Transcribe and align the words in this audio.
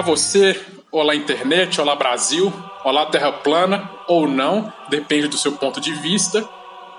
Olá 0.00 0.06
você, 0.16 0.58
olá 0.90 1.14
internet, 1.14 1.78
olá 1.78 1.94
Brasil, 1.94 2.50
olá 2.82 3.04
Terra 3.04 3.30
plana 3.30 3.90
ou 4.08 4.26
não, 4.26 4.72
depende 4.88 5.28
do 5.28 5.36
seu 5.36 5.52
ponto 5.52 5.78
de 5.78 5.92
vista. 5.92 6.42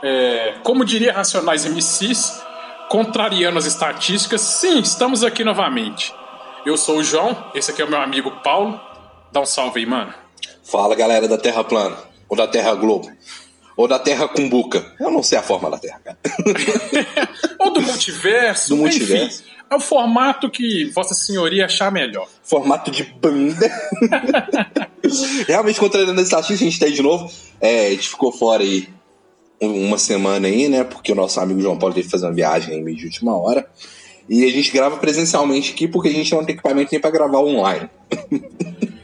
É, 0.03 0.53
como 0.61 0.85
diria 0.85 1.11
Racionais 1.11 1.65
MCs, 1.65 2.43
contrariando 2.89 3.57
as 3.57 3.65
estatísticas, 3.65 4.41
sim, 4.41 4.81
estamos 4.81 5.23
aqui 5.23 5.43
novamente. 5.43 6.13
Eu 6.63 6.77
sou 6.77 6.97
o 6.97 7.03
João, 7.03 7.35
esse 7.55 7.71
aqui 7.71 7.81
é 7.81 7.85
o 7.85 7.89
meu 7.89 7.99
amigo 7.99 8.29
Paulo. 8.43 8.79
Dá 9.31 9.41
um 9.41 9.47
salve 9.47 9.79
aí, 9.79 9.85
mano. 9.87 10.13
Fala 10.63 10.93
galera 10.93 11.27
da 11.27 11.39
Terra 11.39 11.63
plana, 11.63 11.97
ou 12.29 12.37
da 12.37 12.45
Terra 12.45 12.75
Globo, 12.75 13.11
ou 13.75 13.87
da 13.87 13.97
Terra 13.97 14.27
Cumbuca. 14.27 14.85
Eu 14.99 15.09
não 15.09 15.23
sei 15.23 15.39
a 15.39 15.41
forma 15.41 15.71
da 15.71 15.79
Terra, 15.79 15.99
cara. 16.05 16.20
ou 17.57 17.73
do 17.73 17.81
multiverso, 17.81 18.70
Do 18.70 18.77
multiverso. 18.77 19.41
Enfim, 19.41 19.50
é 19.71 19.75
o 19.75 19.80
formato 19.80 20.49
que 20.49 20.85
Vossa 20.93 21.13
Senhoria 21.13 21.66
achar 21.66 21.91
melhor. 21.91 22.27
Formato 22.43 22.91
de 22.91 23.03
banda. 23.03 23.71
Realmente, 25.48 25.79
contrariando 25.79 26.20
as 26.20 26.27
estatísticas, 26.27 26.62
a 26.62 26.63
gente 26.66 26.79
tá 26.79 26.85
aí 26.85 26.91
de 26.93 27.02
novo. 27.02 27.31
É, 27.59 27.87
a 27.87 27.90
gente 27.91 28.10
ficou 28.10 28.32
fora 28.32 28.62
aí 28.63 28.90
um- 29.62 29.87
uma 29.87 29.98
semana 29.98 30.48
aí, 30.48 30.68
né? 30.68 30.84
Porque 30.84 31.12
o 31.12 31.15
nosso 31.15 31.40
amigo 31.40 31.62
João 31.62 31.77
Paulo 31.77 31.93
teve 31.95 32.05
que 32.07 32.12
fazer 32.12 32.26
uma 32.26 32.34
viagem 32.34 32.76
aí 32.76 32.82
meio 32.82 32.98
de 32.98 33.05
última 33.05 33.35
hora. 33.37 33.65
E 34.29 34.45
a 34.45 34.51
gente 34.51 34.71
grava 34.71 34.98
presencialmente 34.98 35.71
aqui 35.73 35.88
porque 35.88 36.10
a 36.10 36.13
gente 36.13 36.32
não 36.34 36.43
tem 36.45 36.54
equipamento 36.54 36.90
nem 36.91 37.01
pra 37.01 37.10
gravar 37.12 37.40
online. 37.40 37.90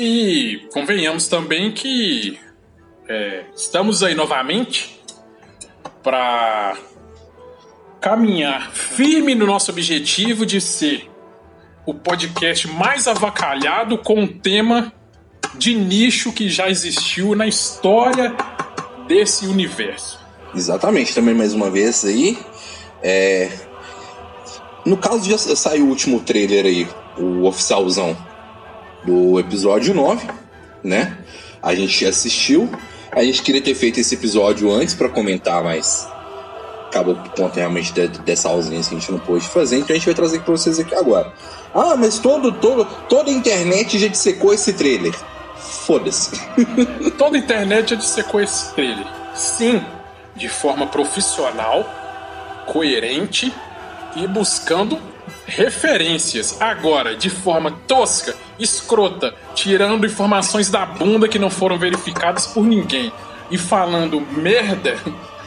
E 0.00 0.60
convenhamos 0.72 1.26
também 1.26 1.72
que 1.72 2.38
é, 3.08 3.46
estamos 3.56 4.00
aí 4.04 4.14
novamente 4.14 4.96
para 6.04 6.76
caminhar 8.00 8.70
firme 8.70 9.34
no 9.34 9.46
nosso 9.46 9.70
objetivo 9.70 10.46
de 10.46 10.60
ser 10.60 11.10
o 11.84 11.94
podcast 11.94 12.68
mais 12.68 13.08
avacalhado 13.08 13.98
com 13.98 14.26
tema 14.26 14.92
de 15.54 15.74
nicho 15.74 16.32
que 16.32 16.48
já 16.48 16.68
existiu 16.68 17.34
na 17.34 17.46
história 17.46 18.34
desse 19.06 19.46
universo. 19.46 20.18
Exatamente, 20.54 21.14
também 21.14 21.34
mais 21.34 21.54
uma 21.54 21.70
vez 21.70 22.04
aí. 22.04 22.38
É... 23.02 23.50
No 24.84 24.96
caso, 24.96 25.28
já 25.28 25.38
saiu 25.38 25.86
o 25.86 25.88
último 25.88 26.20
trailer 26.20 26.66
aí, 26.66 26.88
o 27.16 27.44
oficialzão 27.44 28.16
do 29.04 29.38
episódio 29.38 29.94
9, 29.94 30.26
né? 30.82 31.18
A 31.62 31.74
gente 31.74 32.06
assistiu. 32.06 32.70
A 33.10 33.22
gente 33.22 33.42
queria 33.42 33.60
ter 33.60 33.74
feito 33.74 33.98
esse 33.98 34.14
episódio 34.14 34.70
antes 34.70 34.94
pra 34.94 35.08
comentar, 35.08 35.62
mas 35.62 36.08
acabou 36.88 37.14
por 37.14 37.30
conta 37.32 37.56
realmente 37.60 37.92
de- 37.92 38.08
dessa 38.20 38.48
ausência 38.48 38.96
a 38.96 39.00
gente 39.00 39.12
não 39.12 39.18
pôde 39.18 39.46
fazer, 39.46 39.76
então 39.78 39.94
a 39.94 39.98
gente 39.98 40.06
vai 40.06 40.14
trazer 40.14 40.40
pra 40.40 40.52
vocês 40.52 40.78
aqui 40.78 40.94
agora. 40.94 41.32
Ah, 41.74 41.94
mas 41.96 42.18
todo, 42.18 42.50
todo, 42.52 42.84
toda 43.08 43.30
a 43.30 43.32
internet 43.32 43.98
já 43.98 44.08
dissecou 44.08 44.52
esse 44.54 44.72
trailer. 44.72 45.14
Foda-se. 45.56 46.40
Toda 47.18 47.36
a 47.36 47.40
internet 47.40 47.90
já 47.90 47.96
dissecou 47.96 48.40
esse 48.40 48.72
trailer. 48.74 49.06
Sim, 49.34 49.82
de 50.36 50.48
forma 50.48 50.86
profissional, 50.86 51.84
coerente 52.66 53.52
e 54.16 54.26
buscando 54.26 54.98
referências. 55.46 56.60
Agora, 56.60 57.16
de 57.16 57.28
forma 57.28 57.70
tosca, 57.86 58.34
escrota, 58.58 59.34
tirando 59.54 60.06
informações 60.06 60.70
da 60.70 60.86
bunda 60.86 61.28
que 61.28 61.38
não 61.38 61.50
foram 61.50 61.78
verificadas 61.78 62.46
por 62.46 62.64
ninguém 62.64 63.12
e 63.50 63.58
falando 63.58 64.20
merda 64.20 64.96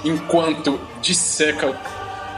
enquanto 0.03 0.79
disseca. 1.01 1.77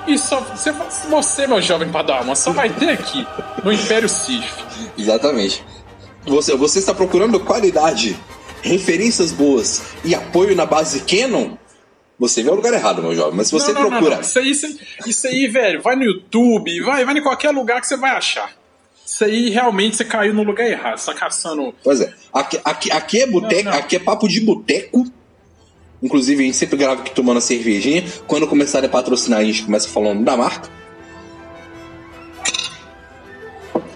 E 0.06 0.18
só 0.18 0.42
você, 0.42 0.72
você 1.10 1.48
meu 1.48 1.62
jovem 1.62 1.90
padawan, 1.90 2.36
só 2.36 2.52
vai 2.52 2.70
ter 2.70 2.90
aqui 2.90 3.26
no 3.64 3.72
Império 3.72 4.10
Sith. 4.10 4.44
Exatamente. 4.98 5.64
Você, 6.26 6.56
você 6.56 6.80
está 6.80 6.94
procurando 6.94 7.40
qualidade, 7.40 8.18
referências 8.62 9.32
boas 9.32 9.82
e 10.04 10.14
apoio 10.14 10.56
na 10.56 10.66
base 10.66 11.02
Canon? 11.02 11.56
Você 12.20 12.44
vê 12.44 12.50
o 12.50 12.56
lugar 12.56 12.74
errado, 12.74 13.02
meu 13.02 13.16
jovem. 13.16 13.34
Mas 13.36 13.48
se 13.48 13.54
você 13.54 13.74
Não, 13.74 13.82
não, 13.84 13.90
procura. 13.90 14.16
não. 14.16 14.22
Isso, 14.22 14.40
aí, 14.40 14.50
isso, 14.52 14.66
aí- 14.66 14.80
isso 15.08 15.28
aí, 15.28 15.48
velho, 15.48 15.82
vai 15.82 15.96
no 15.96 16.04
YouTube, 16.04 16.82
vai, 16.82 17.04
vai 17.04 17.18
em 17.18 17.24
qualquer 17.24 17.52
lugar 17.52 17.82
que 17.82 17.88
você 17.88 17.98
vai 17.98 18.12
achar. 18.12 18.52
Isso 19.06 19.24
aí 19.26 19.50
realmente 19.50 19.96
você 19.98 20.06
caiu 20.06 20.34
no 20.34 20.44
lugar 20.44 20.66
errado. 20.70 20.98
Você 20.98 21.12
tá 21.12 21.18
caçando. 21.18 21.74
Pois 21.84 22.00
é. 22.02 22.14
Aqui, 22.32 22.60
aqui, 22.64 22.92
aqui 22.92 23.22
é 23.22 23.28
boteco, 23.28 23.70
aqui 23.70 23.96
é 23.96 24.00
papo 24.00 24.28
de 24.28 24.40
boteco. 24.42 25.06
Inclusive, 26.04 26.44
a 26.44 26.46
gente 26.46 26.58
sempre 26.58 26.76
grava 26.76 27.00
aqui 27.00 27.16
tomando 27.16 27.38
a 27.38 27.42
cervejinha. 27.42 28.04
Quando 28.28 28.46
começarem 28.46 28.90
a 28.90 28.92
patrocinar, 28.92 29.40
a 29.40 29.44
gente 29.46 29.64
começa 29.64 29.88
falando 29.88 30.22
da 30.22 30.36
marca. 30.36 30.70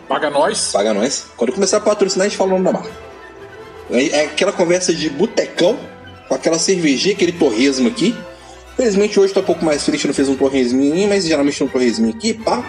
Paga 0.07 0.29
nós. 0.29 0.71
Paga 0.71 0.93
nós. 0.93 1.27
Quando 1.35 1.51
começar 1.51 1.77
a 1.77 1.81
patrocinar, 1.81 2.25
a 2.25 2.29
gente 2.29 2.37
fala 2.37 2.51
o 2.51 2.53
nome 2.53 2.63
da 2.63 2.71
marca. 2.71 2.91
É 3.91 4.07
é 4.19 4.25
aquela 4.25 4.53
conversa 4.53 4.93
de 4.93 5.09
botecão, 5.09 5.77
com 6.29 6.33
aquela 6.33 6.57
cervejinha, 6.57 7.13
aquele 7.13 7.33
torresmo 7.33 7.89
aqui. 7.89 8.15
Felizmente 8.77 9.19
hoje 9.19 9.33
tá 9.33 9.41
um 9.41 9.43
pouco 9.43 9.65
mais 9.65 9.83
frio, 9.83 9.95
a 9.95 9.97
gente 9.97 10.07
não 10.07 10.13
fez 10.13 10.29
um 10.29 10.35
torresminho, 10.35 11.09
mas 11.09 11.25
geralmente 11.25 11.57
tem 11.57 11.67
um 11.67 11.69
torresminho 11.69 12.15
aqui, 12.15 12.33
pá. 12.33 12.63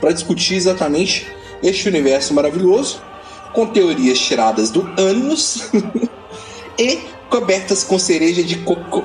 Pra 0.00 0.10
discutir 0.10 0.54
exatamente 0.54 1.26
este 1.62 1.86
universo 1.88 2.32
maravilhoso, 2.32 3.02
com 3.52 3.66
teorias 3.66 4.18
tiradas 4.18 4.70
do 4.70 4.88
ânus 4.96 5.70
e 6.78 7.13
cobertas 7.34 7.82
com 7.82 7.98
cereja 7.98 8.44
de 8.44 8.58
cocô. 8.58 9.02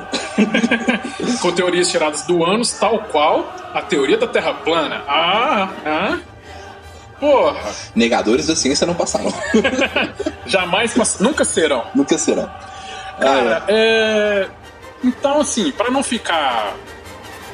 Com 1.42 1.52
teorias 1.52 1.90
tiradas 1.90 2.24
do 2.24 2.44
ânus, 2.46 2.74
tal 2.74 3.00
qual 3.04 3.52
a 3.74 3.82
teoria 3.82 4.18
da 4.18 4.28
Terra 4.28 4.54
plana. 4.54 5.04
Ah, 5.08 5.70
ah. 5.86 6.20
Porra, 7.20 7.60
Negadores 7.96 8.48
da 8.48 8.56
ciência 8.56 8.86
não 8.86 8.94
passaram. 8.94 9.34
jamais, 10.46 10.94
pass- 10.94 11.20
nunca 11.20 11.44
serão. 11.44 11.86
Nunca 11.96 12.18
serão. 12.18 12.50
Cara, 13.20 13.64
é. 13.68 14.48
Então, 15.04 15.42
assim, 15.42 15.72
pra 15.72 15.90
não 15.90 16.04
ficar 16.04 16.76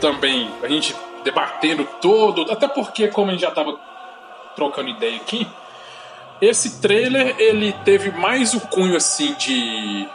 também 0.01 0.51
a 0.61 0.67
gente 0.67 0.95
debatendo 1.23 1.87
todo, 2.01 2.51
até 2.51 2.67
porque, 2.67 3.07
como 3.07 3.29
a 3.29 3.33
gente 3.33 3.41
já 3.41 3.51
tava 3.51 3.77
trocando 4.55 4.89
ideia 4.89 5.15
aqui, 5.15 5.47
esse 6.41 6.81
trailer 6.81 7.35
ele 7.39 7.73
teve 7.85 8.11
mais 8.11 8.53
o 8.53 8.59
cunho 8.61 8.95
assim 8.95 9.33
de 9.35 10.07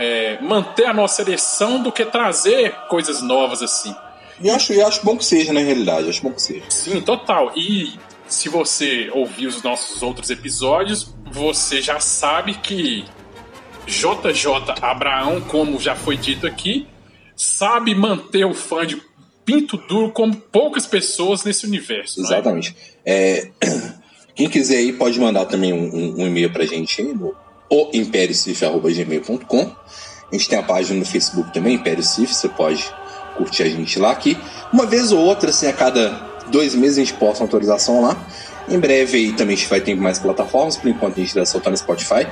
é, 0.00 0.38
manter 0.40 0.86
a 0.86 0.94
nossa 0.94 1.20
ereção 1.22 1.82
do 1.82 1.92
que 1.92 2.04
trazer 2.06 2.72
coisas 2.88 3.20
novas 3.22 3.62
assim. 3.62 3.94
E 4.40 4.48
eu 4.48 4.54
acho, 4.54 4.72
eu 4.72 4.86
acho 4.86 5.04
bom 5.04 5.16
que 5.18 5.24
seja, 5.24 5.52
na 5.52 5.60
realidade. 5.60 6.08
Acho 6.08 6.22
bom 6.22 6.32
que 6.32 6.40
seja. 6.40 6.64
Sim, 6.70 7.02
total. 7.02 7.52
E 7.54 7.92
se 8.26 8.48
você 8.48 9.10
ouvir 9.12 9.46
os 9.46 9.62
nossos 9.62 10.02
outros 10.02 10.30
episódios, 10.30 11.14
você 11.30 11.82
já 11.82 12.00
sabe 12.00 12.54
que 12.54 13.04
JJ 13.86 14.72
Abraão, 14.80 15.42
como 15.42 15.78
já 15.78 15.94
foi 15.94 16.16
dito 16.16 16.46
aqui, 16.46 16.86
sabe 17.36 17.94
manter 17.94 18.46
o 18.46 18.54
fã 18.54 18.86
de 18.86 19.02
pinto 19.44 19.76
duro 19.76 20.10
como 20.12 20.34
poucas 20.36 20.86
pessoas 20.86 21.44
nesse 21.44 21.66
universo. 21.66 22.20
é? 22.20 22.22
Exatamente. 22.24 22.74
É, 23.04 23.50
quem 24.34 24.48
quiser 24.48 24.76
aí 24.78 24.92
pode 24.92 25.18
mandar 25.20 25.44
também 25.46 25.72
um, 25.72 25.94
um- 25.94 26.22
um 26.22 26.26
e-mail 26.26 26.50
pra 26.52 26.64
gente 26.64 27.00
aí 27.02 27.12
no 27.12 27.34
oimperiocif.gmail.com 27.68 29.76
A 30.30 30.36
gente 30.36 30.48
tem 30.48 30.58
a 30.58 30.62
página 30.62 30.98
no 30.98 31.04
Facebook 31.04 31.52
também, 31.52 31.74
Império 31.74 32.02
Cif, 32.02 32.32
você 32.32 32.48
pode 32.48 32.88
curtir 33.36 33.62
a 33.62 33.68
gente 33.68 33.98
lá 33.98 34.12
aqui. 34.12 34.38
Uma 34.72 34.86
vez 34.86 35.12
ou 35.12 35.18
outra, 35.18 35.50
assim, 35.50 35.66
a 35.66 35.72
cada 35.72 36.10
dois 36.50 36.74
meses 36.74 36.98
a 36.98 37.00
gente 37.00 37.14
posta 37.14 37.42
uma 37.42 37.48
atualização 37.48 38.02
lá. 38.02 38.16
Em 38.68 38.78
breve 38.78 39.16
aí 39.16 39.32
também 39.32 39.54
a 39.54 39.58
gente 39.58 39.68
vai 39.68 39.80
ter 39.80 39.94
mais 39.96 40.18
plataformas, 40.18 40.76
por 40.76 40.88
enquanto 40.88 41.18
a 41.18 41.20
gente 41.20 41.34
vai 41.34 41.44
soltar 41.46 41.70
no 41.70 41.76
Spotify. 41.76 42.26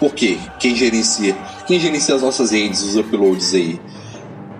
Porque 0.00 0.38
quem 0.58 0.74
gerencia, 0.74 1.36
quem 1.66 1.78
gerencia 1.78 2.14
as 2.14 2.22
nossas 2.22 2.50
redes, 2.50 2.82
os 2.82 2.96
uploads 2.96 3.54
aí, 3.54 3.80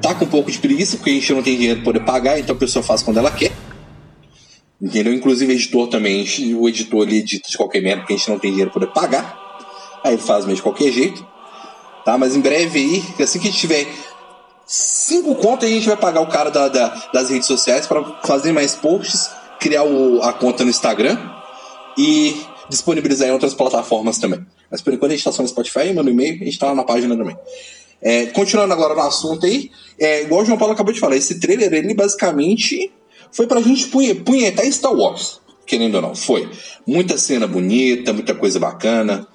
tá 0.01 0.15
com 0.15 0.25
um 0.25 0.29
pouco 0.29 0.51
de 0.51 0.59
preguiça, 0.59 0.97
porque 0.97 1.11
a 1.11 1.15
gente 1.15 1.33
não 1.33 1.43
tem 1.43 1.57
dinheiro 1.57 1.83
para 1.83 1.93
poder 1.93 2.05
pagar, 2.05 2.39
então 2.39 2.55
a 2.55 2.59
pessoa 2.59 2.83
faz 2.83 3.03
quando 3.03 3.19
ela 3.19 3.31
quer. 3.31 3.53
Entendeu? 4.81 5.13
Inclusive 5.15 5.53
editor 5.53 5.89
também, 5.89 6.25
o 6.55 6.69
editor 6.69 7.07
ele 7.07 7.19
edita 7.19 7.49
de 7.49 7.57
qualquer 7.57 7.83
merda, 7.83 8.03
porque 8.03 8.13
a 8.13 8.17
gente 8.17 8.29
não 8.29 8.39
tem 8.39 8.51
dinheiro 8.51 8.71
para 8.71 8.81
poder 8.81 8.93
pagar. 8.93 9.41
Aí 10.05 10.13
ele 10.13 10.23
faz 10.23 10.45
meio 10.45 10.57
de 10.57 10.63
qualquer 10.63 10.93
jeito. 10.93 11.27
Tá? 12.05 12.19
Mas 12.19 12.37
em 12.37 12.41
breve 12.41 12.79
aí, 12.79 13.23
assim 13.23 13.39
que 13.39 13.49
a 13.49 13.51
gente 13.51 13.61
tiver 13.61 13.87
cinco 14.67 15.35
contas, 15.37 15.69
a 15.69 15.73
gente 15.73 15.87
vai 15.87 15.97
pagar 15.97 16.21
o 16.21 16.27
cara 16.27 16.51
da- 16.51 16.69
da- 16.69 17.09
das 17.13 17.31
redes 17.31 17.47
sociais 17.47 17.87
para 17.87 18.03
fazer 18.25 18.53
mais 18.53 18.75
posts, 18.75 19.31
criar 19.61 19.85
o- 19.85 20.23
a 20.23 20.33
conta 20.33 20.65
no 20.65 20.71
Instagram 20.71 21.19
e 21.97 22.37
disponibilizar 22.69 23.29
em 23.29 23.33
outras 23.33 23.55
plataformas 23.55 24.19
também. 24.19 24.45
Mas 24.71 24.81
por 24.81 24.93
enquanto 24.93 25.13
a 25.13 25.15
gente 25.15 25.25
tá 25.25 25.33
só 25.33 25.43
no 25.43 25.49
Spotify, 25.49 25.93
manda 25.93 26.11
um 26.11 26.13
e-mail, 26.13 26.41
a 26.41 26.45
gente 26.45 26.59
tá 26.59 26.67
lá 26.67 26.75
na 26.75 26.85
página 26.85 27.17
também. 27.17 27.37
É, 28.03 28.27
continuando 28.27 28.73
agora 28.73 28.95
no 28.95 29.01
assunto 29.01 29.47
aí, 29.47 29.71
é, 29.99 30.23
igual 30.23 30.43
o 30.43 30.45
João 30.45 30.59
Paulo 30.59 30.75
acabou 30.75 30.93
de 30.93 31.01
falar, 31.01 31.17
esse 31.17 31.39
trailer 31.41 31.73
ele 31.73 31.95
basicamente 31.95 32.93
foi 33.33 33.47
pra 33.47 33.61
gente 33.63 33.87
punhe, 33.87 34.15
punhetar 34.15 34.71
Star 34.71 34.93
Wars, 34.93 35.41
querendo 35.67 35.95
ou 35.97 36.03
não, 36.03 36.15
foi. 36.15 36.49
Muita 36.87 37.17
cena 37.17 37.47
bonita, 37.47 38.13
muita 38.13 38.35
coisa 38.35 38.59
bacana. 38.59 39.27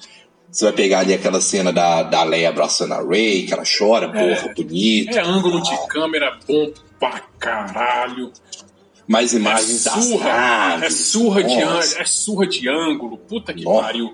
Você 0.52 0.66
vai 0.66 0.74
pegar 0.74 1.00
ali 1.00 1.14
aquela 1.14 1.40
cena 1.42 1.72
da, 1.72 2.02
da 2.04 2.24
Leia 2.24 2.50
abraçando 2.50 2.94
a 2.94 3.02
Ray, 3.04 3.46
que 3.46 3.54
ela 3.54 3.64
chora, 3.64 4.08
É. 4.08 4.36
porra, 4.36 4.54
bonito. 4.56 5.18
É 5.18 5.22
ângulo 5.22 5.62
de 5.62 5.88
câmera 5.88 6.38
bom 6.48 6.72
pra 7.00 7.22
caralho. 7.40 8.32
Mais 9.08 9.34
É 9.34 9.38
imagens 9.38 9.84
das 9.84 10.04
surra, 10.06 10.26
naves. 10.30 10.84
é 10.86 10.90
surra 10.90 11.44
de 11.44 11.62
ângulo, 11.62 11.80
é 11.80 12.06
surra 12.06 12.48
de 12.48 12.70
ângulo. 12.70 13.18
Puta 13.18 13.54
que 13.54 13.64
Nossa. 13.64 13.82
pariu. 13.84 14.14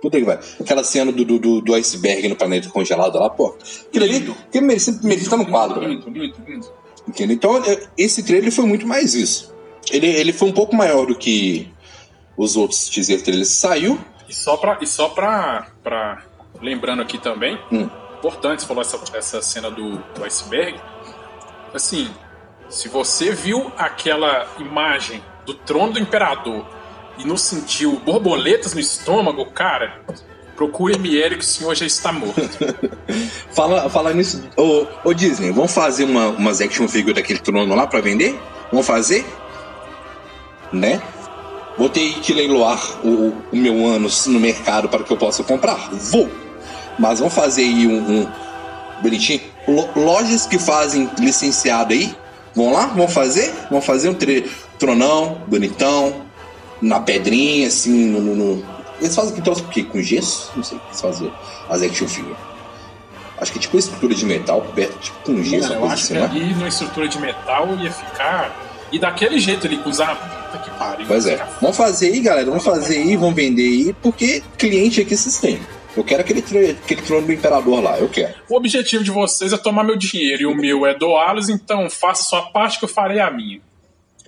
Puta 0.00 0.18
que 0.18 0.24
vai. 0.24 0.38
Aquela 0.60 0.84
cena 0.84 1.10
do, 1.10 1.24
do, 1.24 1.60
do, 1.60 1.74
iceberg 1.74 2.28
no 2.28 2.36
planeta 2.36 2.68
congelado 2.68 3.18
lá, 3.18 3.28
pô. 3.28 3.56
Aquilo 3.88 4.04
ali, 4.04 4.18
Lindo. 4.20 4.36
aquilo 4.48 4.66
merecia, 4.66 4.98
merecia 5.02 5.30
tá 5.30 5.36
no 5.36 5.46
quadro, 5.46 5.80
né? 5.80 5.88
Lindo, 5.88 6.08
lindo, 6.10 6.36
lindo. 6.46 6.72
Entendeu? 7.08 7.34
Então, 7.34 7.64
é, 7.64 7.88
esse 7.96 8.22
trailer 8.22 8.52
foi 8.52 8.64
muito 8.64 8.86
mais 8.86 9.14
isso. 9.14 9.52
Ele, 9.90 10.06
ele 10.06 10.32
foi 10.32 10.48
um 10.48 10.52
pouco 10.52 10.76
maior 10.76 11.06
do 11.06 11.16
que 11.16 11.68
os 12.36 12.56
outros 12.56 12.88
teaser 12.88 13.22
trailers. 13.22 13.48
Saiu. 13.48 13.98
E 14.28 14.34
só 14.34 14.56
pra. 14.56 14.78
E 14.80 14.86
só 14.86 15.08
pra, 15.08 15.66
pra 15.82 16.22
lembrando 16.60 17.02
aqui 17.02 17.18
também, 17.18 17.58
Hum. 17.70 17.88
importante, 18.18 18.62
você 18.62 18.66
falou 18.68 18.82
essa, 18.82 18.98
essa 19.16 19.42
cena 19.42 19.70
do, 19.70 19.98
do 20.14 20.24
iceberg. 20.24 20.78
Assim, 21.72 22.10
se 22.68 22.88
você 22.88 23.32
viu 23.32 23.72
aquela 23.76 24.46
imagem 24.58 25.22
do 25.46 25.54
trono 25.54 25.92
do 25.94 25.98
imperador 25.98 26.66
e 27.18 27.24
não 27.24 27.36
sentiu 27.36 27.98
borboletas 28.00 28.74
no 28.74 28.80
estômago, 28.80 29.46
cara, 29.46 30.00
procure 30.56 30.98
que 31.36 31.44
o 31.44 31.46
senhor 31.46 31.74
já 31.74 31.86
está 31.86 32.12
morto. 32.12 32.40
Fala, 33.54 33.88
fala 33.88 34.12
nisso. 34.12 34.48
Ô, 34.56 34.86
ô 35.04 35.12
Disney, 35.14 35.50
vamos 35.50 35.72
fazer 35.72 36.04
uma, 36.04 36.28
umas 36.28 36.60
action 36.60 36.86
figures 36.86 37.14
daquele 37.16 37.38
trono 37.38 37.74
lá 37.74 37.86
pra 37.86 38.00
vender? 38.00 38.38
Vamos 38.70 38.86
fazer? 38.86 39.24
Né? 40.72 41.00
Vou 41.78 41.88
ter 41.88 42.14
que 42.20 42.32
leiloar 42.32 42.80
o, 43.06 43.32
o 43.52 43.56
meu 43.56 43.86
ânus 43.86 44.26
no 44.26 44.40
mercado 44.40 44.88
para 44.88 45.04
que 45.04 45.12
eu 45.12 45.16
possa 45.16 45.44
comprar? 45.44 45.88
Vou! 45.92 46.28
Mas 46.98 47.20
vamos 47.20 47.32
fazer 47.34 47.62
aí 47.62 47.86
um, 47.86 48.22
um 48.22 48.28
bonitinho. 49.00 49.40
Lo- 49.68 49.88
lojas 49.94 50.46
que 50.46 50.58
fazem 50.58 51.08
licenciado 51.20 51.92
aí, 51.92 52.12
vão 52.54 52.72
lá? 52.72 52.86
Vão 52.86 53.06
fazer? 53.06 53.54
Vão 53.70 53.80
fazer 53.80 54.08
um 54.08 54.14
tre- 54.14 54.50
tronão, 54.78 55.40
bonitão, 55.46 56.22
na 56.82 56.98
pedrinha, 56.98 57.68
assim, 57.68 58.06
no. 58.10 58.20
no- 58.34 58.64
Eles 59.00 59.14
fazem 59.14 59.34
que 59.36 59.40
troço 59.42 59.62
por 59.62 59.72
quê? 59.72 59.84
Com 59.84 60.02
gesso? 60.02 60.50
Não 60.56 60.64
sei 60.64 60.76
o 60.78 60.80
que 60.80 60.86
eles 60.88 61.00
fazem. 61.00 61.32
As 61.70 61.82
action 61.82 62.08
figures. 62.08 62.36
Acho 63.40 63.52
que 63.52 63.58
é 63.58 63.62
tipo 63.62 63.76
uma 63.76 63.80
estrutura 63.80 64.14
de 64.16 64.26
metal 64.26 64.60
coberta 64.62 64.98
tipo 64.98 65.16
com 65.22 65.40
gesso, 65.44 65.68
uma 65.72 65.74
eu 65.76 65.84
acho 65.84 65.94
assim, 66.02 66.14
que 66.14 66.18
né? 66.20 66.24
ali 66.26 66.54
numa 66.54 66.66
estrutura 66.66 67.06
de 67.06 67.20
metal 67.20 67.68
ia 67.80 67.92
ficar. 67.92 68.52
E 68.90 68.98
daquele 68.98 69.38
jeito 69.38 69.68
com 69.82 69.90
usar. 69.90 70.16
Puta 70.50 70.64
que 70.64 70.70
pariu. 70.78 71.06
Pois 71.06 71.26
é. 71.26 71.36
Vamos 71.60 71.76
fazer 71.76 72.12
aí, 72.12 72.20
galera. 72.20 72.46
Vamos 72.46 72.64
fazer 72.64 72.98
aí, 72.98 73.16
vamos 73.16 73.34
vender 73.34 73.62
aí, 73.62 73.94
porque 74.02 74.42
cliente 74.56 75.00
aqui 75.00 75.16
vocês 75.16 75.38
têm. 75.38 75.60
Eu 75.96 76.04
quero 76.04 76.20
aquele, 76.20 76.40
aquele 76.70 77.02
trono 77.02 77.26
do 77.26 77.32
imperador 77.32 77.82
lá, 77.82 77.98
eu 77.98 78.08
quero. 78.08 78.34
O 78.48 78.56
objetivo 78.56 79.02
de 79.02 79.10
vocês 79.10 79.52
é 79.52 79.56
tomar 79.56 79.82
meu 79.82 79.96
dinheiro 79.96 80.42
e 80.42 80.46
o 80.46 80.54
meu 80.54 80.86
é 80.86 80.94
doá-los, 80.96 81.48
então 81.48 81.90
faça 81.90 82.22
sua 82.22 82.42
parte 82.42 82.78
que 82.78 82.84
eu 82.84 82.88
farei 82.88 83.18
a 83.18 83.30
minha. 83.30 83.60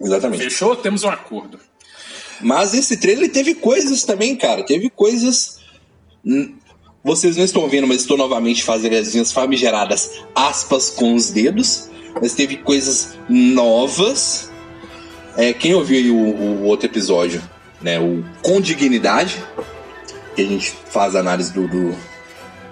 Exatamente. 0.00 0.42
Fechou? 0.42 0.74
Temos 0.74 1.04
um 1.04 1.08
acordo. 1.08 1.60
Mas 2.40 2.74
esse 2.74 2.96
trailer 2.96 3.30
teve 3.30 3.54
coisas 3.54 4.02
também, 4.02 4.34
cara. 4.34 4.64
Teve 4.64 4.90
coisas. 4.90 5.60
Vocês 7.04 7.36
não 7.36 7.44
estão 7.44 7.68
vendo, 7.68 7.86
mas 7.86 7.98
estou 7.98 8.16
novamente 8.16 8.64
fazendo 8.64 8.96
as 8.96 9.12
minhas 9.12 9.32
famigeradas 9.32 10.10
aspas 10.34 10.90
com 10.90 11.14
os 11.14 11.30
dedos. 11.30 11.88
Mas 12.20 12.34
teve 12.34 12.56
coisas 12.56 13.16
novas. 13.28 14.49
É, 15.36 15.52
quem 15.52 15.74
ouviu 15.74 16.14
o, 16.16 16.62
o 16.62 16.64
outro 16.64 16.86
episódio, 16.86 17.42
né? 17.80 17.98
O 17.98 18.24
Com 18.42 18.60
Dignidade, 18.60 19.42
que 20.34 20.42
a 20.42 20.46
gente 20.46 20.72
faz 20.90 21.14
análise 21.14 21.52
do, 21.52 21.66
do- 21.68 21.94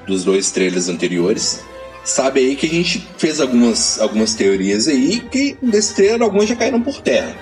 dos 0.06 0.24
dois 0.24 0.50
trailers 0.50 0.88
anteriores, 0.88 1.60
sabe 2.04 2.40
aí 2.40 2.56
que 2.56 2.66
a 2.66 2.70
gente 2.70 3.06
fez 3.18 3.40
algumas, 3.40 4.00
algumas 4.00 4.34
teorias 4.34 4.88
aí 4.88 5.20
que 5.20 5.56
desse 5.62 5.94
trailer 5.94 6.22
algumas 6.22 6.48
já 6.48 6.56
caíram 6.56 6.80
por 6.80 7.00
terra, 7.00 7.34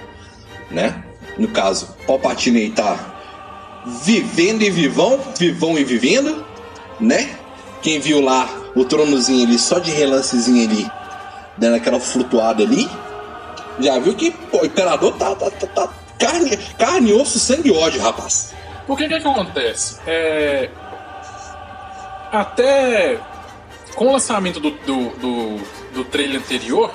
né? 0.71 1.05
No 1.39 1.49
caso, 1.49 1.95
Palpatine 2.07 2.71
tá 2.71 3.15
vivendo 4.05 4.63
e 4.63 4.71
vivão, 4.71 5.21
vivão 5.39 5.79
e 5.79 5.85
vivendo, 5.85 6.45
né? 6.99 7.31
Quem 7.83 8.01
viu 8.01 8.21
lá 8.21 8.49
o 8.75 8.85
tronozinho 8.85 9.47
ali, 9.47 9.59
só 9.59 9.79
de 9.79 9.91
relancezinho 9.93 10.69
ali, 10.69 10.91
dando 11.57 11.77
aquela 11.77 12.01
flutuada 12.01 12.63
ali, 12.65 12.89
já 13.81 13.99
viu 13.99 14.15
que 14.15 14.31
pô, 14.31 14.63
o 14.63 14.67
imperador 14.67 15.17
tá, 15.17 15.35
tá, 15.35 15.51
tá, 15.51 15.67
tá 15.67 15.93
carne, 16.19 16.57
carne, 16.79 17.13
osso, 17.13 17.39
sangue 17.39 17.69
e 17.69 17.73
ódio, 17.73 18.01
rapaz. 18.01 18.55
Porque 18.87 19.09
que 19.09 19.21
que 19.21 19.29
acontece? 19.29 19.99
É... 20.07 20.71
Até 22.33 23.19
com 23.95 24.07
o 24.09 24.13
lançamento 24.13 24.61
do, 24.61 24.71
do, 24.71 25.11
do, 25.17 25.57
do 25.95 26.05
trailer 26.05 26.41
anterior, 26.41 26.91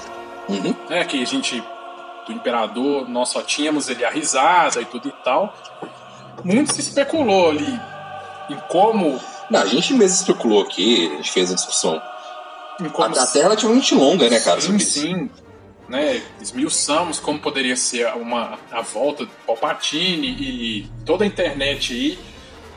Uhum. 0.50 0.76
né, 0.90 1.06
que 1.06 1.22
a 1.22 1.26
gente, 1.26 1.64
do 2.28 2.34
Imperador, 2.34 3.08
nós 3.08 3.30
só 3.30 3.42
tínhamos 3.42 3.88
ele 3.88 4.04
a 4.04 4.10
risada 4.10 4.82
e 4.82 4.86
tudo 4.86 5.08
e 5.08 5.24
tal, 5.24 5.54
muito 6.44 6.74
se 6.74 6.82
especulou 6.82 7.52
ali 7.52 7.80
em 8.50 8.58
como... 8.68 9.20
Não, 9.50 9.62
a 9.62 9.66
gente 9.66 9.94
mesmo 9.94 10.16
especulou 10.16 10.62
aqui, 10.62 11.10
a 11.14 11.16
gente 11.18 11.32
fez 11.32 11.52
a 11.52 11.56
discussão 11.56 12.02
como 12.90 13.20
até 13.20 13.42
relativamente 13.42 13.94
longa, 13.94 14.30
né, 14.30 14.40
cara? 14.40 14.60
Sim, 14.60 14.80
sobre 14.80 14.84
isso. 14.84 15.30
Né, 15.92 16.24
esmiuçamos 16.40 17.20
como 17.20 17.38
poderia 17.38 17.76
ser 17.76 18.08
uma, 18.16 18.58
a 18.72 18.82
volta 18.82 19.26
do 19.26 19.32
Palpatine 19.46 20.26
e 20.40 20.90
toda 21.06 21.26
a 21.26 21.28
internet 21.28 21.92
aí 21.94 22.20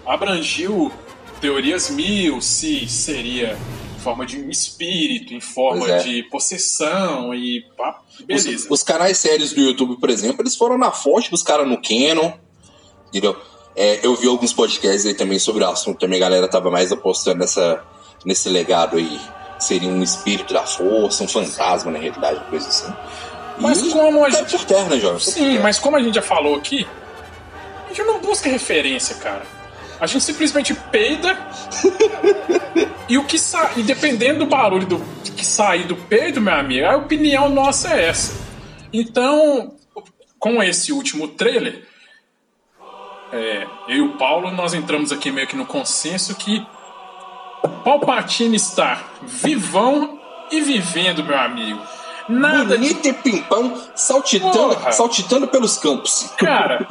abrangiu 0.04 0.92
teorias 1.40 1.90
mil, 1.90 2.40
se 2.40 2.88
seria 2.88 3.56
em 3.96 4.00
forma 4.00 4.26
de 4.26 4.40
um 4.40 4.50
espírito, 4.50 5.32
em 5.32 5.40
forma 5.40 5.88
é. 5.88 5.98
de 5.98 6.24
possessão 6.24 7.32
e 7.32 7.64
pá, 7.76 8.00
Os, 8.18 8.24
beleza. 8.24 8.66
os 8.68 8.82
canais 8.82 9.16
sérios 9.16 9.52
do 9.52 9.60
YouTube, 9.60 10.00
por 10.00 10.10
exemplo, 10.10 10.42
eles 10.42 10.56
foram 10.56 10.76
na 10.76 10.90
fonte, 10.90 11.30
buscaram 11.30 11.64
no 11.64 11.80
Canon, 11.80 12.32
entendeu? 13.10 13.36
É, 13.76 14.04
eu 14.04 14.16
vi 14.16 14.26
alguns 14.26 14.52
podcasts 14.52 15.06
aí 15.06 15.14
também 15.14 15.38
sobre 15.38 15.62
o 15.62 15.68
assunto, 15.68 16.00
também 16.00 16.16
a 16.18 16.20
galera 16.20 16.48
tava 16.48 16.68
mais 16.68 16.90
apostando 16.90 17.38
nessa, 17.38 17.80
nesse 18.24 18.48
legado 18.48 18.96
aí. 18.96 19.20
Seria 19.58 19.88
um 19.88 20.02
espírito 20.02 20.52
da 20.52 20.62
força, 20.64 21.22
um 21.24 21.28
fantasma, 21.28 21.90
na 21.90 21.98
realidade, 21.98 22.36
uma 22.38 22.44
coisa 22.46 22.68
assim. 22.68 22.92
Mas 23.58 23.80
E 23.82 23.90
como 23.90 24.24
a 24.24 24.30
gente- 24.30 24.50
por 24.56 24.64
terra, 24.64 24.88
né, 24.88 24.98
jovem? 24.98 25.20
Sim, 25.20 25.58
mas 25.60 25.78
como 25.78 25.96
a 25.96 26.02
gente 26.02 26.14
já 26.16 26.22
falou 26.22 26.56
aqui, 26.56 26.86
a 27.84 27.88
gente 27.88 28.02
não 28.02 28.18
busca 28.20 28.48
referência, 28.48 29.14
cara. 29.16 29.42
A 30.00 30.06
gente 30.06 30.24
simplesmente 30.24 30.74
peida 30.74 31.38
e 33.08 33.16
o 33.16 33.24
que 33.24 33.38
sai, 33.38 33.72
e 33.76 33.82
dependendo 33.82 34.40
do 34.40 34.46
barulho 34.46 34.86
do 34.86 34.98
que 35.36 35.46
sair 35.46 35.84
do 35.84 35.94
peido, 35.96 36.40
meu 36.40 36.54
amigo, 36.54 36.86
a 36.86 36.96
opinião 36.96 37.48
nossa 37.48 37.94
é 37.94 38.08
essa. 38.08 38.32
Então, 38.92 39.74
com 40.38 40.62
esse 40.62 40.92
último 40.92 41.28
trailer, 41.28 41.86
é, 43.32 43.66
eu 43.88 43.96
e 43.96 44.00
o 44.00 44.16
Paulo 44.16 44.50
nós 44.50 44.74
entramos 44.74 45.10
aqui 45.12 45.30
meio 45.30 45.46
que 45.46 45.56
no 45.56 45.66
consenso 45.66 46.34
que 46.34 46.64
Palpatine 47.68 48.56
está 48.56 49.04
vivão 49.22 50.20
e 50.50 50.60
vivendo, 50.60 51.24
meu 51.24 51.38
amigo. 51.38 51.80
Nada 52.28 52.78
de 52.78 52.88
Bonito 52.88 53.08
e 53.08 53.12
pimpão, 53.12 53.82
saltitando, 53.94 54.74
Porra. 54.74 54.92
saltitando 54.92 55.48
pelos 55.48 55.76
campos. 55.76 56.30
Cara, 56.38 56.86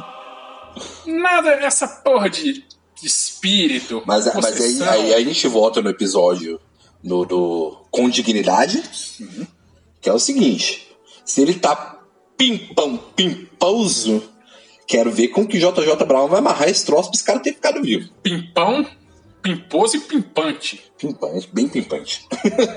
nada 1.06 1.51
essa 1.51 1.88
porra 1.88 2.30
de, 2.30 2.53
de 2.53 3.08
espírito. 3.08 4.03
Mas, 4.06 4.25
mas 4.36 4.82
aí, 4.82 5.13
aí 5.13 5.13
a 5.13 5.20
gente 5.24 5.48
volta 5.48 5.82
no 5.82 5.89
episódio 5.89 6.60
do, 7.03 7.25
do 7.25 7.86
Com 7.89 8.10
Dignidade, 8.10 8.84
que 10.00 10.10
é 10.10 10.13
o 10.13 10.20
seguinte: 10.20 10.88
se 11.25 11.42
ele 11.42 11.56
tá 11.56 12.00
pimpão, 12.38 12.98
pimpauso, 13.15 14.24
quero 14.88 15.12
ver 15.12 15.30
como 15.30 15.48
que 15.48 15.58
JJ 15.58 15.96
Brown 16.06 16.27
vai 16.27 16.39
amarrar 16.39 16.70
esse 16.70 16.86
troço 16.86 17.10
pra 17.10 17.15
esse 17.15 17.24
cara 17.24 17.39
ter 17.39 17.53
ficado 17.53 17.82
vivo. 17.82 18.10
Pimpão, 18.22 18.86
pimposo 19.43 19.97
e 19.97 20.00
pimpante. 20.00 20.81
Pimpante, 20.97 21.50
bem 21.51 21.67
pimpante. 21.67 22.25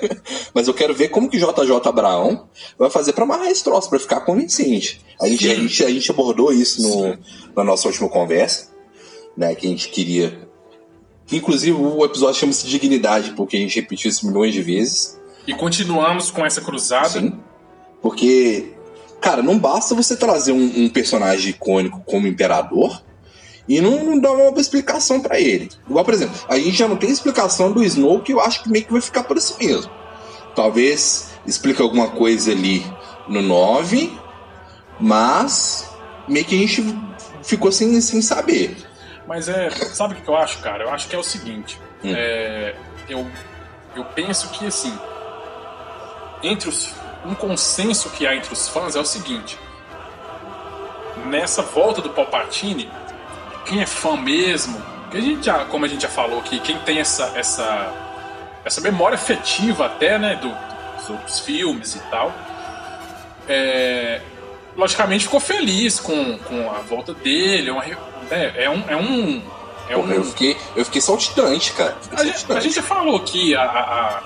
mas 0.53 0.67
eu 0.67 0.75
quero 0.75 0.93
ver 0.93 1.09
como 1.09 1.31
que 1.31 1.39
JJ 1.39 1.93
Brown 1.95 2.47
vai 2.77 2.91
fazer 2.91 3.13
pra 3.13 3.23
amarrar 3.23 3.47
esse 3.47 3.63
troço, 3.63 3.89
pra 3.89 4.01
ficar 4.01 4.23
convincente. 4.23 5.01
A 5.21 5.29
gente, 5.29 5.49
a 5.49 5.55
gente, 5.55 5.85
a 5.85 5.89
gente 5.89 6.11
abordou 6.11 6.53
isso 6.53 6.83
no, 6.83 7.17
na 7.55 7.63
nossa 7.63 7.87
última 7.87 8.09
conversa, 8.09 8.73
né? 9.37 9.55
Que 9.55 9.69
a 9.69 9.71
gente 9.71 9.89
queria. 9.89 10.49
que, 11.25 11.37
Inclusive, 11.37 11.79
o 11.79 12.05
episódio 12.05 12.41
chama-se 12.41 12.67
Dignidade, 12.67 13.31
porque 13.35 13.57
a 13.57 13.61
gente 13.61 13.81
repetiu 13.81 14.11
isso 14.11 14.27
milhões 14.27 14.53
de 14.53 14.61
vezes. 14.61 15.19
E 15.47 15.55
continuamos 15.55 16.33
com 16.33 16.45
essa 16.45 16.61
cruzada. 16.61 17.21
Sim. 17.21 17.39
Porque, 18.03 18.75
cara, 19.21 19.41
não 19.41 19.57
basta 19.57 19.95
você 19.95 20.17
trazer 20.17 20.51
um, 20.51 20.85
um 20.85 20.89
personagem 20.89 21.51
icônico 21.51 22.03
como 22.05 22.27
Imperador 22.27 23.01
E 23.69 23.81
não, 23.81 24.05
não 24.05 24.19
dá 24.19 24.31
uma 24.31 24.61
explicação 24.61 25.21
para 25.21 25.41
ele. 25.41 25.71
Igual, 25.89 26.05
por 26.05 26.15
exemplo, 26.15 26.37
a 26.49 26.57
gente 26.57 26.73
já 26.77 26.87
não 26.87 26.97
tem 26.97 27.11
explicação 27.11 27.73
do 27.73 27.83
Snow 27.83 28.21
que 28.21 28.33
eu 28.33 28.41
acho 28.41 28.63
que 28.63 28.71
meio 28.71 28.85
que 28.85 28.93
vai 28.93 29.01
ficar 29.01 29.25
por 29.25 29.37
isso 29.37 29.57
mesmo. 29.59 29.91
Talvez 30.55 31.31
explique 31.47 31.83
alguma 31.83 32.09
coisa 32.09 32.53
ali 32.53 32.87
no 33.29 33.43
9, 33.43 34.17
mas 35.01 35.91
meio 36.29 36.45
que 36.45 36.55
a 36.55 36.59
gente 36.59 36.97
ficou 37.43 37.73
sem, 37.73 38.01
sem 38.01 38.23
saber. 38.23 38.77
Mas 39.27 39.49
é. 39.49 39.71
Sabe 39.71 40.15
o 40.15 40.17
que 40.17 40.29
eu 40.29 40.37
acho, 40.37 40.59
cara? 40.59 40.85
Eu 40.85 40.91
acho 40.91 41.09
que 41.09 41.17
é 41.17 41.19
o 41.19 41.23
seguinte. 41.23 41.81
Hum. 42.05 42.13
É, 42.15 42.75
eu, 43.09 43.27
eu 43.95 44.05
penso 44.05 44.49
que 44.51 44.67
assim. 44.67 44.97
Entre 46.43 46.69
os, 46.69 46.95
um 47.25 47.35
consenso 47.35 48.11
que 48.11 48.27
há 48.27 48.37
entre 48.37 48.53
os 48.53 48.69
fãs 48.69 48.95
é 48.95 49.01
o 49.01 49.05
seguinte. 49.05 49.59
Nessa 51.27 51.63
volta 51.63 52.01
do 52.01 52.11
Palpatine, 52.11 52.91
quem 53.67 53.83
é 53.83 53.87
fã 53.87 54.17
mesmo, 54.17 54.81
que 55.11 55.19
a 55.19 55.21
gente 55.21 55.45
já, 55.45 55.65
como 55.67 55.85
a 55.85 55.89
gente 55.89 56.03
já 56.03 56.09
falou 56.09 56.39
aqui, 56.39 56.59
quem 56.61 56.79
tem 56.79 57.01
essa, 57.01 57.33
essa, 57.35 57.93
essa 58.65 58.81
memória 58.81 59.17
afetiva 59.17 59.87
até, 59.87 60.19
né, 60.19 60.37
do, 60.37 60.49
dos 60.97 61.11
outros 61.11 61.41
filmes 61.41 61.97
e 61.97 61.99
tal, 62.11 62.33
é, 63.49 64.21
logicamente 64.77 65.25
ficou 65.25 65.41
feliz 65.41 66.01
com, 66.01 66.39
com 66.39 66.71
a 66.71 66.79
volta 66.81 67.13
dele, 67.13 67.69
é, 67.69 67.73
uma, 67.73 67.85
né, 68.31 68.55
é 68.57 68.71
um... 68.71 68.85
É 68.89 68.97
um, 68.97 69.43
é 69.89 69.95
Porra, 69.95 70.09
um 70.09 70.13
eu, 70.15 70.25
fiquei, 70.25 70.57
eu 70.75 70.85
fiquei 70.85 71.01
saltitante, 71.01 71.73
cara. 71.73 71.97
Fiquei 72.01 72.19
a 72.19 72.25
gente, 72.25 72.35
a 72.35 72.39
saltitante. 72.39 72.65
gente 72.65 72.75
já 72.75 72.83
falou 72.83 73.17
aqui 73.17 73.55
a, 73.55 73.63
a, 73.63 74.23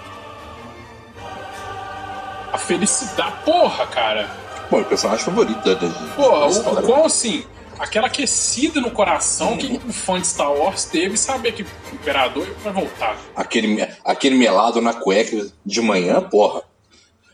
a, 2.54 2.59
felicidade. 2.59 3.35
Porra, 3.44 3.87
cara. 3.88 4.30
Bom, 4.70 4.80
o 4.80 4.85
personagem 4.87 5.23
favorito 5.23 5.62
da, 5.62 5.75
da, 5.75 5.88
Porra, 6.16 6.47
o, 6.47 6.78
o 6.78 6.82
quão 6.82 7.04
assim. 7.04 7.44
Aquela 7.81 8.09
aquecida 8.09 8.79
no 8.81 8.91
coração 8.91 9.57
que 9.57 9.81
o 9.89 9.93
fã 9.93 10.21
de 10.21 10.27
Star 10.27 10.53
Wars 10.53 10.85
teve 10.85 11.17
saber 11.17 11.53
que 11.53 11.63
o 11.63 11.67
Imperador 11.95 12.47
vai 12.63 12.73
voltar. 12.73 13.17
Aquele, 13.35 13.89
aquele 14.05 14.37
melado 14.37 14.81
na 14.83 14.93
cueca 14.93 15.51
de 15.65 15.81
manhã, 15.81 16.21
porra. 16.21 16.63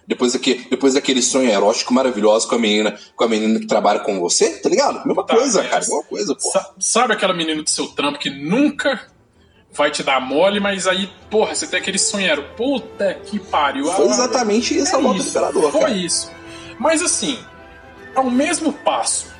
Depois, 0.07 0.35
daquele, 0.35 0.65
depois 0.71 0.95
daquele 0.95 1.21
sonho 1.21 1.51
erótico 1.51 1.93
maravilhoso 1.93 2.47
com 2.49 2.55
a 2.55 2.59
menina, 2.61 2.97
com 3.17 3.25
a 3.25 3.29
menina 3.29 3.59
que 3.59 3.67
trabalha 3.67 3.99
com 3.99 4.21
você, 4.21 4.51
tá 4.61 4.69
ligado? 4.69 5.05
Mesma 5.05 5.27
Tá, 5.27 5.35
coisa, 5.35 5.61
é. 5.63 5.65
cara. 5.65 5.81
Mesma 5.81 6.03
coisa, 6.05 6.35
porra. 6.37 6.61
Sa- 6.61 6.75
sabe 6.79 7.15
aquela 7.15 7.35
menina 7.35 7.61
do 7.61 7.69
seu 7.69 7.89
trampo 7.89 8.17
que 8.21 8.31
nunca 8.31 9.01
vai 9.73 9.91
te 9.91 10.05
dar 10.05 10.21
mole, 10.21 10.61
mas 10.61 10.87
aí, 10.87 11.11
porra, 11.29 11.57
você 11.57 11.67
tem 11.67 11.81
aquele 11.81 11.99
sonhero. 11.99 12.45
Puta 12.57 13.15
que 13.15 13.41
pariu. 13.41 13.87
Foi 13.87 14.07
Ah, 14.07 14.11
exatamente 14.11 14.79
isso 14.79 14.95
a 14.95 15.01
volta 15.01 15.21
do 15.25 15.29
Imperador, 15.29 15.73
Foi 15.73 15.81
cara. 15.81 15.93
isso. 15.93 16.31
Mas 16.79 17.03
assim, 17.03 17.37
ao 18.15 18.31
mesmo 18.31 18.73
passo 18.73 19.35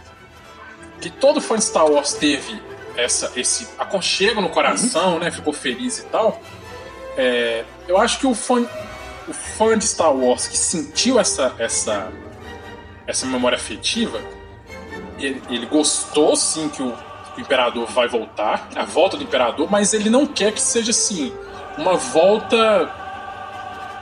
que 1.01 1.11
todo 1.11 1.41
fã 1.41 1.57
de 1.57 1.65
Star 1.65 1.87
Wars 1.91 2.15
teve 2.15 2.61
essa, 2.97 3.31
esse 3.37 3.69
aconchego 3.79 4.41
no 4.41 4.49
coração, 4.49 5.15
Uhum. 5.15 5.19
né? 5.21 5.31
Ficou 5.31 5.53
feliz 5.53 5.99
e 5.99 6.05
tal. 6.05 6.41
é, 7.17 7.65
eu 7.89 7.99
acho 7.99 8.19
que 8.19 8.27
o 8.27 8.35
fã, 8.35 8.67
o 9.29 9.33
fã 9.33 9.77
de 9.79 9.85
Star 9.87 10.13
Wars 10.15 10.47
que 10.47 10.57
sentiu 10.59 11.19
essa, 11.21 11.55
essa, 11.59 12.09
essa 13.07 13.27
memória 13.27 13.57
afetiva, 13.57 14.21
ele, 15.19 15.43
ele 15.49 15.67
gostou 15.67 16.37
sim 16.37 16.69
que 16.69 16.83
o, 16.83 16.93
que 17.35 17.41
o 17.41 17.43
Imperador 17.43 17.87
vai 17.87 18.07
voltar, 18.09 18.69
a 18.75 18.85
volta 18.85 19.17
do 19.17 19.23
Imperador, 19.23 19.71
mas 19.71 19.95
ele 19.95 20.11
não 20.11 20.27
quer 20.27 20.53
que 20.53 20.61
seja 20.61 20.91
assim, 20.91 21.33
uma 21.79 21.95
volta 21.95 22.91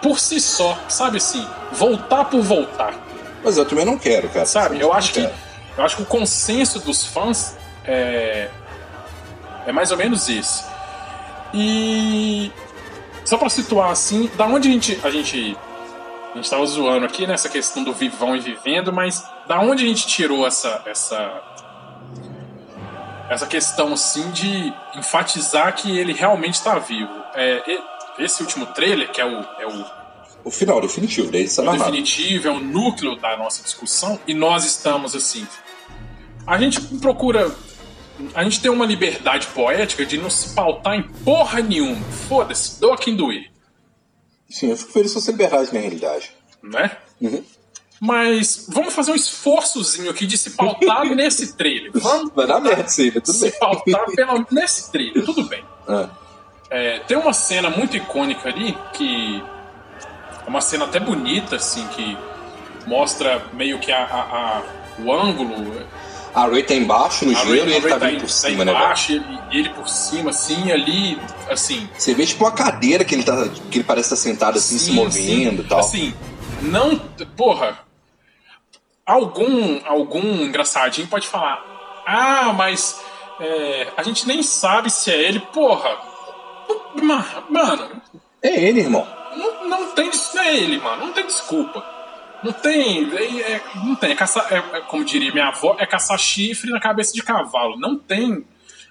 por 0.02 0.18
si 0.18 0.40
só, 0.40 0.78
sabe 0.88 1.16
assim, 1.18 1.46
voltar 1.72 2.24
por 2.26 2.42
voltar. 2.42 2.94
Mas 3.42 3.56
eu 3.56 3.64
também 3.64 3.84
não 3.84 3.98
quero, 3.98 4.28
cara. 4.28 4.46
Sabe? 4.46 4.80
Eu 4.80 4.92
acho 4.92 5.12
que 5.12 5.20
quero. 5.22 5.34
Eu 5.76 5.84
acho 5.84 5.96
que 5.96 6.02
o 6.02 6.06
consenso 6.06 6.78
dos 6.80 7.04
fãs 7.04 7.56
é 7.84 8.50
é 9.66 9.72
mais 9.72 9.90
ou 9.90 9.96
menos 9.96 10.28
esse. 10.28 10.64
E 11.52 12.50
só 13.24 13.38
pra 13.38 13.48
situar 13.48 13.90
assim, 13.90 14.30
da 14.36 14.46
onde 14.46 14.68
a 14.68 14.72
gente 14.72 14.98
a 15.02 15.10
gente 15.10 15.56
a 16.32 16.36
gente 16.36 16.50
tava 16.50 16.66
zoando 16.66 17.06
aqui 17.06 17.26
nessa 17.26 17.48
questão 17.48 17.84
do 17.84 17.92
vivão 17.92 18.36
e 18.36 18.40
vivendo, 18.40 18.92
mas 18.92 19.24
da 19.46 19.60
onde 19.60 19.84
a 19.84 19.88
gente 19.88 20.06
tirou 20.06 20.46
essa 20.46 20.82
essa 20.86 21.42
essa 23.28 23.46
questão 23.46 23.92
assim 23.92 24.30
de 24.32 24.72
enfatizar 24.96 25.74
que 25.74 25.96
ele 25.96 26.12
realmente 26.12 26.54
está 26.54 26.78
vivo? 26.78 27.10
É, 27.34 27.62
esse 28.18 28.42
último 28.42 28.66
trailer, 28.66 29.10
que 29.10 29.20
é 29.20 29.24
o, 29.24 29.40
é 29.58 29.66
o 29.66 29.84
O 30.44 30.50
final 30.50 30.80
definitivo, 30.80 31.32
daí 31.32 31.44
isso 31.44 31.60
é 31.60 31.68
o 31.68 31.72
definitivo, 31.72 32.48
é 32.48 32.50
o 32.50 32.60
núcleo 32.60 33.16
da 33.16 33.36
nossa 33.36 33.62
discussão, 33.62 34.20
e 34.26 34.34
nós 34.34 34.64
estamos 34.64 35.14
assim. 35.16 35.46
A 36.46 36.58
gente 36.58 36.80
procura. 36.98 37.50
A 38.34 38.44
gente 38.44 38.60
tem 38.60 38.70
uma 38.70 38.86
liberdade 38.86 39.46
poética 39.48 40.06
de 40.06 40.16
não 40.18 40.30
se 40.30 40.54
pautar 40.54 40.94
em 40.94 41.02
porra 41.02 41.60
nenhuma. 41.60 42.00
Foda-se, 42.28 42.78
doa 42.80 42.96
quem 42.96 43.16
doer, 43.16 43.50
Sim, 44.48 44.70
eu 44.70 44.76
fico 44.76 44.92
feliz 44.92 45.12
com 45.12 45.18
essa 45.18 45.30
liberdade 45.32 45.74
na 45.74 45.80
realidade. 45.80 46.30
né? 46.62 46.96
Uhum. 47.20 47.42
Mas 48.00 48.66
vamos 48.68 48.94
fazer 48.94 49.10
um 49.10 49.14
esforçozinho 49.16 50.10
aqui 50.10 50.26
de 50.26 50.36
se 50.38 50.50
pautar 50.50 51.04
nesse 51.16 51.56
trailer. 51.56 51.90
Vamos 51.94 52.32
Vai 52.34 52.46
dar 52.46 52.60
merda 52.60 52.82
isso 52.84 53.00
aí, 53.00 53.12
mas 53.12 53.24
tudo 53.24 53.34
se 53.38 53.50
bem. 53.50 53.58
pautar 53.58 54.06
pelo, 54.14 54.46
nesse 54.50 54.92
trailer, 54.92 55.24
tudo 55.24 55.42
bem. 55.44 55.64
Ah, 55.88 56.08
É, 56.70 56.98
tem 57.00 57.16
uma 57.16 57.32
cena 57.32 57.68
muito 57.70 57.96
icônica 57.96 58.48
ali 58.48 58.76
que 58.92 59.42
é 60.46 60.48
uma 60.48 60.60
cena 60.60 60.84
até 60.84 61.00
bonita, 61.00 61.56
assim, 61.56 61.84
que 61.88 62.16
mostra 62.86 63.44
meio 63.54 63.78
que 63.80 63.90
a, 63.90 64.04
a- 64.04 64.58
a- 64.58 64.62
o 65.00 65.12
ângulo. 65.12 65.82
A 66.34 66.46
Ray 66.46 66.62
tá 66.64 66.74
embaixo 66.74 67.24
no 67.24 67.30
a 67.30 67.34
gelo 67.34 67.50
Ray- 67.50 67.58
e 67.58 67.74
ele 67.76 67.86
a 67.86 67.90
tá 67.90 68.04
Ray 68.04 68.10
vindo 68.12 68.20
por 68.22 68.26
tá 68.26 68.32
cima, 68.32 68.64
né, 68.64 68.72
velho? 68.72 68.84
embaixo, 68.84 69.12
ele, 69.12 69.38
ele 69.52 69.68
por 69.68 69.88
cima, 69.88 70.30
assim, 70.30 70.72
ali, 70.72 71.18
assim. 71.48 71.88
Você 71.96 72.12
vê 72.12 72.26
tipo 72.26 72.44
uma 72.44 72.50
cadeira 72.52 73.04
que 73.04 73.14
ele, 73.14 73.22
tá, 73.22 73.48
que 73.70 73.78
ele 73.78 73.84
parece 73.84 74.12
estar 74.12 74.16
sentado 74.30 74.58
assim, 74.58 74.78
se 74.78 74.86
sim, 74.86 74.92
movendo 74.94 75.12
sim. 75.62 75.66
e 75.66 75.68
tal. 75.68 75.78
Assim, 75.78 76.14
não. 76.62 76.96
Porra. 77.36 77.78
Algum, 79.06 79.80
algum 79.84 80.22
engraçadinho 80.42 81.06
pode 81.06 81.28
falar. 81.28 81.62
Ah, 82.06 82.52
mas 82.56 83.00
é, 83.38 83.88
a 83.96 84.02
gente 84.02 84.26
nem 84.26 84.42
sabe 84.42 84.90
se 84.90 85.10
é 85.10 85.22
ele. 85.28 85.38
Porra. 85.40 85.96
Ma- 87.02 87.44
Mano, 87.50 88.02
É 88.42 88.60
ele, 88.60 88.80
irmão. 88.80 89.06
Não, 89.36 89.68
não 89.68 89.86
tem 89.94 90.10
não 90.34 90.42
é 90.42 90.56
ele, 90.56 90.78
mano. 90.78 91.06
Não 91.06 91.12
tem 91.12 91.26
desculpa. 91.26 91.84
Não 92.44 92.52
tem. 92.52 93.10
É, 93.16 93.52
é- 93.52 93.62
não 93.76 93.96
tem. 93.96 94.10
É 94.12 94.14
caçar, 94.14 94.52
é- 94.52 94.78
é, 94.78 94.80
como 94.82 95.04
diria 95.04 95.32
minha 95.32 95.48
avó, 95.48 95.76
é 95.78 95.86
caçar 95.86 96.18
chifre 96.18 96.70
na 96.70 96.80
cabeça 96.80 97.12
de 97.14 97.22
cavalo. 97.22 97.78
Não 97.78 97.96
tem 97.98 98.44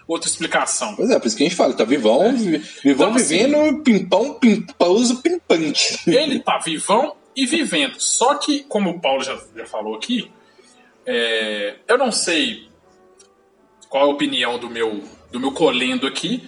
outra 0.08 0.30
explicação. 0.30 0.96
Pois 0.96 1.10
é, 1.10 1.20
por 1.20 1.28
isso 1.28 1.38
que 1.38 1.44
a 1.44 1.48
gente 1.48 1.56
fala, 1.56 1.74
tá 1.74 1.84
vivão, 1.86 2.36
vi- 2.36 2.58
vivão 2.84 3.10
Então, 3.10 3.16
assim- 3.16 3.38
vivendo, 3.38 3.84
pimpão, 3.84 4.34
pimposo, 4.34 5.22
pimpante. 5.22 6.00
Ele 6.08 6.40
tá 6.40 6.58
vivão 6.58 7.16
e 7.36 7.46
vivendo. 7.46 8.00
Só 8.00 8.36
que, 8.36 8.64
como 8.64 8.90
o 8.90 9.00
Paulo 9.00 9.24
já, 9.24 9.38
já 9.56 9.66
falou 9.66 9.96
aqui, 9.96 10.30
é, 11.06 11.76
eu 11.88 11.98
não 11.98 12.12
sei 12.12 12.68
qual 13.90 14.06
é 14.08 14.10
a 14.10 14.14
opinião 14.14 14.58
do 14.60 14.70
meu, 14.70 15.04
do 15.32 15.40
meu 15.40 15.52
colendo 15.52 16.08
aqui. 16.08 16.44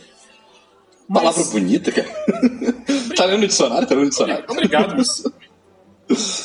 mas- 1.07 1.23
Palavra 1.23 1.43
bonita, 1.45 1.91
cara. 1.91 2.07
tá 3.15 3.25
lendo 3.25 3.43
o 3.43 3.47
dicionário? 3.47 3.87
Tá 3.87 3.93
lendo 3.95 4.07
o 4.07 4.09
dicionário. 4.09 4.45
Obrigado, 4.49 4.95
Luciano. 4.97 5.34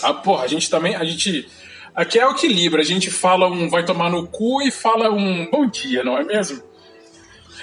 Ah, 0.02 0.14
porra, 0.14 0.44
a 0.44 0.46
gente 0.46 0.70
também. 0.70 0.94
A 0.94 1.04
gente. 1.04 1.48
Aqui 1.94 2.18
é 2.18 2.26
o 2.26 2.32
equilíbrio. 2.32 2.82
A 2.82 2.86
gente 2.86 3.10
fala 3.10 3.46
um 3.46 3.68
vai 3.68 3.84
tomar 3.84 4.10
no 4.10 4.26
cu 4.26 4.62
e 4.62 4.70
fala 4.70 5.10
um 5.10 5.48
bom 5.50 5.66
dia, 5.68 6.02
não 6.02 6.16
é 6.16 6.24
mesmo? 6.24 6.62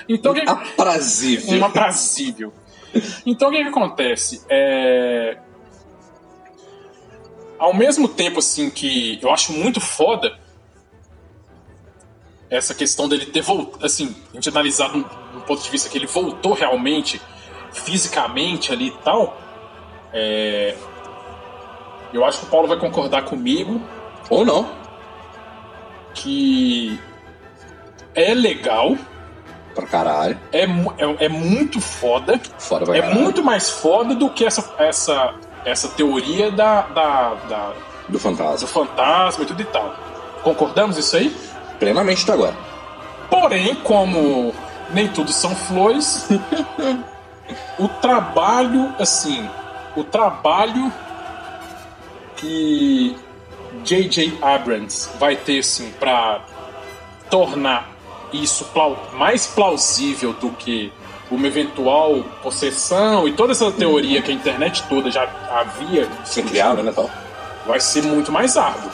Então 0.07 0.31
o 0.31 0.35
que, 0.35 0.41
Aprazível. 0.41 1.59
um 1.59 1.65
aprazível. 1.65 2.53
Então 3.25 3.49
o 3.49 3.51
que, 3.51 3.61
que 3.61 3.69
acontece? 3.69 4.43
É... 4.49 5.37
Ao 7.59 7.73
mesmo 7.73 8.07
tempo 8.07 8.39
assim 8.39 8.69
que 8.69 9.19
eu 9.21 9.31
acho 9.31 9.51
muito 9.53 9.81
foda 9.81 10.37
essa 12.49 12.73
questão 12.73 13.09
dele 13.09 13.25
ter 13.25 13.41
voltado, 13.41 13.85
assim, 13.85 14.15
a 14.31 14.35
gente 14.35 14.47
analisar 14.49 14.87
do, 14.89 15.03
do 15.33 15.41
ponto 15.41 15.61
de 15.61 15.69
vista 15.69 15.89
que 15.89 15.97
ele 15.97 16.07
voltou 16.07 16.53
realmente, 16.53 17.21
fisicamente 17.73 18.71
ali 18.71 18.87
e 18.87 18.97
tal, 19.03 19.37
é... 20.13 20.75
eu 22.13 22.23
acho 22.25 22.39
que 22.39 22.45
o 22.45 22.49
Paulo 22.49 22.67
vai 22.67 22.77
concordar 22.77 23.23
comigo 23.23 23.81
Ou 24.29 24.45
não. 24.45 24.67
que 26.13 26.99
é 28.15 28.33
legal, 28.33 28.95
Pra 29.75 29.85
caralho. 29.85 30.39
é, 30.51 30.63
é, 30.63 31.25
é 31.25 31.29
muito 31.29 31.79
foda, 31.79 32.39
Fora 32.57 32.85
vai 32.85 32.99
é 32.99 33.13
muito 33.13 33.43
mais 33.43 33.69
foda 33.69 34.15
do 34.15 34.29
que 34.29 34.43
essa, 34.45 34.73
essa, 34.79 35.35
essa 35.65 35.87
teoria 35.89 36.49
da, 36.51 36.81
da, 36.81 37.33
da- 37.47 37.73
Do 38.07 38.13
do 38.13 38.19
fantasma. 38.19 38.67
fantasma 38.67 39.43
e 39.43 39.47
tudo 39.47 39.61
e 39.61 39.65
tal. 39.65 39.95
Concordamos 40.43 40.97
isso 40.97 41.15
aí? 41.15 41.35
Plenamente 41.79 42.25
tá 42.25 42.33
agora. 42.33 42.55
Porém, 43.29 43.75
como 43.75 44.55
nem 44.91 45.07
tudo 45.09 45.31
são 45.31 45.53
flores, 45.55 46.27
o 47.77 47.87
trabalho, 47.87 48.95
assim, 48.99 49.47
o 49.95 50.03
trabalho 50.03 50.91
que 52.37 53.15
J.J. 53.83 54.37
Abrams 54.41 55.09
vai 55.19 55.35
ter, 55.35 55.59
assim, 55.59 55.91
pra 55.99 56.43
tornar 57.29 57.95
isso 58.31 58.65
mais 59.13 59.47
plausível 59.47 60.33
do 60.33 60.49
que 60.51 60.91
uma 61.29 61.45
eventual 61.47 62.23
possessão 62.41 63.27
e 63.27 63.33
toda 63.33 63.51
essa 63.51 63.69
teoria 63.71 64.21
que 64.21 64.31
a 64.31 64.33
internet 64.33 64.83
toda 64.87 65.11
já 65.11 65.23
havia 65.51 66.07
Sem 66.25 66.43
criado, 66.45 66.81
né, 66.81 66.91
tal. 66.93 67.09
vai 67.65 67.79
ser 67.81 68.03
muito 68.03 68.31
mais 68.31 68.55
árduo. 68.55 68.89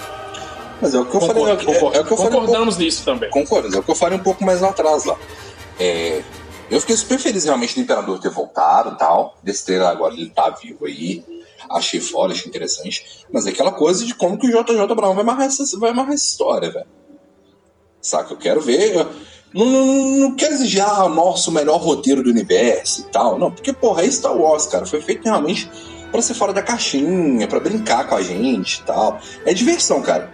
Mas 0.81 0.93
é 0.95 1.00
o 1.00 1.05
que 1.05 1.15
eu 1.15 1.19
Concor- 1.19 1.35
falei, 1.35 1.53
é, 1.53 1.55
concor- 1.57 1.93
é, 1.93 1.97
é 1.97 2.01
o 2.01 2.05
que 2.05 2.12
eu 2.13 2.17
falei 2.17 2.29
um 2.29 2.31
pouco, 2.31 2.45
concordamos 2.47 2.77
nisso 2.77 3.05
também. 3.05 3.29
concordo, 3.29 3.75
é 3.75 3.79
o 3.79 3.83
que 3.83 3.91
eu 3.91 3.95
falei 3.95 4.17
um 4.17 4.23
pouco 4.23 4.43
mais 4.43 4.62
lá 4.62 4.69
atrás 4.69 5.05
lá. 5.05 5.15
É, 5.79 6.21
eu 6.71 6.79
fiquei 6.81 6.95
super 6.97 7.19
feliz 7.19 7.45
realmente 7.45 7.75
do 7.75 7.81
Imperador 7.81 8.19
ter 8.19 8.29
voltado 8.29 8.91
e 8.95 8.97
tal. 8.97 9.38
Desse 9.43 9.65
trailer 9.65 9.88
agora 9.88 10.13
ele 10.13 10.29
tá 10.29 10.50
vivo 10.50 10.85
aí. 10.85 11.23
Achei 11.70 12.00
foda, 12.00 12.34
achei 12.34 12.48
interessante. 12.48 13.25
Mas 13.32 13.46
é 13.46 13.50
aquela 13.50 13.72
coisa 13.72 14.05
de 14.05 14.13
como 14.15 14.38
que 14.38 14.48
o 14.48 14.63
JJ 14.63 14.96
Brown 14.96 15.13
vai 15.13 15.24
amarrar 15.24 15.46
essa, 15.46 15.63
vai 15.79 15.91
amarrar 15.91 16.13
essa 16.13 16.25
história, 16.25 16.72
velho. 16.72 16.88
Saca? 18.01 18.34
Eu 18.34 18.38
quero 18.38 18.62
ver. 18.62 18.96
não, 19.53 19.65
não, 19.65 20.05
não 20.20 20.36
quero 20.36 20.53
exigir 20.53 20.82
ah, 20.82 21.05
o 21.05 21.10
nosso 21.10 21.51
melhor 21.51 21.77
roteiro 21.77 22.24
do 22.24 22.29
universo 22.29 23.01
e 23.01 23.12
tal. 23.12 23.39
Não, 23.39 23.51
porque, 23.51 23.72
porra, 23.72 24.03
é 24.03 24.12
Star 24.12 24.36
Wars, 24.36 24.65
cara. 24.65 24.86
Foi 24.86 25.01
feito 25.01 25.24
realmente 25.24 25.70
pra 26.12 26.22
ser 26.22 26.34
fora 26.36 26.53
da 26.53 26.62
caixinha, 26.62 27.48
pra 27.48 27.60
brincar 27.60 28.08
com 28.08 28.15
a 28.15 28.22
gente 28.22 28.75
e 28.75 28.84
tal. 28.84 29.20
É 29.46 29.53
diversão, 29.53 30.01
cara. 30.01 30.32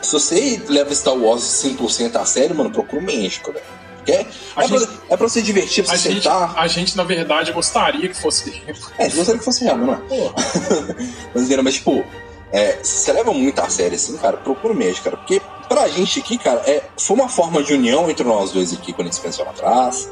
Se 0.00 0.12
você 0.12 0.62
leva 0.68 0.94
Star 0.94 1.14
Wars 1.14 1.42
100% 1.42 2.16
a 2.16 2.24
sério, 2.24 2.56
mano, 2.56 2.70
procura 2.70 3.02
o 3.02 3.04
México, 3.04 3.52
velho. 3.52 3.77
É, 4.08 4.26
A 4.56 4.64
é, 4.64 4.68
pra, 4.68 4.78
gente- 4.78 4.88
é 5.10 5.16
pra 5.16 5.28
você 5.28 5.42
divertir, 5.42 5.84
pra 5.84 5.94
A 5.94 5.96
você 5.98 6.10
gente, 6.10 6.22
sentar. 6.22 6.54
a 6.56 6.66
gente, 6.66 6.96
na 6.96 7.04
verdade, 7.04 7.52
gostaria 7.52 8.08
que 8.08 8.14
fosse. 8.16 8.62
É, 8.98 9.08
se 9.08 9.16
gostaria 9.16 9.38
que 9.38 9.44
fosse 9.44 9.64
real, 9.64 9.76
não 9.76 9.92
é? 9.94 9.98
Mas, 11.34 11.44
entendeu? 11.44 11.62
mas 11.62 11.74
tipo, 11.74 12.04
é, 12.52 12.78
se 12.82 13.04
você 13.04 13.12
leva 13.12 13.32
muito 13.32 13.58
a 13.60 13.68
sério 13.68 13.94
assim, 13.94 14.16
cara, 14.16 14.36
procura 14.38 14.72
o 14.72 14.76
médico, 14.76 15.04
cara. 15.04 15.16
Porque 15.16 15.40
pra 15.68 15.86
gente 15.88 16.18
aqui, 16.20 16.38
cara, 16.38 16.60
é, 16.66 16.82
foi 16.98 17.16
uma 17.16 17.28
forma 17.28 17.62
de 17.62 17.74
união 17.74 18.08
entre 18.10 18.24
nós 18.24 18.50
dois 18.52 18.72
aqui 18.72 18.92
quando 18.92 19.08
a 19.08 19.10
gente 19.10 19.16
se 19.16 19.20
pensou 19.22 19.44
lá 19.44 19.50
atrás. 19.50 20.08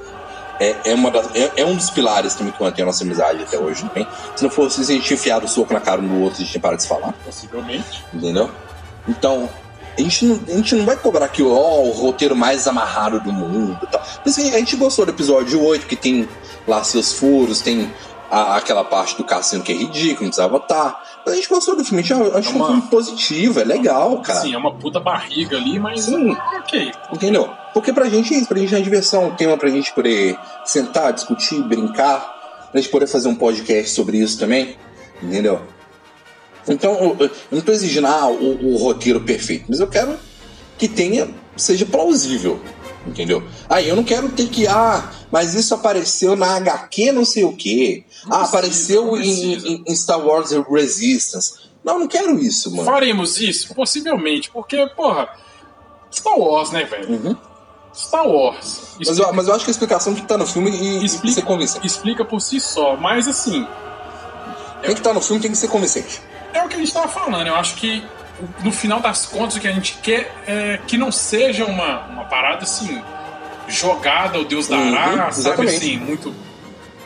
É, 0.59 0.75
é, 0.87 0.95
uma 0.95 1.11
das- 1.11 1.35
é, 1.35 1.53
é 1.57 1.65
um 1.67 1.75
dos 1.77 1.91
pilares 1.91 2.35
também 2.35 2.53
que 2.53 2.63
mantém 2.63 2.83
a 2.83 2.87
nossa 2.87 3.05
amizade 3.05 3.43
até 3.43 3.59
hoje 3.59 3.83
também. 3.89 4.07
Se 4.35 4.43
não 4.43 4.51
fosse 4.51 4.81
a 4.81 4.85
gente 4.85 5.13
enfiado 5.13 5.45
o 5.45 5.49
soco 5.49 5.73
na 5.73 5.81
cara 5.81 6.01
um 6.01 6.09
do 6.09 6.21
outro 6.23 6.39
e 6.39 6.43
a 6.43 6.45
gente 6.45 6.53
tinha 6.53 6.61
parado 6.63 6.79
de 6.79 6.83
se 6.83 6.89
falar, 6.89 7.13
Possivelmente. 7.25 8.05
entendeu? 8.13 8.51
Então, 9.09 9.49
a 9.99 10.01
gente 10.01 10.25
não, 10.25 10.41
a 10.49 10.57
gente 10.57 10.75
não 10.75 10.85
vai 10.85 10.97
cobrar 10.97 11.25
aqui, 11.27 11.43
ó, 11.43 11.81
o 11.83 11.91
roteiro 11.91 12.37
mais 12.37 12.67
amarrado 12.67 13.21
do 13.21 13.33
mundo 13.33 13.79
e 13.83 13.87
tal. 13.87 14.03
Mas 14.25 14.39
assim, 14.39 14.55
a 14.55 14.59
gente 14.59 14.77
gostou 14.77 15.05
do 15.07 15.11
episódio 15.13 15.63
8, 15.63 15.87
que 15.87 15.97
tem 15.97 16.29
lá 16.67 16.83
seus 16.85 17.13
furos, 17.13 17.61
tem 17.61 17.91
a- 18.31 18.57
aquela 18.57 18.83
parte 18.85 19.17
do 19.17 19.25
cassino 19.25 19.63
que 19.63 19.73
é 19.73 19.75
ridículo, 19.77 20.23
não 20.23 20.29
precisava 20.29 20.57
estar. 20.59 21.03
Mas 21.25 21.33
a 21.35 21.37
gente 21.37 21.49
gostou 21.49 21.77
do 21.77 21.85
filme, 21.85 22.01
a 22.01 22.03
gente 22.03 22.13
achou 22.13 22.53
É 22.53 22.57
uma- 22.57 22.65
um 22.65 22.69
filme 22.69 22.83
positivo, 22.83 23.61
é 23.61 23.65
legal, 23.65 24.21
cara. 24.21 24.41
Sim, 24.41 24.55
é 24.55 24.59
uma 24.59 24.75
puta 24.75 25.01
barriga 25.01 25.57
ali, 25.57 25.79
mas. 25.79 26.03
Sim. 26.05 26.37
Ok. 26.59 26.93
Entendeu? 27.13 27.49
Porque 27.73 27.93
pra 27.93 28.09
gente 28.09 28.33
é 28.35 28.39
isso, 28.39 28.49
pra 28.49 28.59
gente 28.59 28.75
é 28.75 28.81
diversão, 28.81 29.29
um 29.29 29.35
tema 29.35 29.57
pra 29.57 29.69
gente 29.69 29.93
poder 29.93 30.39
sentar, 30.65 31.13
discutir, 31.13 31.63
brincar, 31.63 32.69
pra 32.73 32.81
gente 32.81 32.91
poder 32.91 33.07
fazer 33.07 33.29
um 33.29 33.35
podcast 33.35 33.91
sobre 33.91 34.19
isso 34.19 34.39
também, 34.39 34.77
entendeu? 35.23 35.61
Então, 36.69 36.93
eu, 36.95 37.17
eu 37.27 37.31
não 37.51 37.61
tô 37.61 37.73
exigindo 37.73 38.07
ah, 38.07 38.27
o, 38.29 38.73
o 38.75 38.77
roteiro 38.77 39.21
perfeito, 39.21 39.67
mas 39.69 39.81
eu 39.81 39.87
quero 39.87 40.19
que 40.77 40.89
tenha, 40.89 41.29
seja 41.57 41.87
plausível, 41.87 42.61
entendeu? 43.07 43.43
Aí 43.69 43.89
eu 43.89 43.95
não 43.97 44.03
quero 44.05 44.29
ter 44.31 44.49
que, 44.49 44.67
ah, 44.67 45.11
mas 45.31 45.55
isso 45.55 45.75
apareceu 45.75 46.35
na 46.37 46.57
HQ 46.57 47.13
não 47.13 47.25
sei 47.25 47.45
o 47.45 47.55
quê, 47.57 48.05
Não 48.27 48.33
ah, 48.37 48.39
precisa, 48.41 48.57
apareceu 48.57 49.17
em, 49.17 49.83
em- 49.87 49.95
Star 49.97 50.19
Wars 50.25 50.51
Resistance. 50.69 51.55
Não, 51.85 51.95
eu 51.95 52.01
não 52.01 52.09
quero 52.09 52.39
isso, 52.41 52.71
mano. 52.73 52.85
Faremos 52.85 53.41
isso? 53.41 53.73
Possivelmente, 53.75 54.51
porque, 54.51 54.87
porra, 54.97 55.29
Star 56.13 56.37
Wars, 56.39 56.71
né, 56.73 56.85
velho? 56.85 57.09
Uhum. 57.11 57.37
Star 57.95 58.27
Wars. 58.27 58.97
Mas 58.99 59.09
Explica, 59.09 59.31
eu, 59.31 59.33
mas 59.35 59.47
eu 59.49 59.55
acho 59.55 59.65
que 59.65 59.71
a 59.71 59.73
explicação 59.73 60.15
que 60.15 60.21
estar 60.23 60.37
no 60.37 60.47
filme 60.47 60.71
e, 60.71 60.99
e 61.01 61.05
Explica. 61.07 61.37
ser 61.37 61.43
convincente. 61.43 61.87
explica 61.87 62.25
por 62.25 62.41
si 62.41 62.61
só, 62.61 62.97
mas 62.97 63.27
assim, 63.29 63.67
Tem 64.83 64.93
que 64.93 65.01
estar 65.01 65.15
no 65.15 65.21
filme, 65.21 65.41
tem 65.41 65.51
que 65.51 65.57
ser 65.57 65.69
convincente. 65.69 66.21
É 66.57 66.65
o 66.65 66.69
que 66.69 66.75
a 66.77 66.79
gente 66.79 66.93
tava 66.93 67.09
falando. 67.09 67.47
Eu 67.47 67.57
acho 67.57 67.75
que 67.77 68.03
no 68.63 68.73
final 68.73 69.01
das 69.01 69.27
contas 69.27 69.57
o 69.57 69.61
que 69.61 69.69
a 69.69 69.73
gente 69.73 69.95
quer 70.03 70.33
é 70.47 70.79
que 70.87 70.97
não 70.97 71.11
seja 71.11 71.65
uma, 71.65 72.07
uma 72.07 72.25
parada 72.25 72.65
assim, 72.65 73.03
jogada 73.69 74.39
ao 74.39 74.45
Deus 74.45 74.69
dará, 74.69 74.83
Uhum, 74.83 75.17
sabe 75.17 75.29
exatamente. 75.29 75.77
assim, 75.77 75.97
muito. 75.99 76.35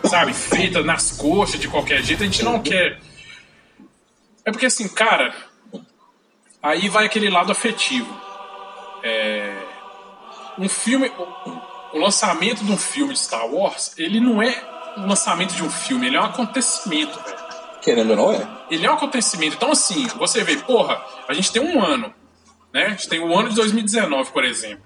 Sabe, 0.04 0.32
feita 0.32 0.82
nas 0.82 1.12
coxas 1.12 1.60
de 1.60 1.68
qualquer 1.68 2.02
jeito, 2.02 2.22
a 2.22 2.26
gente 2.26 2.42
não 2.42 2.58
quer. 2.60 2.98
É 4.44 4.50
porque 4.50 4.66
assim, 4.66 4.88
cara, 4.88 5.34
aí 6.62 6.88
vai 6.88 7.04
aquele 7.04 7.28
lado 7.28 7.52
afetivo. 7.52 8.08
É, 9.02 9.52
um 10.58 10.68
filme. 10.68 11.12
O, 11.18 11.70
o 11.92 11.98
lançamento 11.98 12.64
de 12.64 12.70
um 12.70 12.78
filme 12.78 13.12
de 13.12 13.18
Star 13.18 13.46
Wars, 13.46 13.92
ele 13.98 14.20
não 14.20 14.40
é 14.40 14.54
um 14.96 15.06
lançamento 15.06 15.54
de 15.54 15.62
um 15.62 15.70
filme, 15.70 16.06
ele 16.06 16.16
é 16.16 16.20
um 16.20 16.24
acontecimento, 16.24 17.18
velho. 17.22 17.39
Querendo 17.82 18.10
ou 18.10 18.16
não, 18.16 18.32
é. 18.32 18.48
Ele 18.70 18.84
é 18.86 18.90
um 18.90 18.94
acontecimento. 18.94 19.56
Então, 19.56 19.70
assim, 19.72 20.06
você 20.18 20.42
vê, 20.44 20.56
porra, 20.56 21.00
a 21.28 21.32
gente 21.34 21.50
tem 21.52 21.62
um 21.62 21.82
ano, 21.82 22.12
né? 22.72 22.86
A 22.86 22.90
gente 22.90 23.08
tem 23.08 23.20
o 23.20 23.36
ano 23.36 23.48
de 23.48 23.54
2019, 23.56 24.30
por 24.32 24.44
exemplo. 24.44 24.84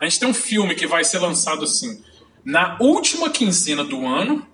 A 0.00 0.04
gente 0.04 0.20
tem 0.20 0.28
um 0.28 0.34
filme 0.34 0.74
que 0.74 0.86
vai 0.86 1.02
ser 1.04 1.18
lançado, 1.18 1.64
assim, 1.64 2.02
na 2.44 2.76
última 2.80 3.30
quinzena 3.30 3.82
do 3.82 4.06
ano, 4.06 4.46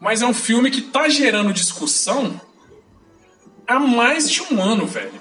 mas 0.00 0.22
é 0.22 0.26
um 0.26 0.34
filme 0.34 0.70
que 0.70 0.80
tá 0.80 1.08
gerando 1.08 1.52
discussão 1.52 2.40
há 3.66 3.78
mais 3.78 4.30
de 4.30 4.42
um 4.42 4.60
ano, 4.62 4.86
velho. 4.86 5.20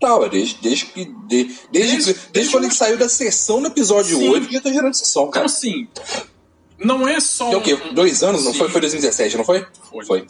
É 0.00 0.28
desde, 0.28 0.54
desde, 0.62 0.86
que- 0.86 1.04
de- 1.06 1.10
desde, 1.26 1.58
Desde- 1.72 1.96
desde, 2.04 2.20
desde 2.32 2.52
quando 2.52 2.64
ele 2.64 2.74
saiu 2.74 2.96
da 2.96 3.08
sessão 3.08 3.60
no 3.60 3.66
episódio 3.66 4.16
Sim. 4.16 4.28
8 4.28 4.52
já 4.52 4.60
tá 4.60 4.70
gerando 4.70 4.94
sessão, 4.94 5.22
Então, 5.22 5.32
cara. 5.32 5.46
assim, 5.46 5.88
não 6.78 7.08
é 7.08 7.18
só. 7.18 7.52
É 7.52 7.56
o 7.56 7.60
quê? 7.60 7.76
Dois 7.92 8.22
anos? 8.22 8.44
Não 8.44 8.52
Sim. 8.52 8.58
foi? 8.58 8.68
Foi 8.68 8.80
2017, 8.80 9.36
não 9.36 9.44
foi? 9.44 9.66
Foi. 9.90 10.04
Foi. 10.04 10.26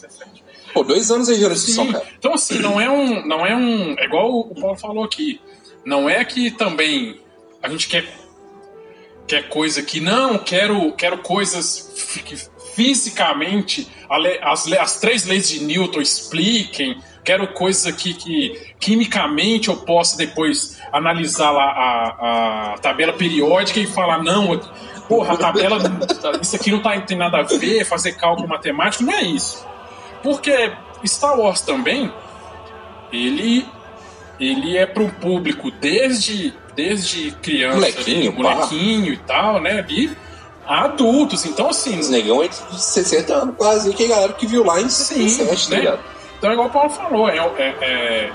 Pô, 0.72 0.83
dois 0.83 1.11
anos 1.11 1.28
aí 1.28 1.37
gerando 1.37 1.57
sessão, 1.57 1.87
Sim. 1.87 1.92
cara. 1.92 2.07
Então, 2.18 2.35
assim, 2.35 2.59
não 2.59 2.81
é 2.81 2.90
um. 2.90 3.26
Não 3.26 3.46
é 3.46 3.54
um. 3.54 3.94
É 3.98 4.04
igual 4.04 4.40
o 4.40 4.54
Paulo 4.54 4.76
falou 4.76 5.04
aqui. 5.04 5.40
Não 5.85 6.09
é 6.09 6.24
que 6.24 6.50
também 6.50 7.20
a 7.62 7.68
gente 7.68 7.88
quer. 7.88 8.04
Quer 9.26 9.48
coisa 9.48 9.83
que. 9.83 10.00
Não, 10.00 10.38
quero, 10.38 10.92
quero 10.92 11.18
coisas 11.18 12.20
que 12.24 12.37
fisicamente 12.74 13.88
as, 14.42 14.72
as 14.72 15.00
três 15.00 15.24
leis 15.24 15.48
de 15.48 15.64
Newton 15.64 16.00
expliquem. 16.00 16.98
Quero 17.24 17.48
coisas 17.48 17.87
aqui 17.87 18.14
que 18.14 18.74
quimicamente 18.81 19.68
eu 19.68 19.76
possa 19.76 20.16
depois 20.16 20.78
analisar 20.92 21.50
lá 21.50 21.64
a, 21.64 22.72
a 22.74 22.78
tabela 22.78 23.12
periódica 23.12 23.78
e 23.81 23.87
falar, 23.87 24.22
não, 24.22 24.59
porra, 25.09 25.35
a 25.35 25.37
tabela. 25.37 25.78
Isso 26.40 26.57
aqui 26.57 26.70
não 26.70 26.81
tá, 26.81 26.98
tem 27.00 27.18
nada 27.18 27.38
a 27.38 27.42
ver, 27.42 27.85
fazer 27.85 28.12
cálculo 28.12 28.48
matemático, 28.48 29.02
não 29.02 29.12
é 29.12 29.24
isso. 29.24 29.66
Porque 30.22 30.72
Star 31.07 31.38
Wars 31.38 31.61
também, 31.61 32.12
ele 33.12 33.66
ele 34.40 34.76
é 34.76 34.87
para 34.87 35.02
um 35.02 35.11
público 35.11 35.70
desde 35.70 36.54
desde 36.76 37.33
criança, 37.42 37.74
Molequinho, 37.76 38.31
ali, 38.31 38.42
molequinho 38.42 39.12
e 39.12 39.16
tal, 39.16 39.61
né, 39.61 39.81
ali, 39.81 40.16
adultos. 40.66 41.44
Então 41.44 41.68
assim, 41.70 41.98
Os 41.98 42.09
negão 42.09 42.42
é 42.42 42.48
de 42.48 42.54
60 42.81 43.35
anos 43.35 43.57
quase, 43.57 43.92
que 43.92 44.04
é 44.04 44.07
a 44.07 44.11
galera 44.11 44.33
que 44.35 44.46
viu 44.46 44.64
lá 44.64 44.81
em 44.81 44.88
Sim, 44.88 45.28
67, 45.28 45.70
tá 45.70 45.90
né? 45.92 45.98
Então, 46.38 46.52
igual 46.52 46.68
o 46.68 46.70
Paulo 46.70 46.88
falou, 46.90 47.28
é, 47.28 47.37
é, 47.38 47.74
é, 47.81 48.31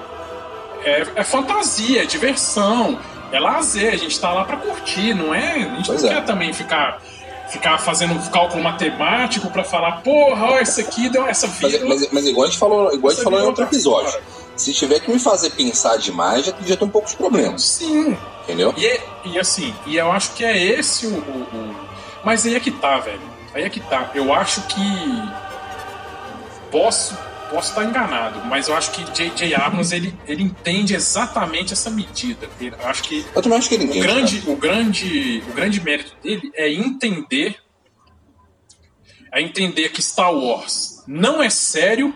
é- 0.83 1.07
é 1.15 1.23
fantasia, 1.23 2.03
é 2.03 2.05
diversão, 2.05 2.99
é 3.31 3.39
lazer, 3.39 3.93
a 3.93 3.95
gente 3.97 4.19
tá 4.19 4.33
lá 4.33 4.43
pra 4.43 4.57
curtir, 4.57 5.13
não 5.13 5.33
é? 5.33 5.53
A 5.53 5.75
gente 5.77 5.87
Pois 5.87 6.03
não 6.03 6.11
é. 6.11 6.15
quer 6.15 6.25
também 6.25 6.51
ficar, 6.51 7.01
ficar 7.49 7.77
fazendo 7.77 8.17
cálculo 8.31 8.63
matemático 8.63 9.49
pra 9.51 9.63
falar, 9.63 10.01
porra, 10.01 10.45
ó, 10.53 10.59
isso 10.59 10.79
aqui 10.79 11.09
deu 11.09 11.25
essa 11.27 11.47
Mas, 11.47 11.57
vida. 11.71 11.85
mas, 11.85 12.07
mas 12.11 12.25
igual 12.25 12.47
a 12.47 12.49
gente 12.49 12.59
falou, 12.59 12.93
igual 12.93 13.07
a 13.07 13.09
gente 13.11 13.21
Essa 13.21 13.23
falou 13.23 13.39
em 13.39 13.43
outro 13.45 13.63
outra 13.63 13.75
episódio. 13.75 14.07
história. 14.07 14.27
Se 14.55 14.73
tiver 14.73 14.99
que 14.99 15.11
me 15.11 15.19
fazer 15.19 15.49
pensar 15.51 15.97
demais, 15.97 16.45
já, 16.45 16.53
já 16.65 16.77
tem 16.77 16.87
um 16.87 16.91
pouco 16.91 17.09
de 17.09 17.15
problemas, 17.15 17.61
Sim, 17.63 18.17
entendeu? 18.43 18.73
e, 18.77 18.85
é- 18.85 19.01
e 19.25 19.39
assim, 19.39 19.73
e 19.85 19.97
eu 19.97 20.11
acho 20.11 20.31
que 20.33 20.43
é 20.45 20.57
esse 20.57 21.07
o, 21.07 21.09
o- 21.15 21.47
o- 21.57 21.75
Mas 22.23 22.45
aí 22.45 22.55
é 22.55 22.59
que 22.59 22.71
tá, 22.71 22.99
velho. 22.99 23.19
Aí 23.53 23.63
é 23.63 23.69
que 23.69 23.79
tá. 23.81 24.09
Eu 24.15 24.33
acho 24.33 24.61
que. 24.63 24.81
Posso. 26.71 27.17
Posso 27.53 27.69
estar 27.69 27.83
enganado, 27.85 28.39
mas 28.45 28.67
eu 28.67 28.75
acho 28.75 28.89
que 28.91 29.03
J.J. 29.11 29.53
Abrams 29.53 29.93
ele, 29.95 30.11
ele 30.27 30.41
entende 30.41 30.95
exatamente 30.95 31.71
essa 31.71 31.91
medida. 31.91 32.49
Ele- 32.59 32.73
Eu 32.81 32.87
acho 32.87 33.03
que 33.03 33.23
Eu 33.35 33.41
também 33.43 33.59
acho 33.59 33.69
que 33.69 33.75
ele 33.75 33.83
o 33.83 33.87
entende. 33.89 34.01
grande, 34.07 34.43
o 34.47 34.55
grande, 34.55 35.43
o 35.47 35.53
grande 35.53 35.79
mérito 35.81 36.15
dele 36.23 36.51
é 36.55 36.71
entender, 36.73 37.57
é 39.31 39.39
entender 39.39 39.89
que 39.89 40.01
Star 40.01 40.33
Wars 40.33 41.03
não 41.07 41.43
é 41.43 41.49
sério, 41.51 42.11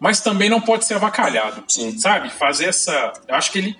mas 0.00 0.20
também 0.20 0.48
não 0.48 0.60
pode 0.60 0.86
ser 0.86 0.94
avacalhado, 0.94 1.62
Sim. 1.68 1.98
sabe? 1.98 2.30
Fazer 2.30 2.66
essa, 2.70 3.12
eu 3.28 3.34
acho 3.34 3.52
que 3.52 3.58
ele 3.58 3.76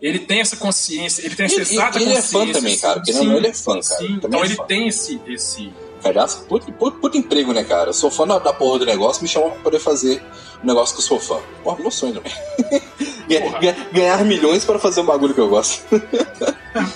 ele 0.00 0.20
tem 0.20 0.40
essa 0.40 0.56
consciência, 0.56 1.26
ele 1.26 1.34
tem 1.34 1.46
essa 1.46 1.56
E- 1.56 1.58
e- 1.58 1.62
exata 1.62 1.98
ele 2.00 2.10
é 2.12 2.14
consciência. 2.16 2.38
fã 2.46 2.52
também, 2.52 2.78
cara, 2.78 2.94
porque 3.00 3.12
não, 3.12 3.36
ele 3.36 3.46
é 3.48 3.52
fã, 3.52 3.72
cara, 3.72 3.82
Sim, 3.82 4.20
então 4.22 4.42
é 4.42 4.46
ele 4.46 4.54
fã. 4.54 4.64
tem 4.64 4.86
esse 4.88 5.20
esse 5.26 5.72
Aliás, 6.04 6.34
puta, 6.48 6.70
puta, 6.72 6.96
puta 6.98 7.16
emprego, 7.18 7.52
né, 7.52 7.64
cara? 7.64 7.90
Eu 7.90 7.92
sou 7.94 8.10
fã 8.10 8.26
da, 8.26 8.38
da 8.38 8.52
porra 8.52 8.78
do 8.80 8.86
negócio, 8.86 9.22
me 9.22 9.28
chamam 9.28 9.50
pra 9.50 9.60
poder 9.62 9.78
fazer 9.80 10.22
um 10.62 10.66
negócio 10.66 10.94
que 10.94 11.00
eu 11.02 11.06
sou 11.06 11.18
fã. 11.20 11.38
Porra, 11.64 11.78
meu 11.80 11.90
sonho 11.90 12.14
também. 12.14 12.32
Ganha- 13.28 13.40
Porra. 13.42 13.58
ganha- 13.58 13.76
Ganhar 13.92 14.24
milhões 14.24 14.64
para 14.64 14.78
fazer 14.78 15.00
um 15.02 15.04
bagulho 15.06 15.34
que 15.34 15.40
eu 15.40 15.48
gosto. 15.48 15.84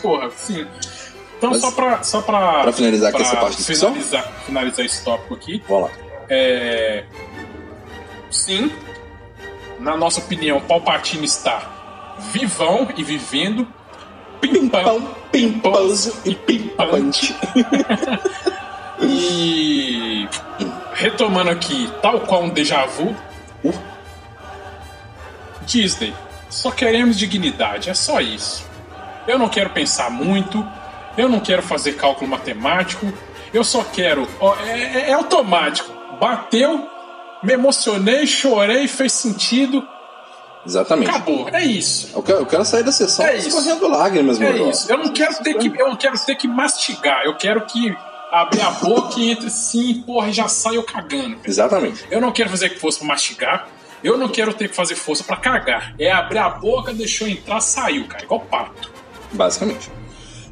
porra, 0.01 0.31
sim. 0.37 0.67
Então, 1.37 1.51
Mas- 1.51 1.61
só 1.61 1.71
pra, 1.73 2.03
só 2.03 2.23
pra. 2.23 2.63
Pra 2.63 2.73
finalizar 2.73 3.09
aqui 3.11 3.19
pra 3.19 3.27
essa 3.27 3.37
parte 3.37 3.51
de 3.53 3.57
discussão? 3.59 3.91
finalizar, 3.93 4.33
finalizar 4.47 4.85
esse 4.87 5.05
tópico 5.05 5.35
aqui. 5.35 5.63
Vamos 5.69 5.91
lá. 5.91 5.97
É... 6.31 7.05
Sim, 8.31 8.71
na 9.81 9.97
nossa 9.97 10.21
opinião, 10.21 10.61
Palpatine 10.61 11.27
está 11.27 12.17
vivão 12.33 12.89
e 12.97 13.03
vivendo. 13.03 13.67
Pimpão. 14.41 14.83
Pão, 14.83 15.15
pimposo 15.31 16.15
e 16.25 16.35
pimpante. 16.35 17.35
E 19.03 20.29
retomando 20.95 21.51
aqui, 21.51 21.91
tal 22.01 22.21
qual 22.21 22.45
um 22.45 22.51
déjà 22.51 22.87
vu, 22.87 23.15
Uh. 23.65 23.73
Disney, 25.63 26.13
só 26.51 26.71
queremos 26.71 27.17
dignidade, 27.17 27.89
é 27.89 27.95
só 27.95 28.21
isso. 28.21 28.67
Eu 29.27 29.39
não 29.39 29.49
quero 29.49 29.71
pensar 29.71 30.11
muito, 30.11 30.67
eu 31.17 31.29
não 31.29 31.39
quero 31.39 31.63
fazer 31.63 31.93
cálculo 31.93 32.29
matemático, 32.29 33.13
eu 33.55 33.63
só 33.63 33.85
quero. 33.85 34.27
ó, 34.41 34.57
é, 34.67 34.81
é- 34.81 35.11
é 35.11 35.13
automático. 35.13 35.93
Bateu, 36.19 36.89
me 37.43 37.53
emocionei, 37.53 38.27
chorei, 38.27 38.89
fez 38.89 39.13
sentido, 39.13 39.87
Exatamente. 40.67 41.11
acabou. 41.11 41.49
É 41.53 41.63
isso. 41.65 42.11
Eu 42.15 42.23
quero, 42.23 42.39
eu 42.41 42.47
quero 42.47 42.65
sair 42.65 42.83
da 42.83 42.93
sessão 42.93 43.25
É 43.27 43.37
isso. 43.37 43.49
escorrendo 43.49 43.89
lágrimas, 43.89 44.39
meu 44.39 44.49
É 44.49 44.53
jovem. 44.57 44.71
isso. 44.71 44.91
Eu 44.91 44.99
não 44.99 45.09
quero 45.13 45.35
ter 45.43 45.55
que, 45.55 45.69
eu 45.81 45.89
não 45.89 45.97
quero 45.97 46.19
ter 46.19 46.35
que 46.35 46.49
mastigar. 46.49 47.25
Eu 47.25 47.37
quero 47.37 47.61
que 47.63 47.97
abrir 48.33 48.63
a 48.63 48.71
boca 48.71 49.21
e 49.21 49.31
entre 49.31 49.51
sim, 49.51 50.03
porra, 50.07 50.29
e 50.29 50.33
já 50.33 50.49
saio 50.49 50.83
cagando. 50.83 51.37
Exatamente. 51.45 52.05
Eu 52.11 52.21
não 52.21 52.33
quero 52.33 52.49
fazer 52.49 52.79
força 52.79 52.99
pra 53.01 53.09
mastigar. 53.09 53.69
Eu 54.03 54.17
não 54.19 54.29
quero 54.29 54.53
ter 54.55 54.69
que 54.69 54.75
fazer 54.75 54.97
força 54.97 55.23
pra 55.23 55.37
cagar. 55.37 55.95
É 55.99 56.11
abrir 56.11 56.39
a 56.39 56.49
boca, 56.49 56.93
deixou 56.93 57.29
entrar, 57.29 57.61
saiu, 57.61 58.07
cara. 58.09 58.25
Igual 58.25 58.41
pato. 58.41 58.91
Basicamente. 59.33 59.91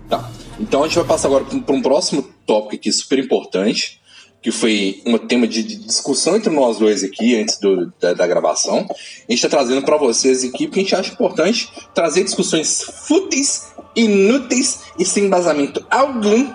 Tá. 0.08 0.30
Então 0.58 0.84
a 0.84 0.86
gente 0.86 0.96
vai 0.96 1.04
passar 1.04 1.28
agora 1.28 1.44
para 1.44 1.74
um 1.74 1.80
próximo 1.82 2.22
tópico 2.46 2.74
aqui 2.76 2.92
super 2.92 3.18
importante, 3.18 3.98
que 4.42 4.50
foi 4.50 5.02
um 5.06 5.16
tema 5.18 5.46
de, 5.46 5.62
de 5.62 5.76
discussão 5.76 6.36
entre 6.36 6.50
nós 6.50 6.78
dois 6.78 7.02
aqui 7.02 7.40
antes 7.40 7.58
do- 7.58 7.92
da, 8.00 8.12
da 8.12 8.26
gravação. 8.26 8.78
A 8.78 9.32
gente 9.32 9.44
está 9.44 9.48
trazendo 9.48 9.82
para 9.82 9.96
vocês 9.96 10.44
aqui 10.44 10.66
porque 10.66 10.80
a 10.80 10.82
gente 10.82 10.94
acha 10.94 11.12
importante 11.12 11.70
trazer 11.94 12.24
discussões 12.24 12.82
fúteis, 13.08 13.72
inúteis 13.96 14.80
e 14.98 15.04
sem 15.04 15.24
embasamento 15.24 15.84
algum 15.90 16.46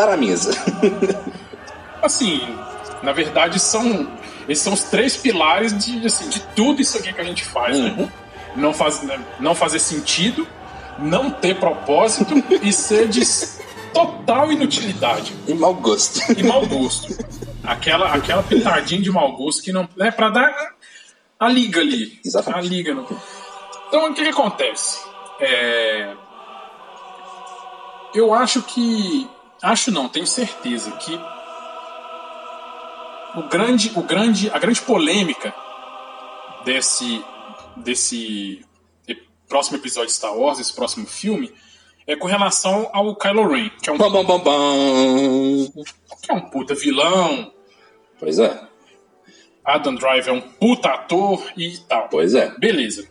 para 0.00 0.14
a 0.14 0.16
mesa. 0.16 0.50
Assim, 2.02 2.40
na 3.02 3.12
verdade, 3.12 3.60
são. 3.60 4.08
Esses 4.48 4.64
são 4.64 4.72
os 4.72 4.84
três 4.84 5.16
pilares 5.16 5.76
de, 5.76 6.04
assim, 6.06 6.28
de 6.28 6.40
tudo 6.56 6.80
isso 6.80 6.96
aqui 6.98 7.12
que 7.12 7.20
a 7.20 7.24
gente 7.24 7.44
faz, 7.44 7.76
Uhum. 7.76 7.94
né? 7.96 8.12
Não, 8.56 8.72
faz, 8.72 9.00
não 9.38 9.54
fazer 9.54 9.78
sentido, 9.78 10.48
não 10.98 11.30
ter 11.30 11.56
propósito 11.60 12.34
e 12.62 12.72
ser 12.72 13.06
de 13.06 13.20
total 13.92 14.50
inutilidade. 14.50 15.36
e 15.46 15.54
mau 15.54 15.74
gosto. 15.74 16.20
e 16.36 16.42
mau 16.42 16.66
gosto. 16.66 17.14
Aquela, 17.62 18.12
aquela 18.12 18.42
pitadinha 18.42 19.02
de 19.02 19.10
mau 19.10 19.36
gosto 19.36 19.62
que 19.62 19.70
não. 19.70 19.86
É 20.00 20.10
pra 20.10 20.30
dar 20.30 20.52
a 21.38 21.48
liga 21.48 21.80
ali. 21.80 22.18
Exatamente. 22.24 22.66
A 22.66 22.68
liga. 22.68 22.94
No... 22.94 23.06
Então, 23.88 24.10
o 24.10 24.14
que, 24.14 24.22
que 24.22 24.28
acontece? 24.30 24.98
É, 25.38 26.14
Eu 28.14 28.32
acho 28.34 28.62
que. 28.62 29.28
Acho 29.62 29.90
não, 29.90 30.08
tenho 30.08 30.26
certeza 30.26 30.90
que. 30.92 31.18
O 33.36 33.42
grande, 33.48 33.92
o 33.94 34.02
grande, 34.02 34.50
a 34.50 34.58
grande 34.58 34.80
polêmica 34.82 35.54
desse, 36.64 37.24
desse 37.76 38.64
próximo 39.48 39.76
episódio 39.76 40.08
de 40.08 40.14
Star 40.14 40.36
Wars, 40.36 40.58
esse 40.58 40.72
próximo 40.74 41.06
filme, 41.06 41.52
é 42.06 42.16
com 42.16 42.26
relação 42.26 42.90
ao 42.92 43.14
Kylo 43.14 43.46
Ren, 43.46 43.70
que 43.82 43.88
é 43.88 43.92
um, 43.92 43.98
Bam, 43.98 44.10
bam, 44.10 44.24
bam, 44.24 44.38
bam. 44.40 45.84
que 46.22 46.30
é 46.30 46.34
um 46.34 46.40
puta 46.50 46.74
vilão, 46.74 47.52
Pois 48.18 48.38
é, 48.38 48.60
Adam 49.64 49.94
Driver 49.94 50.28
é 50.28 50.32
um 50.32 50.40
puta 50.40 50.88
ator 50.90 51.42
e 51.56 51.78
tal. 51.78 52.08
pois 52.08 52.34
é. 52.34 52.50
Beleza. 52.58 53.08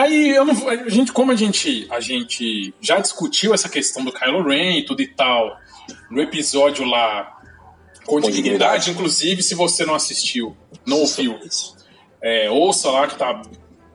Aí 0.00 0.30
eu 0.30 0.44
não 0.44 0.68
a 0.68 0.88
gente, 0.88 1.12
como 1.12 1.30
a 1.30 1.36
gente, 1.36 1.86
a 1.90 2.00
gente 2.00 2.72
já 2.80 2.98
discutiu 2.98 3.52
essa 3.52 3.68
questão 3.68 4.02
do 4.04 4.12
Kylo 4.12 4.42
Ren 4.42 4.78
e 4.78 4.84
tudo 4.84 5.02
e 5.02 5.06
tal 5.06 5.58
no 6.10 6.22
episódio 6.22 6.84
lá 6.84 7.38
com, 8.06 8.20
dignidade, 8.20 8.36
dignidade. 8.36 8.90
inclusive 8.90 9.42
se 9.42 9.54
você 9.54 9.84
não 9.84 9.94
assistiu, 9.94 10.56
não 10.86 11.00
ouviu, 11.00 11.38
é, 12.22 12.50
ouça 12.50 12.90
lá 12.90 13.06
que 13.06 13.16
tá 13.16 13.42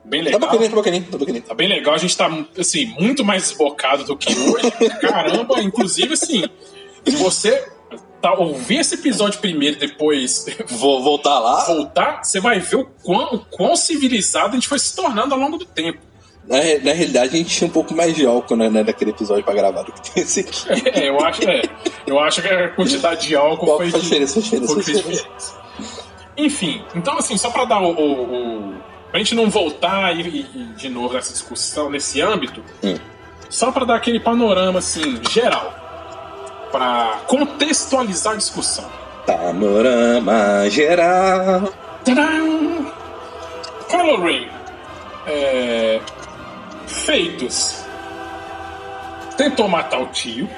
bem 0.04 0.22
Tá 0.22 0.30
legal. 0.30 0.40
bacaninho, 0.40 0.70
tá 0.70 0.76
bacaninho, 0.76 1.04
tá 1.10 1.18
bacaninho. 1.18 1.42
Tá 1.44 1.54
bem 1.54 1.68
legal, 1.68 1.94
a 1.94 1.98
gente 1.98 2.16
tá 2.16 2.30
assim, 2.58 2.86
muito 2.98 3.24
mais 3.24 3.42
desbocado 3.48 4.04
do 4.04 4.16
que 4.16 4.32
hoje. 4.32 4.70
Caramba, 5.00 5.60
inclusive 5.60 6.14
assim, 6.14 6.44
se 7.04 7.16
você 7.16 7.66
tá, 8.20 8.34
ouvir 8.34 8.78
esse 8.78 8.94
episódio 8.94 9.40
primeiro 9.40 9.76
e 9.76 9.80
depois 9.80 10.46
Vou 10.70 11.02
voltar 11.02 11.38
lá. 11.38 11.64
voltar, 11.66 12.24
você 12.24 12.40
vai 12.40 12.58
ver 12.60 12.76
o 12.76 12.84
quão, 13.02 13.34
o 13.34 13.38
quão 13.38 13.76
civilizado 13.76 14.48
a 14.50 14.54
gente 14.54 14.68
foi 14.68 14.78
se 14.78 14.94
tornando 14.96 15.34
ao 15.34 15.40
longo 15.40 15.56
do 15.58 15.64
tempo. 15.64 16.00
Na, 16.46 16.58
na 16.58 16.92
realidade, 16.92 17.34
a 17.34 17.38
gente 17.38 17.50
tinha 17.56 17.66
um 17.68 17.72
pouco 17.72 17.92
mais 17.92 18.14
de 18.14 18.24
álcool 18.24 18.54
né, 18.56 18.70
né, 18.70 18.84
naquele 18.84 19.10
episódio 19.10 19.42
pra 19.42 19.52
gravar 19.52 19.82
do 19.82 19.90
que 19.92 20.12
tem 20.12 20.22
esse 20.22 20.40
aqui. 20.40 20.64
É, 20.94 21.08
eu 21.08 21.18
acho, 21.24 21.42
é, 21.48 21.62
eu 22.06 22.20
acho 22.20 22.40
que 22.40 22.48
a 22.48 22.68
quantidade 22.68 23.26
de 23.26 23.34
álcool 23.34 23.66
Qual 23.66 23.78
foi, 23.78 23.90
de- 23.90 24.00
diferença, 24.00 24.40
foi 24.40 24.82
diferença. 24.82 25.26
Enfim, 26.36 26.82
então 26.94 27.16
assim, 27.18 27.36
só 27.36 27.50
pra 27.50 27.64
dar 27.64 27.80
o. 27.80 27.90
o, 27.92 28.70
o 28.70 28.74
pra 29.10 29.18
gente 29.18 29.34
não 29.34 29.48
voltar 29.48 30.14
e, 30.16 30.20
e- 30.22 30.46
e 30.54 30.64
de 30.76 30.88
novo 30.88 31.14
nessa 31.14 31.32
discussão, 31.32 31.88
nesse 31.90 32.20
âmbito, 32.20 32.62
Hum. 32.84 32.96
só 33.48 33.72
pra 33.72 33.84
dar 33.84 33.96
aquele 33.96 34.20
panorama 34.20 34.78
assim, 34.80 35.18
geral, 35.30 35.72
pra 36.70 37.18
contextualizar 37.26 38.34
a 38.34 38.36
discussão. 38.36 38.84
Panorama 39.26 40.68
geral. 40.70 41.72
Tadam! 42.04 42.92
Kylo 43.88 44.22
Ren. 44.24 44.48
É, 45.26 46.00
feitos. 46.86 47.84
Tentou 49.36 49.68
matar 49.68 50.00
o 50.00 50.06
tio. 50.06 50.48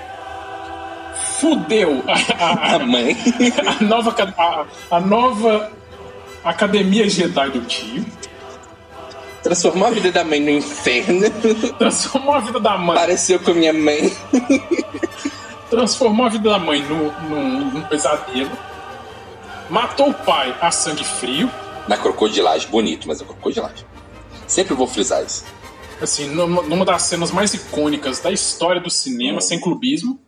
Fudeu 1.41 2.03
a, 2.07 2.45
a- 2.45 2.75
A 2.75 2.79
mãe. 2.81 3.17
a 3.81 3.85
nova, 3.85 4.15
a, 4.91 4.97
a 4.97 5.01
nova 5.01 5.71
Academia 6.45 7.09
Jedi 7.09 7.51
do 7.51 7.61
tio. 7.63 8.05
Transformou 9.43 9.89
a 9.89 9.91
vida 9.93 10.11
da 10.13 10.25
mãe 10.25 10.41
no 10.41 10.51
inferno. 10.51 11.31
Transformou 11.79 12.35
a 12.35 12.41
vida 12.41 12.61
da 12.61 12.77
mãe. 12.77 12.97
Pareceu 12.97 13.39
com 13.39 13.53
a 13.53 13.55
minha 13.55 13.73
mãe. 13.73 14.13
Transformou 15.71 16.27
a 16.27 16.29
vida 16.29 16.51
da 16.51 16.59
mãe 16.59 16.83
num, 16.83 17.13
num, 17.29 17.71
num 17.73 17.83
pesadelo. 17.83 18.51
Matou 19.69 20.11
o 20.11 20.15
pai 20.15 20.57
a 20.61 20.71
sangue 20.71 21.05
frio. 21.05 21.51
Na 21.87 21.97
crocodilagem, 21.97 22.69
bonito, 22.71 23.07
mas 23.07 23.21
é 23.21 23.25
crocodilagem. 23.25 23.85
Sempre 24.47 24.75
vou 24.75 24.87
frisar 24.87 25.23
isso. 25.25 25.45
assim, 26.01 26.27
numa, 26.29 26.63
numa 26.63 26.85
das 26.85 27.03
cenas 27.03 27.31
mais 27.31 27.53
icônicas 27.53 28.19
da 28.21 28.31
história 28.31 28.81
do 28.81 28.89
cinema, 28.91 29.41
sem 29.41 29.61
clubismo. 29.61 30.19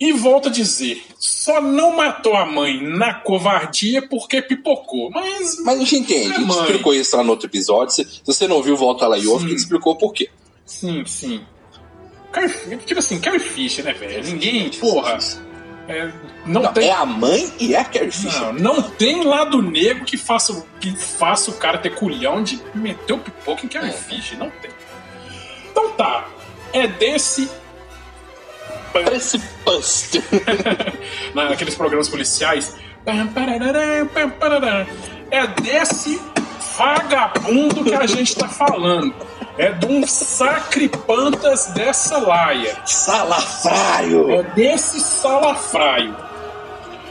E 0.00 0.12
volta 0.12 0.48
a 0.48 0.52
dizer, 0.52 1.00
só 1.16 1.60
não 1.60 1.94
matou 1.96 2.34
a 2.34 2.44
mãe 2.44 2.82
na 2.82 3.14
covardia 3.14 4.02
porque 4.08 4.42
pipocou. 4.42 5.10
Mas 5.12 5.58
Mas 5.64 5.76
a 5.76 5.78
gente 5.78 5.96
entende, 5.96 6.32
a 6.32 6.38
gente 6.38 6.48
Mãe. 6.48 6.60
explicou 6.60 6.92
isso 6.92 7.16
lá 7.16 7.22
no 7.22 7.30
outro 7.30 7.46
episódio. 7.46 7.94
Se, 7.94 8.02
se 8.04 8.20
você 8.26 8.48
não 8.48 8.60
viu, 8.60 8.76
volta 8.76 9.06
lá 9.06 9.16
e 9.16 9.28
ouve, 9.28 9.46
que 9.46 9.54
explicou 9.54 9.94
por 9.94 10.12
quê. 10.12 10.28
sim, 10.66 11.04
sim. 11.06 11.44
Carrie- 12.32 12.76
Tipo 12.78 12.98
assim, 13.00 13.20
Carrie 13.20 13.38
Fisher, 13.40 13.84
né, 13.84 13.92
velho? 13.92 14.24
Ninguém, 14.24 14.70
porra. 14.70 15.18
é, 15.88 16.10
não, 16.46 16.62
Não, 16.62 16.72
tem. 16.72 16.88
é 16.88 16.92
a 16.92 17.04
mãe 17.04 17.52
e 17.60 17.74
é 17.74 17.78
a 17.80 17.84
Carrie 17.84 18.10
Fisher. 18.10 18.52
Não, 18.54 18.74
não 18.74 18.82
tem 18.82 19.22
lado 19.24 19.60
negro 19.62 20.04
que 20.04 20.16
faça, 20.16 20.52
o- 20.52 20.66
que 20.80 20.96
faça 20.96 21.50
o 21.50 21.54
cara 21.54 21.78
ter 21.78 21.90
culhão 21.94 22.42
de 22.42 22.60
meter 22.74 23.12
o 23.12 23.18
pipoca 23.18 23.64
em 23.64 23.68
Carrie 23.68 23.92
Fisher. 23.92 24.38
Não 24.38 24.50
tem. 24.50 24.70
Então 25.70 25.90
tá. 25.92 26.26
É 26.72 26.86
desse 26.86 27.50
Parece 28.92 29.38
Buster. 29.64 30.22
naqueles 31.34 31.74
programas 31.74 32.08
policiais. 32.10 32.76
É 35.30 35.46
desse 35.62 36.20
vagabundo 36.76 37.84
que 37.84 37.94
a 37.94 38.06
gente 38.06 38.36
tá 38.36 38.48
falando. 38.48 39.14
É 39.58 39.70
de 39.70 39.86
um 39.86 40.06
sacripantas 40.06 41.66
dessa 41.68 42.18
laia. 42.18 42.76
Salafrário. 42.86 44.30
É 44.32 44.42
desse 44.42 45.00
salafraio. 45.00 46.16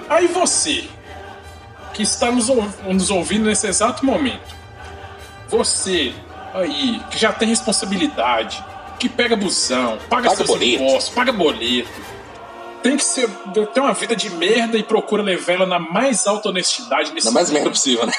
Aí 0.09 0.27
você, 0.27 0.85
que 1.93 2.03
está 2.03 2.31
nos, 2.31 2.47
nos 2.47 3.11
ouvindo 3.11 3.45
nesse 3.45 3.67
exato 3.67 4.05
momento, 4.05 4.55
você 5.47 6.13
aí, 6.53 7.01
que 7.09 7.17
já 7.17 7.31
tem 7.31 7.47
responsabilidade, 7.47 8.63
que 8.99 9.07
pega 9.07 9.35
busão, 9.35 9.97
paga, 10.09 10.29
Paga 10.29 10.35
seus 10.35 10.47
boleto. 10.49 10.83
impostos, 10.83 11.13
paga 11.13 11.31
boleto, 11.31 11.89
tem 12.83 12.97
que 12.97 13.03
ser, 13.03 13.29
ter 13.73 13.79
uma 13.79 13.93
vida 13.93 14.15
de 14.15 14.29
merda 14.31 14.77
e 14.77 14.83
procura 14.83 15.21
levar 15.21 15.53
ela 15.53 15.65
na 15.65 15.79
mais 15.79 16.25
alta 16.25 16.49
honestidade 16.49 17.13
nesse 17.13 17.27
Na 17.27 17.33
mais 17.33 17.51
merda 17.51 17.69
possível, 17.69 18.05
né? 18.05 18.13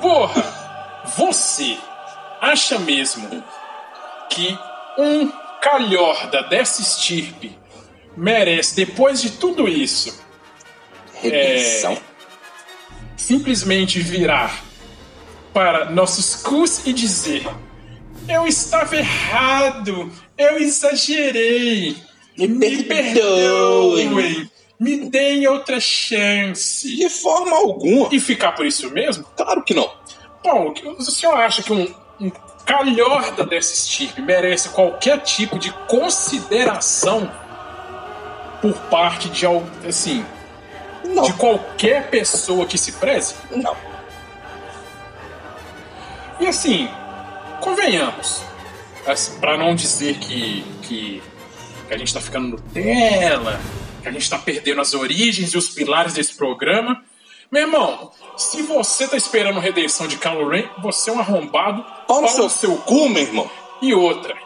Porra! 0.00 0.42
Você 1.16 1.76
acha 2.40 2.78
mesmo 2.78 3.42
que 4.30 4.58
um 4.98 5.30
calhorda 5.60 6.42
dessa 6.44 6.80
estirpe 6.82 7.56
merece, 8.16 8.74
depois 8.76 9.20
de 9.20 9.30
tudo 9.32 9.68
isso, 9.68 10.22
Redenção. 11.14 11.98
simplesmente 13.16 14.00
virar 14.00 14.62
para 15.52 15.90
nossos 15.90 16.36
cus 16.42 16.86
e 16.86 16.92
dizer: 16.92 17.46
Eu 18.28 18.46
estava 18.46 18.96
errado, 18.96 20.12
eu 20.36 20.58
exagerei, 20.58 21.96
Me 22.36 22.46
me 22.48 22.82
perdoem. 22.84 24.08
perdoem, 24.14 24.50
me 24.78 25.08
deem 25.08 25.46
outra 25.48 25.80
chance. 25.80 26.94
De 26.94 27.08
forma 27.08 27.56
alguma. 27.56 28.08
E 28.12 28.20
ficar 28.20 28.52
por 28.52 28.66
isso 28.66 28.90
mesmo? 28.90 29.24
Claro 29.36 29.64
que 29.64 29.72
não. 29.74 29.90
Paulo, 30.44 30.74
o 30.98 31.02
senhor 31.02 31.34
acha 31.34 31.62
que 31.62 31.72
um 31.72 31.92
calhorda 32.64 33.44
dessa 33.44 33.72
estirpe 33.74 34.20
merece 34.20 34.70
qualquer 34.70 35.20
tipo 35.20 35.58
de 35.58 35.70
consideração 35.88 37.30
por 38.60 38.74
parte 38.90 39.28
de, 39.28 39.46
assim, 39.86 40.24
Não. 41.04 41.22
de 41.22 41.32
qualquer 41.34 42.10
pessoa 42.10 42.66
que 42.66 42.76
se 42.76 42.92
preze? 42.92 43.34
Não. 43.50 43.76
E 46.40 46.46
assim, 46.46 46.88
convenhamos, 47.60 48.42
assim, 49.06 49.38
para 49.38 49.56
não 49.56 49.74
dizer 49.74 50.18
que, 50.18 50.62
que, 50.82 51.22
que 51.88 51.94
a 51.94 51.96
gente 51.96 52.12
tá 52.12 52.20
ficando 52.20 52.48
Nutella, 52.48 53.60
que 54.02 54.08
a 54.08 54.12
gente 54.12 54.28
tá 54.28 54.38
perdendo 54.38 54.80
as 54.80 54.92
origens 54.92 55.54
e 55.54 55.58
os 55.58 55.68
pilares 55.68 56.14
desse 56.14 56.34
programa. 56.34 57.02
Meu 57.50 57.62
irmão, 57.62 58.10
se 58.36 58.55
você 58.66 59.08
tá 59.08 59.16
esperando 59.16 59.60
redenção 59.60 60.06
de 60.06 60.18
Kylo 60.18 60.48
Ren, 60.48 60.68
você 60.82 61.10
é 61.10 61.12
um 61.12 61.20
arrombado. 61.20 61.84
Pau 62.06 62.20
no 62.20 62.26
pau 62.26 62.36
seu, 62.36 62.48
seu 62.48 62.76
cu, 62.78 63.08
meu 63.08 63.22
irmão. 63.22 63.50
E 63.80 63.94
outra. 63.94 64.36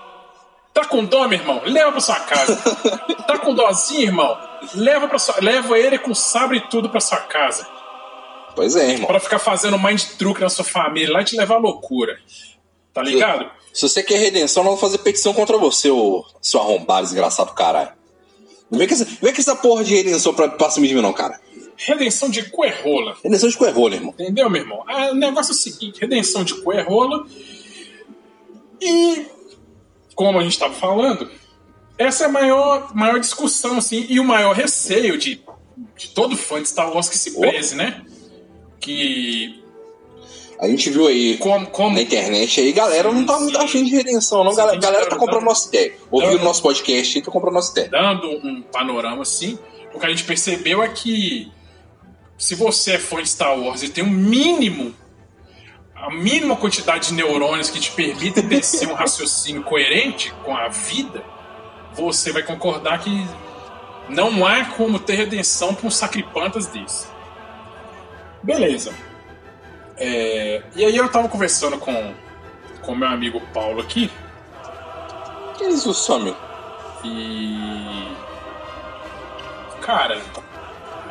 Tá 0.72 0.84
com 0.84 1.04
dó, 1.04 1.26
meu 1.26 1.38
irmão? 1.38 1.60
Leva 1.64 1.92
pra 1.92 2.00
sua 2.00 2.20
casa. 2.20 2.56
tá 3.26 3.38
com 3.38 3.54
dózinho, 3.54 4.02
irmão? 4.02 4.38
Leva, 4.74 5.08
pra 5.08 5.18
sua, 5.18 5.36
leva 5.40 5.78
ele 5.78 5.98
com 5.98 6.14
sabre 6.14 6.58
e 6.58 6.68
tudo 6.68 6.88
pra 6.88 7.00
sua 7.00 7.18
casa. 7.18 7.66
Pois 8.54 8.76
é, 8.76 8.90
irmão. 8.90 9.06
Pra 9.06 9.20
ficar 9.20 9.38
fazendo 9.38 9.78
mind 9.78 10.02
truque 10.18 10.40
na 10.40 10.50
sua 10.50 10.64
família 10.64 11.12
lá 11.12 11.22
e 11.22 11.24
te 11.24 11.36
levar 11.36 11.56
à 11.56 11.58
loucura. 11.58 12.18
Tá 12.92 13.02
ligado? 13.02 13.50
Se 13.72 13.88
você 13.88 14.02
quer 14.02 14.18
redenção, 14.18 14.62
nós 14.62 14.70
vamos 14.70 14.80
fazer 14.80 14.98
petição 14.98 15.32
contra 15.32 15.56
você, 15.56 15.90
ô 15.90 16.24
seu 16.42 16.60
arrombado 16.60 17.06
desgraçado 17.06 17.50
do 17.50 17.54
caralho. 17.54 17.92
Não 18.70 18.78
vem 18.78 18.86
com 18.86 18.94
essa, 18.94 19.04
vem 19.04 19.32
com 19.32 19.40
essa 19.40 19.56
porra 19.56 19.84
de 19.84 19.94
redenção 19.94 20.34
pra, 20.34 20.48
pra 20.48 20.70
cima 20.70 20.86
de 20.86 20.94
mim, 20.94 21.02
não, 21.02 21.12
cara. 21.12 21.40
Redenção 21.86 22.28
de 22.28 22.42
coerrola. 22.50 23.16
Redenção 23.24 23.48
de 23.48 23.56
coerrolho, 23.56 23.94
irmão. 23.94 24.14
Entendeu, 24.18 24.50
meu 24.50 24.60
irmão? 24.62 24.84
Ah, 24.86 25.10
o 25.12 25.14
negócio 25.14 25.52
é 25.52 25.54
o 25.54 25.58
seguinte: 25.58 26.00
redenção 26.00 26.44
de 26.44 26.54
coerrola. 26.62 27.26
E, 28.80 29.26
como 30.14 30.38
a 30.38 30.42
gente 30.42 30.52
estava 30.52 30.74
falando, 30.74 31.30
essa 31.98 32.24
é 32.24 32.26
a 32.26 32.30
maior, 32.30 32.94
maior 32.94 33.18
discussão, 33.18 33.78
assim, 33.78 34.06
e 34.08 34.20
o 34.20 34.24
maior 34.24 34.54
receio 34.54 35.16
de, 35.18 35.42
de 35.96 36.08
todo 36.08 36.36
fã 36.36 36.60
de 36.62 36.68
Star 36.68 36.92
Wars 36.92 37.08
que 37.08 37.16
se 37.18 37.32
Oh. 37.36 37.40
preze, 37.40 37.74
né? 37.74 38.02
Que. 38.78 39.58
A 40.58 40.68
gente 40.68 40.90
viu 40.90 41.06
aí 41.06 41.38
Como. 41.38 41.66
como 41.68 41.94
na 41.94 42.02
internet 42.02 42.60
aí, 42.60 42.72
galera 42.72 43.10
não 43.10 43.24
tá 43.24 43.38
Sim, 43.38 43.44
muito 43.44 43.58
sim. 43.58 43.64
afim 43.64 43.84
de 43.84 43.90
redenção, 43.92 44.44
não. 44.44 44.50
Sim, 44.50 44.58
Galera, 44.58 44.76
sim, 44.76 44.82
galera 44.82 45.06
tá 45.08 45.16
comprando 45.16 45.40
tá. 45.40 45.46
nossa 45.46 45.68
ideia. 45.68 45.94
Ouviu 46.10 46.38
o 46.38 46.44
nosso 46.44 46.60
podcast 46.62 47.18
e 47.18 47.22
tá 47.22 47.30
comprando 47.30 47.54
nossa 47.54 47.72
ideia. 47.72 47.88
dando 47.88 48.28
um 48.46 48.60
panorama 48.60 49.22
assim, 49.22 49.58
o 49.94 49.98
que 49.98 50.04
a 50.04 50.10
gente 50.10 50.24
percebeu 50.24 50.82
é 50.82 50.88
que 50.90 51.50
se 52.40 52.54
você 52.54 52.92
é 52.92 52.98
fã 52.98 53.22
de 53.22 53.28
Star 53.28 53.54
Wars 53.54 53.82
e 53.82 53.90
tem 53.90 54.02
um 54.02 54.08
mínimo, 54.08 54.94
a 55.94 56.10
mínima 56.10 56.56
quantidade 56.56 57.08
de 57.08 57.14
neurônios 57.14 57.68
que 57.68 57.78
te 57.78 57.92
permitem 57.92 58.48
ter 58.48 58.88
um 58.88 58.94
raciocínio 58.94 59.62
coerente 59.62 60.32
com 60.42 60.56
a 60.56 60.68
vida, 60.68 61.22
você 61.92 62.32
vai 62.32 62.42
concordar 62.42 62.98
que 63.00 63.10
não 64.08 64.46
há 64.46 64.64
como 64.64 64.98
ter 64.98 65.16
redenção 65.16 65.74
para 65.74 65.86
um 65.86 65.90
sacripantas 65.90 66.66
desse. 66.68 67.06
Beleza. 68.42 68.94
É, 69.98 70.62
e 70.74 70.82
aí 70.82 70.96
eu 70.96 71.10
tava 71.10 71.28
conversando 71.28 71.76
com 71.76 72.14
com 72.80 72.94
meu 72.94 73.08
amigo 73.08 73.38
Paulo 73.52 73.82
aqui, 73.82 74.10
seu 75.92 76.14
amigo? 76.14 76.38
e. 77.04 78.16
Cara, 79.82 80.22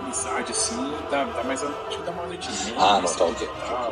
amizade 0.10 0.52
assim, 0.52 0.94
dá, 1.12 1.24
dá 1.24 1.44
mais. 1.44 1.62
Deixa 1.62 1.76
eu 1.92 2.00
dar 2.06 2.12
uma 2.12 2.24
olhadinha. 2.24 2.76
Ah, 2.78 3.00
não, 3.02 3.14
tá 3.14 3.26
ok. 3.26 3.48
Tá, 3.48 3.92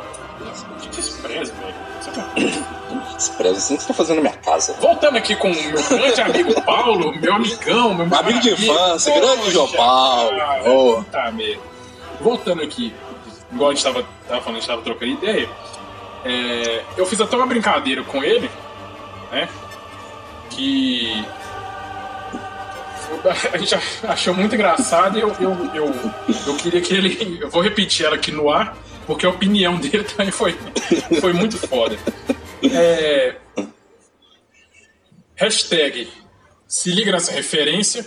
que 0.80 0.88
desprezo, 0.88 1.52
velho. 1.54 1.74
Você 2.00 2.10
tá- 2.10 2.28
Despreza 3.16 3.58
assim 3.58 3.76
que 3.76 3.82
você 3.82 3.88
tá 3.88 3.94
fazendo 3.94 4.16
na 4.16 4.22
minha 4.30 4.36
casa. 4.42 4.74
Voltando 4.80 5.16
aqui 5.16 5.34
com 5.36 5.50
o 5.50 5.54
meu 5.54 5.72
grande 5.88 6.20
amigo 6.20 6.62
Paulo, 6.62 7.12
meu 7.18 7.32
amigão, 7.34 7.94
meu 7.94 8.18
Amigo 8.18 8.40
de 8.40 8.50
infância, 8.52 9.12
grande 9.14 9.50
João 9.50 9.68
Paulo. 9.72 10.36
cara, 10.36 10.70
Ô. 10.70 10.96
puta 11.02 11.30
merda. 11.32 11.62
Voltando 12.20 12.62
aqui, 12.62 12.92
igual 13.52 13.70
a 13.70 13.74
gente 13.74 13.84
tava, 13.84 14.04
tava 14.28 14.40
falando, 14.40 14.56
a 14.56 14.60
gente 14.60 14.68
tava 14.68 14.82
trocando 14.82 15.12
ideia. 15.12 15.48
é, 16.24 16.84
eu 16.96 17.06
fiz 17.06 17.20
até 17.20 17.36
uma 17.36 17.46
brincadeira 17.46 18.02
com 18.04 18.22
ele, 18.24 18.50
né? 19.30 19.48
Que 20.50 21.24
a 23.52 23.58
gente 23.58 23.74
achou 24.04 24.34
muito 24.34 24.54
engraçado 24.54 25.18
e 25.18 25.20
eu, 25.20 25.28
eu, 25.40 25.74
eu, 25.74 25.94
eu 26.46 26.56
queria 26.56 26.80
que 26.80 26.94
ele. 26.94 27.38
Eu 27.40 27.50
vou 27.50 27.62
repetir 27.62 28.06
ela 28.06 28.16
aqui 28.16 28.30
no 28.30 28.50
ar, 28.50 28.76
porque 29.06 29.24
a 29.26 29.30
opinião 29.30 29.76
dele 29.80 30.04
também 30.04 30.30
foi, 30.30 30.56
foi 31.20 31.32
muito 31.32 31.56
foda. 31.56 31.98
É, 32.62 33.36
hashtag 35.36 36.08
se 36.66 36.90
liga 36.90 37.12
nessa 37.12 37.32
referência. 37.32 38.04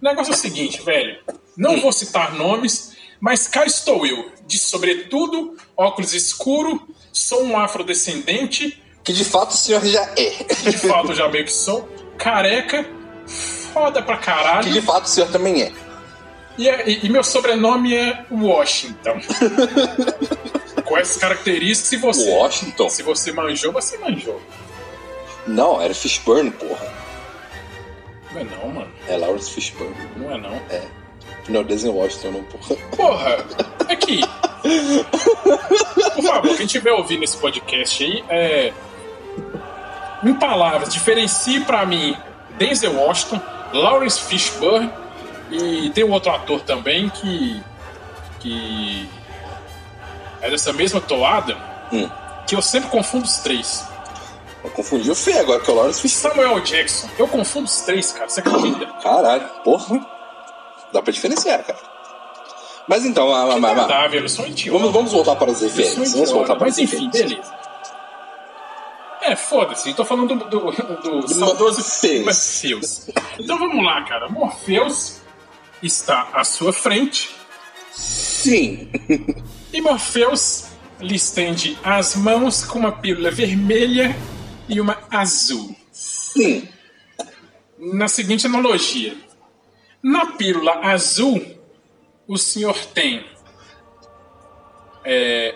O 0.00 0.04
negócio 0.04 0.32
é 0.32 0.36
o 0.36 0.38
seguinte, 0.38 0.82
velho. 0.82 1.18
Não 1.56 1.80
vou 1.80 1.92
citar 1.92 2.34
nomes, 2.34 2.96
mas 3.20 3.48
cá 3.48 3.64
estou 3.64 4.06
eu, 4.06 4.30
de 4.46 4.58
sobretudo, 4.58 5.56
óculos 5.76 6.12
escuro, 6.12 6.86
sou 7.12 7.42
um 7.44 7.58
afrodescendente, 7.58 8.80
Que 9.02 9.12
de 9.12 9.24
fato 9.24 9.50
o 9.50 9.56
senhor 9.56 9.84
já 9.84 10.02
é. 10.16 10.30
que 10.44 10.70
de 10.70 10.78
fato 10.78 11.08
eu 11.08 11.14
já 11.14 11.28
meio 11.28 11.44
que 11.44 11.52
sou, 11.52 11.88
careca, 12.16 12.86
foda 13.74 14.00
pra 14.00 14.16
Que 14.16 14.24
caralho. 14.24 14.72
de 14.72 14.80
fato 14.80 15.04
o 15.04 15.08
senhor 15.08 15.28
também 15.30 15.62
é. 15.62 15.72
E, 16.56 16.68
é- 16.68 16.88
e- 16.88 17.00
e 17.06 17.08
meu 17.10 17.22
sobrenome 17.24 17.94
é 17.94 18.24
Washington. 18.30 19.20
Com 20.86 20.96
essas 20.96 21.16
características, 21.16 21.88
se 21.88 21.96
você, 21.96 22.30
Washington? 22.30 22.88
se 22.88 23.02
você 23.02 23.32
manjou, 23.32 23.72
você 23.72 23.98
manjou. 23.98 24.40
Não, 25.46 25.80
era 25.82 25.92
Fishburne, 25.94 26.50
porra. 26.52 26.86
Não 28.32 28.40
é 28.40 28.44
não, 28.44 28.68
mano. 28.68 28.92
É 29.08 29.16
Lawrence 29.16 29.50
Fishburne. 29.50 29.94
Não 30.16 30.32
é 30.32 30.38
não. 30.38 30.60
Não, 31.48 31.62
desenho 31.64 31.94
Washington, 31.94 32.30
não, 32.32 32.44
porra. 32.44 32.76
Porra, 32.96 33.44
aqui. 33.88 34.20
Por 36.14 36.22
favor, 36.24 36.56
quem 36.56 36.66
estiver 36.66 36.92
ouvindo 36.92 37.24
esse 37.24 37.36
podcast 37.36 38.02
aí, 38.04 38.24
é. 38.28 38.72
Em 40.22 40.34
palavras, 40.34 40.92
diferencie 40.92 41.60
pra 41.60 41.84
mim 41.84 42.16
Denzel 42.56 42.94
Washington, 42.94 43.40
Lawrence 43.80 44.20
Fishburne 44.20 44.90
e 45.50 45.90
tem 45.90 46.04
um 46.04 46.12
outro 46.12 46.30
ator 46.32 46.60
também 46.62 47.08
que. 47.10 47.62
que. 48.40 49.08
é 50.40 50.50
dessa 50.50 50.72
mesma 50.72 51.00
toada, 51.00 51.56
Hum. 51.92 52.08
que 52.46 52.54
eu 52.56 52.62
sempre 52.62 52.90
confundo 52.90 53.24
os 53.24 53.38
três. 53.38 53.86
Eu 54.62 54.70
confundi 54.70 55.10
o 55.10 55.14
feio 55.14 55.40
agora, 55.40 55.60
que 55.60 55.70
é 55.70 55.72
o 55.72 55.76
Lawrence 55.76 56.00
Fishburne. 56.00 56.36
Samuel 56.42 56.60
Jackson, 56.60 57.08
eu 57.18 57.28
confundo 57.28 57.66
os 57.66 57.80
três, 57.82 58.12
cara, 58.12 58.28
você 58.28 58.40
acredita? 58.40 58.86
Caralho, 59.02 59.46
porra. 59.62 60.00
Dá 60.92 61.02
pra 61.02 61.12
diferenciar, 61.12 61.62
cara. 61.64 61.78
Mas 62.88 63.04
então, 63.04 63.28
eu 64.12 64.28
sou 64.28 64.44
um 64.44 64.48
idiota. 64.48 64.78
vamos, 64.78 64.92
vamos 64.94 65.12
voltar 65.12 65.36
para 65.36 65.50
referências. 65.52 65.92
idiota, 65.92 66.10
Vamos 66.16 66.30
voltar 66.30 66.54
para 66.56 66.66
Mas 66.66 66.74
as 66.74 66.80
enfim, 66.80 67.10
beleza. 67.10 67.54
É, 69.26 69.34
foda-se, 69.34 69.94
tô 69.94 70.04
falando 70.04 70.34
do, 70.34 70.44
do, 70.50 70.70
do 70.70 71.20
Do 71.20 71.28
saudoso 71.28 71.80
Morpheus. 72.24 73.08
Então 73.38 73.58
vamos 73.58 73.82
lá, 73.82 74.02
cara. 74.04 74.28
Morpheus 74.28 75.22
está 75.82 76.28
à 76.34 76.44
sua 76.44 76.74
frente 76.74 77.34
Sim. 77.90 78.90
e 79.72 79.80
Morpheus 79.80 80.66
lhe 81.00 81.14
estende 81.14 81.78
as 81.82 82.16
mãos 82.16 82.64
com 82.64 82.78
uma 82.78 82.92
pílula 82.92 83.30
vermelha 83.30 84.14
e 84.68 84.78
uma 84.78 84.98
azul. 85.10 85.74
Sim. 85.90 86.68
Na 87.78 88.08
seguinte 88.08 88.46
analogia: 88.46 89.16
na 90.02 90.32
pílula 90.32 90.80
azul, 90.82 91.42
o 92.28 92.36
senhor 92.36 92.76
tem 92.92 93.24
é, 95.02 95.54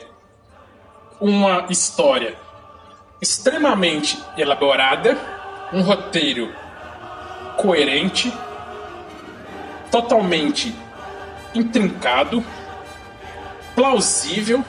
uma 1.20 1.66
história 1.68 2.47
extremamente 3.20 4.18
elaborada, 4.37 5.16
um 5.72 5.83
roteiro 5.83 6.52
coerente, 7.57 8.33
totalmente 9.90 10.74
intrincado, 11.54 12.44
plausível, 13.74 14.64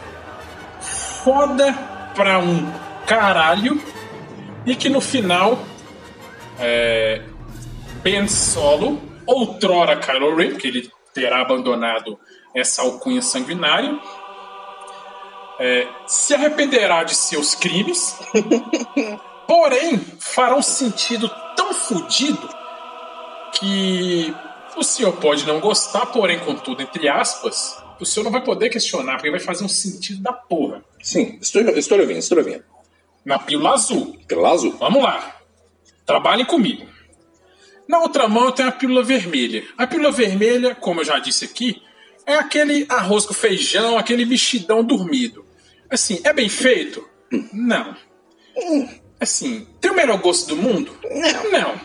foda 1.24 1.74
pra 2.16 2.40
um 2.40 2.72
caralho 3.06 3.82
e 4.66 4.76
que 4.76 4.90
no 4.90 5.02
final 5.02 5.60
é, 6.60 7.22
Ben 8.02 8.28
Solo, 8.28 9.02
outrora 9.26 9.98
Kylo 9.98 10.36
Ren, 10.36 10.56
que 10.56 10.68
ele 10.68 10.92
terá 11.14 11.42
abandonado 11.42 12.20
essa 12.54 12.82
alcunha 12.82 13.22
sanguinária, 13.22 13.98
é, 15.60 15.88
se 16.08 16.34
arrependerá 16.34 17.04
de 17.04 17.16
seus 17.16 17.54
crimes, 17.54 18.18
porém 19.46 20.00
fará 20.20 20.56
um 20.56 20.62
sentido 20.62 21.30
tão 21.56 21.74
fodido 21.74 22.50
que 23.60 24.34
o 24.78 24.84
senhor 24.84 25.14
pode 25.18 25.46
não 25.46 25.60
gostar, 25.60 26.06
porém, 26.08 26.40
contudo, 26.40 26.82
entre 26.82 27.10
aspas, 27.10 27.78
o 28.00 28.06
senhor 28.06 28.24
não 28.24 28.32
vai 28.32 28.44
poder 28.44 28.70
questionar, 28.70 29.16
porque 29.16 29.30
vai 29.30 29.40
fazer 29.40 29.64
um 29.64 29.70
sentido 29.70 30.22
da 30.22 30.32
porra. 30.32 30.84
Sim, 31.02 31.38
estou, 31.42 31.62
estou 31.62 32.00
ouvindo, 32.00 32.20
estou 32.20 32.38
ouvindo. 32.38 32.64
Na 33.26 33.38
pílula 33.38 33.74
azul. 33.74 34.18
Pílula 34.28 34.52
azul? 34.52 34.76
Vamos 34.80 35.04
lá. 35.04 35.36
Trabalhem 36.06 36.46
comigo. 36.46 36.88
Na 37.88 38.00
outra 38.00 38.28
mão 38.28 38.46
eu 38.46 38.52
tenho 38.52 38.70
a 38.70 38.72
pílula 38.72 39.04
vermelha. 39.04 39.64
A 39.78 39.86
pílula 39.86 40.12
vermelha, 40.12 40.76
como 40.76 41.02
eu 41.02 41.06
já 41.06 41.20
disse 41.20 41.44
aqui, 41.44 41.82
é 42.26 42.36
aquele 42.36 42.86
arroz 42.88 43.26
com 43.26 43.34
feijão, 43.34 43.98
aquele 43.98 44.24
mexidão 44.26 44.84
dormido. 44.84 45.46
Assim, 45.90 46.20
é 46.24 46.34
bem 46.34 46.50
feito? 46.50 47.08
Não. 47.54 47.96
Assim, 49.20 49.68
tem 49.82 49.92
o 49.92 49.96
melhor 49.96 50.20
gosto 50.20 50.50
do 50.50 50.56
mundo? 50.56 50.92
Não. 51.04 51.52
Não. 51.52 51.82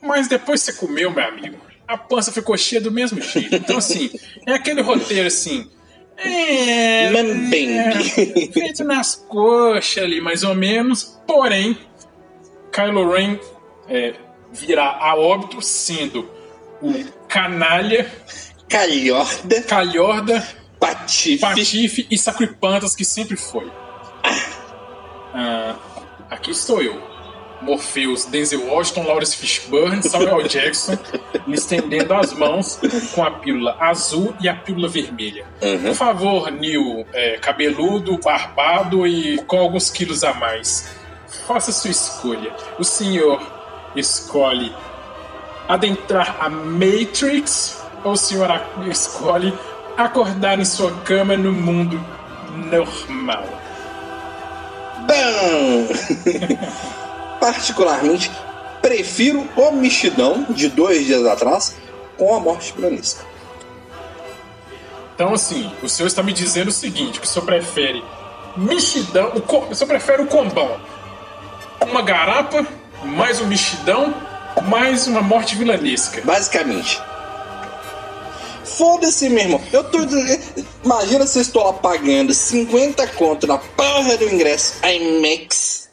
Mas 0.00 0.28
depois 0.28 0.62
que 0.62 0.72
você 0.72 0.78
comeu, 0.78 1.10
meu 1.10 1.24
amigo, 1.24 1.56
a 1.86 1.96
pança 1.96 2.30
ficou 2.30 2.56
cheia 2.56 2.80
do 2.80 2.92
mesmo 2.92 3.20
jeito. 3.20 3.54
Então, 3.54 3.78
assim, 3.78 4.10
é 4.46 4.52
aquele 4.52 4.80
roteiro 4.82 5.26
assim. 5.26 5.70
É. 6.16 7.10
Mambembe. 7.10 8.52
feito 8.52 8.84
nas 8.84 9.14
coxas 9.14 10.04
ali, 10.04 10.20
mais 10.20 10.42
ou 10.42 10.54
menos. 10.54 11.20
Porém, 11.26 11.78
Kylo 12.72 13.10
Ren 13.12 13.38
é, 13.88 14.14
virá 14.52 14.98
a 15.00 15.14
óbito 15.16 15.62
sendo 15.62 16.28
o 16.80 16.92
canalha, 17.28 18.10
Calhorda, 18.68 19.62
calhorda, 19.62 20.46
patife. 20.78 21.38
patife 21.38 22.06
e 22.10 22.18
sacripantas 22.18 22.94
que 22.94 23.04
sempre 23.04 23.36
foi. 23.36 23.70
Ah, 25.34 25.76
aqui 26.30 26.50
estou 26.50 26.82
eu. 26.82 27.18
Morpheus, 27.60 28.24
Denzel 28.26 28.66
Washington, 28.66 29.02
Lawrence 29.02 29.36
Fishburne, 29.36 30.02
Samuel 30.02 30.46
Jackson, 30.48 30.96
me 31.46 31.56
estendendo 31.56 32.14
as 32.14 32.32
mãos 32.32 32.78
com 33.14 33.24
a 33.24 33.32
pílula 33.32 33.76
azul 33.80 34.34
e 34.40 34.48
a 34.48 34.54
pílula 34.54 34.88
vermelha. 34.88 35.44
Por 35.82 35.94
favor, 35.94 36.50
Neil, 36.50 37.04
é, 37.12 37.36
cabeludo, 37.38 38.16
barbado 38.18 39.06
e 39.06 39.38
com 39.42 39.58
alguns 39.58 39.90
quilos 39.90 40.22
a 40.22 40.32
mais, 40.34 40.88
faça 41.46 41.72
sua 41.72 41.90
escolha. 41.90 42.52
O 42.78 42.84
senhor 42.84 43.42
escolhe 43.96 44.72
adentrar 45.68 46.36
a 46.40 46.48
Matrix 46.48 47.82
ou 48.04 48.12
o 48.12 48.16
senhor 48.16 48.48
escolhe 48.88 49.52
acordar 49.98 50.58
em 50.58 50.64
sua 50.64 50.92
cama 51.04 51.36
no 51.36 51.52
mundo 51.52 52.00
normal? 52.70 53.44
Bam! 55.06 55.88
Particularmente, 57.40 58.30
prefiro 58.80 59.46
o 59.56 59.70
mexidão 59.72 60.46
de 60.50 60.68
dois 60.68 61.04
dias 61.06 61.24
atrás 61.26 61.76
com 62.16 62.34
a 62.34 62.40
morte 62.40 62.72
planície. 62.72 63.18
Então, 65.14 65.34
assim, 65.34 65.70
o 65.82 65.88
senhor 65.88 66.06
está 66.06 66.22
me 66.22 66.32
dizendo 66.32 66.68
o 66.68 66.72
seguinte: 66.72 67.20
que 67.20 67.26
o 67.26 67.28
senhor 67.28 67.44
prefere 67.44 68.04
mexidão, 68.56 69.32
o, 69.34 69.40
co- 69.40 69.66
o 69.70 69.74
senhor 69.74 69.88
prefere 69.88 70.22
o 70.22 70.26
combão. 70.26 70.78
Uma 71.80 72.02
garapa, 72.02 72.66
mais 73.04 73.40
um 73.40 73.46
mexidão, 73.46 74.14
mais 74.68 75.06
uma 75.06 75.22
morte 75.22 75.54
vilanesca. 75.56 76.20
Basicamente. 76.24 77.00
Foda-se, 78.78 79.28
meu 79.28 79.42
irmão. 79.42 79.60
Eu 79.72 79.82
tô. 79.90 79.98
Imagina 80.84 81.26
se 81.26 81.38
eu 81.38 81.42
estou 81.42 81.64
lá 81.64 81.72
pagando 81.72 82.32
50 82.32 83.08
conto 83.08 83.44
na 83.44 83.58
porra 83.58 84.16
do 84.16 84.32
ingresso 84.32 84.74
IMAX 84.86 85.88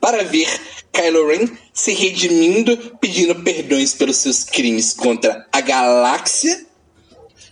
para 0.00 0.22
ver 0.22 0.48
Kylo 0.92 1.26
Ren 1.26 1.48
se 1.74 1.92
redimindo, 1.92 2.76
pedindo 3.00 3.34
perdões 3.42 3.94
pelos 3.94 4.16
seus 4.16 4.44
crimes 4.44 4.94
contra 4.94 5.44
a 5.52 5.60
galáxia. 5.60 6.66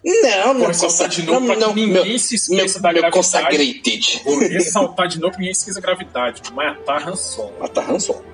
Não, 0.05 0.55
não 0.55 0.61
Vou 0.61 0.69
ressaltar 0.69 1.09
de 1.09 1.23
novo 1.25 1.45
pra 1.45 1.57
que 1.57 1.73
ninguém 1.75 2.17
se 2.17 2.37
esqueça 2.37 2.75
meu, 2.75 2.83
da 2.83 2.93
meu 2.93 3.03
gravidade. 3.03 3.13
consagrated. 3.13 4.23
Vou 4.25 4.39
ressaltar 4.39 5.09
de 5.09 5.19
novo 5.19 5.33
que 5.33 5.39
ninguém 5.39 5.53
esqueça 5.53 5.81
a 5.81 5.83
gravidade. 5.83 6.43
Matar 6.53 7.09
Han 7.09 7.17
Solo. 7.17 7.53
Matar 7.59 7.91
Han 7.91 7.99
Solo. 7.99 8.25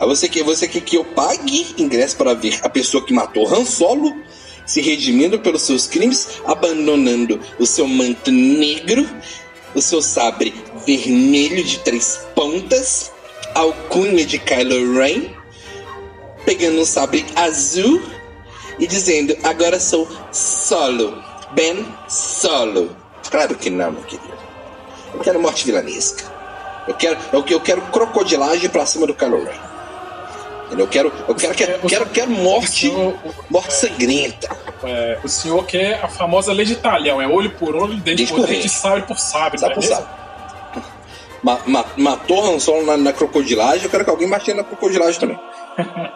Aí 0.00 0.06
você 0.08 0.28
quer, 0.28 0.42
você 0.42 0.66
quer 0.66 0.80
que 0.80 0.96
eu 0.96 1.04
pague 1.04 1.74
ingresso 1.78 2.16
para 2.16 2.34
ver 2.34 2.58
a 2.62 2.68
pessoa 2.68 3.04
que 3.04 3.12
matou 3.12 3.46
Han 3.46 3.64
Solo 3.64 4.12
se 4.68 4.82
redimindo 4.82 5.40
pelos 5.40 5.62
seus 5.62 5.86
crimes, 5.86 6.28
abandonando 6.44 7.40
o 7.58 7.64
seu 7.64 7.88
manto 7.88 8.30
negro, 8.30 9.08
o 9.74 9.80
seu 9.80 10.02
sabre 10.02 10.54
vermelho 10.86 11.64
de 11.64 11.78
três 11.78 12.20
pontas, 12.34 13.10
alcunha 13.54 14.26
de 14.26 14.38
Kylo 14.38 14.98
Ren, 14.98 15.30
pegando 16.44 16.82
um 16.82 16.84
sabre 16.84 17.24
azul 17.34 18.02
e 18.78 18.86
dizendo: 18.86 19.34
Agora 19.42 19.80
sou 19.80 20.06
solo, 20.30 21.24
Ben 21.52 21.86
Solo. 22.06 22.94
Claro 23.30 23.54
que 23.54 23.70
não, 23.70 23.92
meu 23.92 24.02
querido. 24.02 24.38
Eu 25.14 25.20
quero 25.20 25.40
morte 25.40 25.64
vilanesca. 25.64 26.24
Eu 26.86 26.94
quero, 26.94 27.18
eu, 27.32 27.44
eu 27.48 27.60
quero 27.60 27.80
crocodilagem 27.90 28.68
pra 28.68 28.84
cima 28.84 29.06
do 29.06 29.14
Kylo 29.14 29.44
Ren. 29.44 29.77
Eu 30.76 30.86
quero, 30.86 31.12
eu 31.26 31.34
quero, 31.34 31.54
quero, 31.54 31.78
quero, 31.88 32.06
quero 32.06 32.30
morte, 32.30 32.92
morte 33.50 33.72
sangrenta. 33.74 34.48
é, 34.84 35.18
o 35.24 35.28
senhor 35.28 35.64
quer 35.64 35.98
a 36.04 36.08
famosa 36.08 36.52
lei 36.52 36.66
de 36.66 36.76
talhão: 36.76 37.20
é 37.22 37.26
olho 37.26 37.50
por 37.52 37.74
olho, 37.74 37.94
dente 37.94 38.16
Dente 38.16 38.28
por 38.32 38.40
por 38.40 38.46
dente, 38.46 38.62
dente. 38.62 38.68
sabre 38.74 39.02
por 39.02 39.18
sabre. 39.18 39.58
Sabe 39.58 39.74
por 39.74 39.82
é 39.84 39.86
mesmo? 39.88 39.96
sabe? 40.04 40.18
Ma- 41.42 41.60
ma- 41.66 41.84
matou 41.96 42.44
Han 42.54 42.58
Solo 42.58 42.84
na, 42.84 42.96
na 42.96 43.12
crocodilagem, 43.12 43.84
eu 43.84 43.90
quero 43.90 44.04
que 44.04 44.10
alguém 44.10 44.28
mate 44.28 44.52
na 44.52 44.64
crocodilagem 44.64 45.18
também. 45.20 45.38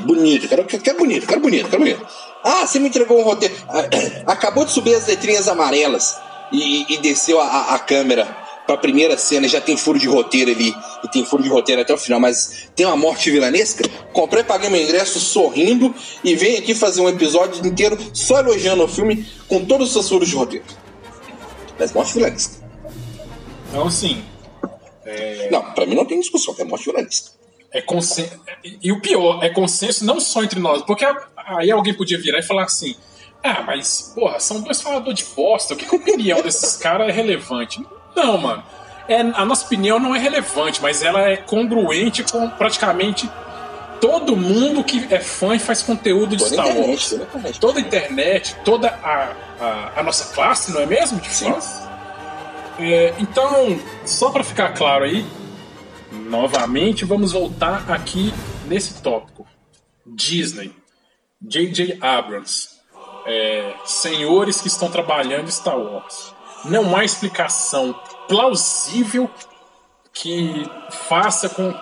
bonito, 0.00 0.48
quero, 0.48 0.64
quero, 0.64 0.82
quero 0.82 0.98
bonito, 0.98 1.26
quero 1.26 1.40
bonito, 1.40 1.68
quero 1.68 1.82
bonito. 1.82 2.06
Ah, 2.42 2.66
você 2.66 2.78
me 2.78 2.88
entregou 2.88 3.20
um 3.20 3.22
roteiro. 3.24 3.54
Ah, 3.68 3.84
Acabou 4.32 4.64
de 4.64 4.72
subir 4.72 4.94
as 4.94 5.06
letrinhas 5.06 5.46
amarelas 5.48 6.18
e, 6.50 6.92
e 6.92 6.98
desceu 6.98 7.40
a, 7.40 7.44
a- 7.46 7.74
a 7.74 7.78
câmera 7.78 8.26
pra 8.70 8.76
primeira 8.76 9.16
cena, 9.16 9.48
já 9.48 9.60
tem 9.60 9.76
furo 9.76 9.98
de 9.98 10.06
roteiro 10.06 10.48
ali, 10.52 10.72
e 11.02 11.08
tem 11.08 11.24
furo 11.24 11.42
de 11.42 11.48
roteiro 11.48 11.82
até 11.82 11.92
o 11.92 11.98
final, 11.98 12.20
mas 12.20 12.68
tem 12.76 12.86
uma 12.86 12.96
morte 12.96 13.28
vilanesca. 13.28 13.82
Comprei, 14.12 14.44
paguei 14.44 14.70
meu 14.70 14.80
ingresso 14.80 15.18
sorrindo 15.18 15.92
e 16.22 16.36
venho 16.36 16.56
aqui 16.58 16.72
fazer 16.72 17.00
um 17.00 17.08
episódio 17.08 17.66
inteiro 17.66 17.98
só 18.14 18.38
elogiando 18.38 18.84
o 18.84 18.88
filme 18.88 19.26
com 19.48 19.64
todos 19.64 19.88
os 19.88 19.92
seus 19.92 20.08
furos 20.08 20.28
de 20.28 20.36
roteiro. 20.36 20.64
Mas 21.76 21.92
morte 21.92 22.14
vilanesca. 22.14 22.64
Então, 23.68 23.88
assim, 23.88 24.22
Não, 25.50 25.72
pra 25.72 25.84
mim 25.84 25.96
não 25.96 26.04
tem 26.04 26.20
discussão, 26.20 26.54
é 26.56 26.62
morte 26.62 26.84
vilanesca. 26.84 27.30
é 27.72 27.82
consenso. 27.82 28.38
E 28.80 28.92
o 28.92 29.00
pior, 29.00 29.42
é 29.42 29.48
consenso 29.50 30.04
não 30.04 30.20
só 30.20 30.44
entre 30.44 30.60
nós, 30.60 30.82
porque 30.82 31.04
aí 31.36 31.72
alguém 31.72 31.92
podia 31.92 32.20
virar 32.20 32.38
e 32.38 32.42
falar 32.44 32.64
assim: 32.64 32.94
ah, 33.42 33.62
mas, 33.62 34.12
porra, 34.14 34.38
são 34.38 34.60
dois 34.60 34.80
faladores 34.80 35.18
de 35.18 35.24
bosta, 35.34 35.74
o 35.74 35.76
que, 35.76 35.86
que 35.86 35.94
a 35.94 35.98
opinião 35.98 36.40
desses 36.40 36.76
caras 36.78 37.08
é 37.08 37.12
relevante? 37.12 37.84
Não, 38.14 38.38
mano. 38.38 38.62
É, 39.08 39.20
a 39.20 39.44
nossa 39.44 39.64
opinião 39.66 39.98
não 39.98 40.14
é 40.14 40.18
relevante, 40.18 40.80
mas 40.80 41.02
ela 41.02 41.22
é 41.22 41.36
congruente 41.36 42.22
com 42.22 42.48
praticamente 42.50 43.28
todo 44.00 44.36
mundo 44.36 44.82
que 44.82 45.06
é 45.12 45.20
fã 45.20 45.54
e 45.54 45.58
faz 45.58 45.82
conteúdo 45.82 46.36
de 46.36 46.44
Toda 46.44 46.54
Star 46.54 46.76
Wars. 46.76 47.10
toda 47.10 47.24
internet. 47.24 47.60
Toda 47.60 47.78
a 47.78 47.82
internet, 47.82 48.56
toda 48.64 48.88
a, 48.88 49.32
a, 49.60 50.00
a 50.00 50.02
nossa 50.02 50.32
classe, 50.32 50.72
não 50.72 50.80
é 50.80 50.86
mesmo? 50.86 51.20
De 51.20 51.28
fãs. 51.28 51.82
É, 52.78 53.14
então, 53.18 53.78
só 54.06 54.30
para 54.30 54.42
ficar 54.42 54.72
claro 54.72 55.04
aí, 55.04 55.24
novamente 56.10 57.04
vamos 57.04 57.32
voltar 57.32 57.90
aqui 57.90 58.32
nesse 58.66 59.02
tópico. 59.02 59.46
Disney, 60.06 60.74
J.J. 61.42 61.98
Abrams, 62.00 62.70
é, 63.26 63.74
senhores 63.84 64.60
que 64.60 64.68
estão 64.68 64.90
trabalhando 64.90 65.44
em 65.44 65.50
Star 65.50 65.78
Wars. 65.78 66.34
Não 66.64 66.96
há 66.96 67.04
explicação 67.04 67.94
plausível 68.28 69.28
que 70.12 70.68
faça 70.90 71.48
com 71.48 71.72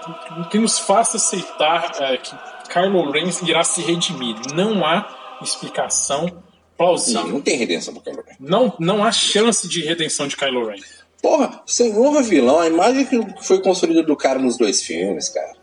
que 0.51 0.59
nos 0.59 0.79
faça 0.79 1.16
aceitar 1.16 1.93
é, 2.01 2.16
que 2.18 2.35
Kylo 2.70 3.11
Ren 3.11 3.31
irá 3.47 3.64
se 3.64 3.81
redimir. 3.83 4.37
Não 4.55 4.85
há 4.85 5.39
explicação 5.43 6.24
Não, 6.26 6.43
plausível. 6.76 7.26
não 7.29 7.41
tem 7.41 7.57
redenção 7.57 7.95
pro 7.95 8.03
Kylo 8.03 8.22
Ren. 8.26 8.35
Não, 8.39 8.72
não 8.79 9.05
há 9.05 9.11
chance 9.12 9.66
de 9.68 9.83
redenção 9.83 10.26
de 10.29 10.37
Kylo 10.37 10.66
Ren. 10.66 10.76
Porra, 11.22 11.62
senhor 11.66 12.22
vilão, 12.22 12.61
a 12.61 12.66
imagem 12.68 13.05
que 13.05 13.18
foi 13.43 13.61
construída 13.61 14.03
do 14.03 14.14
cara 14.16 14.39
nos 14.39 14.57
dois 14.57 14.83
filmes, 14.83 15.29
cara. 15.31 15.55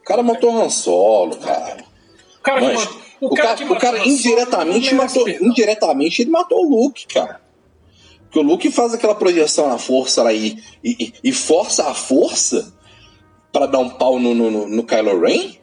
O 0.00 0.04
cara 0.04 0.22
matou 0.22 0.60
Han 0.60 0.68
Solo, 0.70 1.36
cara. 1.36 1.84
O 2.38 2.42
cara, 2.42 2.60
que 2.60 2.66
Mas, 2.66 2.84
matou- 2.84 3.00
o 3.20 3.34
cara, 3.34 3.54
que 3.54 3.64
o 3.64 3.76
cara 3.78 3.98
indiretamente 4.08 4.90
não 4.94 4.98
merece 4.98 5.18
matou. 5.18 5.28
Indiretamente 5.48 6.22
ele 6.22 6.30
matou 6.30 6.66
o 6.66 6.68
Luke, 6.70 7.06
cara. 7.06 7.40
Porque 8.30 8.38
o 8.38 8.42
Luke 8.42 8.70
faz 8.70 8.94
aquela 8.94 9.14
projeção 9.16 9.68
na 9.68 9.76
força 9.76 10.22
lá 10.22 10.32
e, 10.32 10.62
e, 10.84 11.12
e 11.22 11.32
força 11.32 11.88
a 11.88 11.94
força 11.94 12.72
pra 13.52 13.66
dar 13.66 13.80
um 13.80 13.88
pau 13.88 14.20
no, 14.20 14.32
no, 14.32 14.68
no, 14.68 14.84
Kylo 14.84 15.20
Ren. 15.20 15.56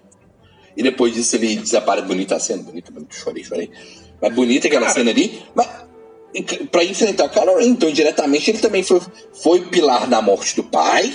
E 0.75 0.83
depois 0.83 1.13
disso 1.13 1.37
ele 1.37 1.55
desaparece. 1.55 2.05
Bonita 2.05 2.35
a 2.35 2.39
cena, 2.41 2.61
bonita, 2.63 2.91
bonita, 2.91 3.15
chorei, 3.15 3.45
chorei. 3.45 3.71
Mas 4.21 4.33
bonita 4.33 4.67
aquela 4.67 4.87
Cara. 4.87 4.95
cena 4.95 5.11
ali. 5.11 5.41
Mas 5.55 5.65
pra 6.69 6.83
enfrentar 6.83 7.27
o 7.27 7.29
Kylo 7.29 7.57
Ren, 7.57 7.67
então 7.67 7.89
diretamente 7.89 8.51
ele 8.51 8.57
também 8.57 8.83
foi, 8.83 8.99
foi 9.41 9.61
pilar 9.67 10.05
da 10.05 10.21
morte 10.21 10.53
do 10.57 10.63
pai, 10.65 11.13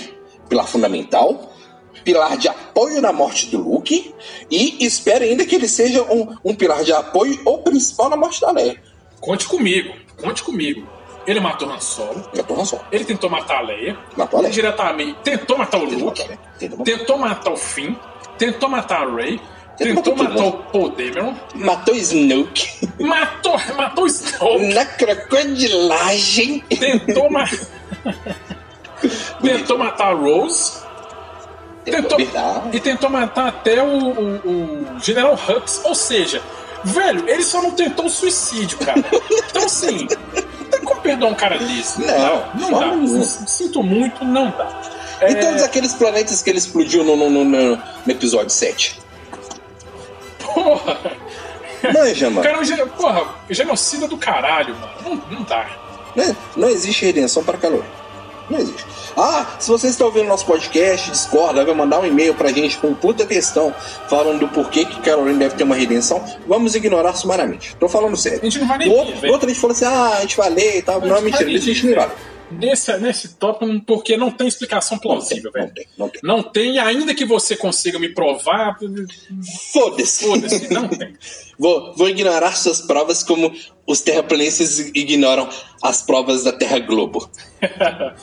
pilar 0.49 0.67
fundamental. 0.67 1.51
Pilar 2.03 2.35
de 2.35 2.47
apoio 2.47 2.99
na 2.99 3.13
morte 3.13 3.45
do 3.51 3.59
Luke. 3.59 4.11
E 4.49 4.83
espero 4.83 5.23
ainda 5.23 5.45
que 5.45 5.53
ele 5.53 5.67
seja 5.67 6.01
um, 6.01 6.35
um 6.43 6.55
pilar 6.55 6.83
de 6.83 6.91
apoio 6.91 7.39
ou 7.45 7.59
principal 7.59 8.09
na 8.09 8.17
morte 8.17 8.41
da 8.41 8.51
Leia. 8.51 8.81
Conte 9.21 9.47
comigo, 9.47 9.93
conte 10.19 10.41
comigo. 10.41 10.85
Ele 11.25 11.39
matou 11.39 11.69
Han 11.71 11.79
Solo, 11.79 12.23
Eu 12.33 12.43
tô 12.43 12.65
só. 12.65 12.81
ele 12.91 13.05
tentou 13.05 13.29
matar 13.29 13.57
a 13.59 13.61
Leia, 13.61 13.97
Matou 14.17 14.39
a 14.39 14.41
Leia. 14.43 14.53
diretamente 14.53 15.19
tentou 15.23 15.57
matar 15.57 15.77
o 15.77 15.87
Tentou 15.87 16.05
Luke, 16.07 16.21
matar. 16.21 16.37
Tentou 16.59 16.77
matar- 16.77 16.83
tentou 16.97 17.17
matar 17.17 17.51
o 17.51 17.57
Finn, 17.57 17.95
tentou 18.37 18.69
matar 18.69 19.07
a 19.07 19.15
Rey, 19.15 19.39
Tentou 19.77 20.03
tentou 20.03 20.15
matar 20.17 20.29
matar 20.35 20.45
o 20.45 20.51
Paul 20.71 20.89
Dameron, 20.89 21.33
Matou 21.55 21.95
Snoke. 21.95 22.89
matou, 22.99 23.55
matou 23.75 24.03
o 24.03 24.07
Snoke, 24.07 24.73
Na 24.73 24.85
crocodilagem. 24.85 26.59
tentou 26.69 27.29
matar. 27.31 27.57
tentou 29.41 29.77
matar 29.77 30.07
a 30.11 30.13
Rose. 30.13 30.83
Tentou, 31.85 32.17
e 32.71 32.79
tentou 32.79 33.09
matar 33.09 33.47
até 33.49 33.83
o, 33.83 33.87
o, 33.97 34.35
o 34.95 34.99
General 35.01 35.33
Hux. 35.33 35.81
Ou 35.83 35.93
seja, 35.93 36.41
velho, 36.83 37.27
ele 37.27 37.43
só 37.43 37.61
não 37.61 37.71
tentou 37.71 38.05
o 38.05 38.09
suicídio, 38.09 38.77
cara. 38.77 39.03
Então, 39.49 39.65
assim, 39.65 40.07
como 40.83 41.01
perdoar 41.01 41.31
um 41.31 41.35
cara 41.35 41.57
desse. 41.57 42.01
Não, 42.01 42.45
não 42.55 42.69
forma 42.69 42.79
dá. 42.79 42.95
nenhuma. 42.95 43.23
Sinto 43.23 43.81
muito, 43.83 44.23
não 44.25 44.49
dá. 44.51 44.81
E 45.21 45.25
É, 45.25 45.35
todos 45.35 45.63
aqueles 45.63 45.93
planetas 45.93 46.41
que 46.41 46.49
ele 46.49 46.57
explodiu 46.57 47.03
no, 47.03 47.15
no, 47.15 47.29
no, 47.29 47.45
no- 47.45 47.81
episódio 48.07 48.49
7? 48.49 48.99
Porra, 50.53 50.97
Manja, 51.93 52.29
mano. 52.29 52.41
cara, 52.43 52.59
o 52.59 52.63
gen- 52.63 52.87
porra, 52.89 53.23
genocida 53.49 54.07
do 54.07 54.17
caralho, 54.17 54.75
mano. 54.75 54.93
Não, 55.03 55.37
não 55.37 55.43
dá. 55.43 55.65
Né? 56.15 56.35
Não 56.55 56.69
existe 56.69 57.05
redenção 57.05 57.43
para 57.43 57.57
calor. 57.57 57.83
Não 58.49 58.59
existe. 58.59 58.85
Ah, 59.15 59.55
se 59.59 59.69
você 59.69 59.87
está 59.87 60.05
ouvindo 60.05 60.27
nosso 60.27 60.45
podcast, 60.45 61.09
discorda, 61.11 61.63
vai 61.63 61.73
mandar 61.73 61.99
um 61.99 62.05
e-mail 62.05 62.33
pra 62.35 62.51
gente 62.51 62.77
com 62.77 62.93
puta 62.93 63.25
questão 63.25 63.73
falando 64.09 64.39
do 64.41 64.47
porquê 64.49 64.85
que 64.85 64.99
Caroline 65.01 65.39
deve 65.39 65.55
ter 65.55 65.63
uma 65.63 65.75
redenção, 65.75 66.23
vamos 66.47 66.75
ignorar 66.75 67.13
sumariamente. 67.13 67.75
Tô 67.79 67.87
falando 67.87 68.17
sério. 68.17 68.39
A 68.41 68.45
gente 68.45 68.59
não 68.59 68.67
vai 68.67 68.77
nem 68.79 68.89
ver, 68.89 68.95
outro, 68.95 69.31
outro 69.31 69.45
a 69.45 69.49
gente 69.49 69.61
falou 69.61 69.75
assim, 69.75 69.85
ah, 69.85 70.17
a 70.17 70.21
gente 70.21 70.35
vai 70.37 70.49
ler 70.49 70.77
e 70.77 70.81
tal. 70.81 70.99
Não, 71.01 71.21
mentira, 71.21 71.45
vai 71.45 71.53
isso 71.53 71.69
a 71.69 71.73
gente 71.73 71.85
ver, 71.87 71.95
não 71.95 72.05
vai. 72.07 72.15
Nesse, 72.51 72.95
nesse 72.97 73.29
tópico, 73.29 73.81
porque 73.87 74.15
não 74.15 74.29
tem 74.29 74.47
explicação 74.47 74.99
plausível, 74.99 75.49
Não 75.55 75.61
velho. 75.61 75.73
tem, 75.73 75.87
não 75.97 76.09
tem. 76.09 76.21
Não 76.21 76.43
tem, 76.43 76.77
ainda 76.79 77.15
que 77.15 77.25
você 77.25 77.55
consiga 77.55 77.97
me 77.97 78.09
provar, 78.09 78.77
Foda-se. 79.71 80.25
foda-se, 80.25 80.71
não 80.71 80.87
tem. 80.87 81.13
Vou, 81.57 81.93
vou 81.95 82.09
ignorar 82.09 82.51
suas 82.53 82.81
provas 82.81 83.21
como 83.23 83.53
os 83.85 84.01
terraplanistas 84.01 84.79
ignoram 84.79 85.49
as 85.81 86.01
provas 86.01 86.43
da 86.43 86.51
Terra 86.51 86.79
Globo. 86.79 87.29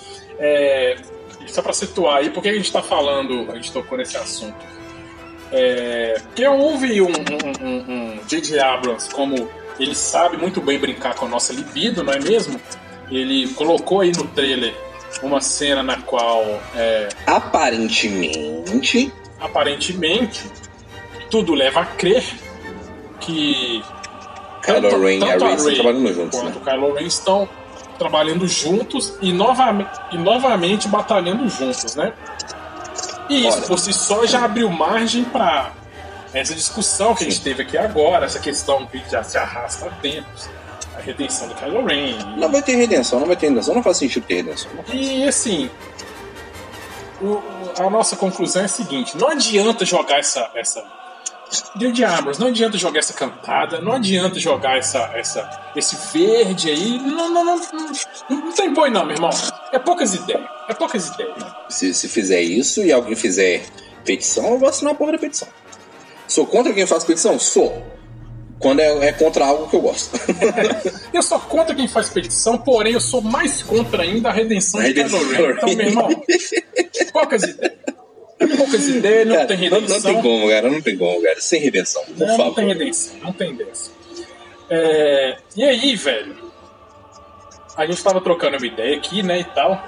É, 0.43 0.97
só 1.47 1.61
para 1.61 1.75
situar 1.75 2.17
aí, 2.17 2.31
por 2.31 2.43
que 2.43 2.49
a 2.49 2.55
gente 2.55 2.65
está 2.65 2.81
falando, 2.81 3.53
a 3.53 3.57
gente 3.57 3.71
tocou 3.71 3.99
nesse 3.99 4.17
assunto? 4.17 4.57
É, 5.53 6.15
porque 6.19 6.47
houve 6.47 7.03
um, 7.03 7.09
um, 7.09 7.67
um, 7.67 7.93
um 7.93 8.21
J.J. 8.27 8.59
Abrams, 8.59 9.11
como 9.13 9.51
ele 9.79 9.95
sabe 9.95 10.39
muito 10.39 10.63
bem 10.63 10.79
brincar 10.79 11.15
com 11.15 11.27
a 11.27 11.29
nossa 11.29 11.53
libido, 11.53 12.03
não 12.03 12.15
é 12.15 12.19
mesmo? 12.19 12.59
Ele 13.11 13.49
colocou 13.55 14.01
aí 14.01 14.13
no 14.13 14.27
trailer 14.29 14.75
uma 15.23 15.41
cena 15.41 15.83
na 15.83 16.01
qual, 16.01 16.43
é, 16.75 17.09
Aparentemente, 17.27 19.13
aparentemente, 19.41 20.45
tudo 21.31 21.53
leva 21.53 21.81
a 21.81 21.87
crer 21.87 22.25
que 23.21 23.83
Kylo 24.63 25.01
Ren 25.03 25.19
e 25.19 25.23
a 25.23 25.37
Rey 25.37 25.55
estão 25.55 25.75
trabalhando 25.75 26.15
juntos, 26.15 26.41
quanto 26.41 26.55
né? 26.55 26.57
o 26.57 26.65
Kylo 26.65 26.95
Ren 26.95 27.07
estão 27.07 27.49
trabalhando 27.99 28.49
juntos 28.49 29.15
e 29.21 29.33
novamente, 29.33 29.91
e 30.13 30.19
novamente 30.19 30.89
batalhando 30.89 31.49
juntos, 31.49 31.95
né? 31.97 32.13
E 33.29 33.47
isso 33.47 33.59
Olha. 33.59 33.67
por 33.67 33.79
si 33.79 33.93
só 33.93 34.27
já 34.27 34.45
abriu 34.45 34.69
margem 34.71 35.25
para 35.25 35.73
essa 36.33 36.55
discussão 36.55 37.15
que 37.15 37.25
a 37.25 37.31
gente 37.31 37.41
teve 37.43 37.63
aqui 37.63 37.77
agora, 37.79 38.27
essa 38.27 38.39
questão 38.39 38.87
que 38.87 39.01
já 39.11 39.23
se 39.23 39.37
arrasta 39.39 39.87
há 39.87 39.91
tempos, 40.01 40.49
a 40.97 41.01
redenção 41.01 41.49
do 41.49 41.55
Kylo 41.55 41.85
Ren. 41.87 42.19
Não 42.37 42.51
vai 42.51 42.63
ter 42.63 42.77
redenção, 42.77 43.21
não 43.21 43.27
vai 43.27 43.37
ter 43.37 43.49
redenção. 43.49 43.75
Não 43.75 43.83
faz 43.83 43.97
sentido 43.99 44.25
ter 44.27 44.37
redenção. 44.37 44.71
E 44.93 45.27
assim, 45.29 45.71
o- 47.21 47.41
a 47.79 47.89
nossa 47.91 48.17
conclusão 48.17 48.63
é 48.63 48.65
a 48.65 48.69
seguinte: 48.69 49.17
não 49.17 49.29
adianta 49.29 49.85
jogar 49.85 50.19
essa. 50.19 50.51
essa 50.55 50.83
J.J. 51.77 52.05
Abrams, 52.05 52.41
não 52.41 52.49
adianta 52.49 52.79
jogar 52.79 53.01
essa 53.01 53.13
cantada, 53.13 53.81
não 53.81 53.93
adianta 53.93 54.39
jogar 54.39 54.79
essa, 54.79 55.11
essa, 55.15 55.73
esse 55.75 55.97
verde 56.13 56.71
aí. 56.71 56.99
Não, 56.99 57.29
não, 57.29 57.45
não, 57.45 57.57
não, 57.57 57.91
não 58.31 58.53
tem 58.53 58.73
boi, 58.73 58.91
não, 58.91 59.05
meu 59.05 59.17
irmão. 59.17 59.31
É 59.73 59.79
poucas 59.79 60.15
ideias. 60.15 60.43
É 60.69 60.75
poucas 60.75 61.09
ideias. 61.09 61.35
Se, 61.69 61.93
se 61.93 62.09
fizer 62.09 62.41
isso 62.41 62.85
e 62.85 62.93
alguém 62.93 63.17
fizer 63.17 63.65
petição, 64.05 64.53
eu 64.53 64.59
vou 64.59 64.69
assinar 64.69 64.93
a 64.93 64.97
porra 64.97 65.13
da 65.13 65.19
petição. 65.19 65.49
Sou 66.29 66.47
contra 66.47 66.73
quem 66.73 66.87
faz 66.87 67.03
petição? 67.03 67.39
Sou. 67.39 67.85
Quando 68.61 68.81
é, 68.81 69.09
é 69.09 69.13
contra 69.13 69.47
algo 69.47 69.69
que 69.69 69.75
eu 69.75 69.81
gosto. 69.81 70.21
Eu 71.13 71.23
sou 71.23 71.41
contra 71.41 71.75
quem 71.75 71.89
faz 71.89 72.11
petição, 72.11 72.57
porém 72.59 72.93
eu 72.93 73.01
sou 73.01 73.21
mais 73.21 73.63
contra 73.63 74.03
ainda 74.03 74.29
a 74.29 74.33
redenção 74.33 74.81
A 74.81 74.85
de 74.85 74.89
redenção. 74.91 75.19
Kylo. 75.19 75.51
Então, 75.51 75.75
meu 75.75 75.87
irmão, 75.87 76.09
poucas 77.13 77.43
ideias. 77.43 77.80
Ideias, 78.75 79.27
não 79.27 79.35
Cara, 79.37 79.47
tem 79.49 79.57
não, 79.57 79.81
redenção. 79.81 79.97
não 79.97 80.03
tem 80.03 80.23
como, 80.23 80.49
cara. 80.49 80.71
Não 80.71 80.81
tem 80.83 80.97
como, 80.97 81.23
cara. 81.23 81.41
Sem 81.41 81.61
redenção, 81.61 82.05
por 82.05 82.17
Não, 82.19 82.27
não 82.27 82.37
favor. 82.37 82.55
tem 82.55 82.67
redenção, 82.69 83.17
não 83.23 83.33
tem 83.33 83.51
redenção. 83.57 83.93
É, 84.69 85.37
e 85.57 85.65
aí, 85.65 85.97
velho? 85.97 86.37
A 87.77 87.87
gente 87.87 88.03
tava 88.03 88.21
trocando 88.21 88.57
uma 88.57 88.67
ideia 88.67 88.97
aqui, 88.97 89.23
né, 89.23 89.41
e 89.41 89.45
tal. 89.45 89.83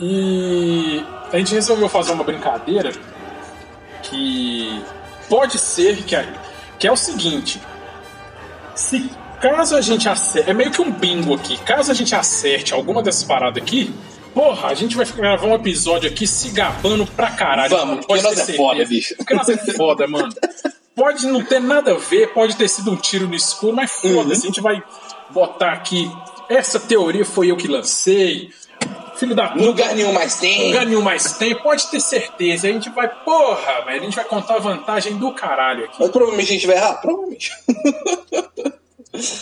E 0.00 1.02
a 1.32 1.38
gente 1.38 1.54
resolveu 1.54 1.88
fazer 1.88 2.12
uma 2.12 2.24
brincadeira 2.24 2.92
que 4.02 4.82
pode 5.28 5.58
ser 5.58 5.96
que 6.04 6.14
é, 6.14 6.26
que 6.78 6.86
é 6.86 6.92
o 6.92 6.96
seguinte: 6.96 7.60
se 8.74 9.10
caso 9.40 9.76
a 9.76 9.80
gente 9.80 10.08
acerte, 10.08 10.50
é 10.50 10.52
meio 10.54 10.70
que 10.70 10.80
um 10.82 10.90
bingo 10.90 11.34
aqui, 11.34 11.56
caso 11.64 11.90
a 11.90 11.94
gente 11.94 12.14
acerte 12.14 12.74
alguma 12.74 13.02
dessas 13.02 13.24
paradas 13.24 13.62
aqui, 13.62 13.94
porra, 14.36 14.68
a 14.68 14.74
gente 14.74 14.94
vai 14.94 15.06
gravar 15.06 15.46
um 15.46 15.54
episódio 15.54 16.10
aqui 16.10 16.26
se 16.26 16.50
gabando 16.50 17.06
pra 17.06 17.30
caralho. 17.30 17.70
Vamos, 17.70 18.04
porque 18.04 18.20
nós 18.20 18.32
é 18.34 18.36
certeza. 18.36 18.58
foda, 18.58 18.84
bicho. 18.84 19.16
Porque 19.16 19.34
nós 19.34 19.48
é 19.48 19.56
foda, 19.56 20.06
mano. 20.06 20.28
Pode 20.94 21.26
não 21.26 21.42
ter 21.42 21.58
nada 21.58 21.92
a 21.92 21.98
ver, 21.98 22.34
pode 22.34 22.54
ter 22.54 22.68
sido 22.68 22.90
um 22.90 22.96
tiro 22.96 23.26
no 23.26 23.34
escuro, 23.34 23.74
mas 23.74 23.90
foda-se, 23.90 24.42
a 24.42 24.46
gente 24.46 24.60
vai 24.60 24.82
botar 25.30 25.72
aqui. 25.72 26.10
Essa 26.50 26.78
teoria 26.78 27.24
foi 27.24 27.50
eu 27.50 27.56
que 27.56 27.66
lancei. 27.66 28.50
Filho 29.16 29.34
da 29.34 29.48
puta. 29.48 29.64
Lugar 29.64 29.94
nenhum 29.94 30.12
mais 30.12 30.36
tem. 30.36 30.66
Lugar 30.68 30.84
nenhum 30.84 31.00
mais 31.00 31.32
tem, 31.32 31.56
pode 31.62 31.86
ter 31.90 32.00
certeza. 32.00 32.68
A 32.68 32.70
gente 32.70 32.90
vai, 32.90 33.08
porra, 33.08 33.86
velho, 33.86 34.02
a 34.02 34.04
gente 34.04 34.16
vai 34.16 34.24
contar 34.26 34.56
a 34.56 34.60
vantagem 34.60 35.16
do 35.16 35.32
caralho 35.32 35.86
aqui. 35.86 35.96
Mas 35.98 36.10
provavelmente 36.10 36.50
a 36.50 36.54
gente 36.54 36.66
vai 36.66 36.76
errar? 36.76 36.94
Provavelmente. 37.00 37.50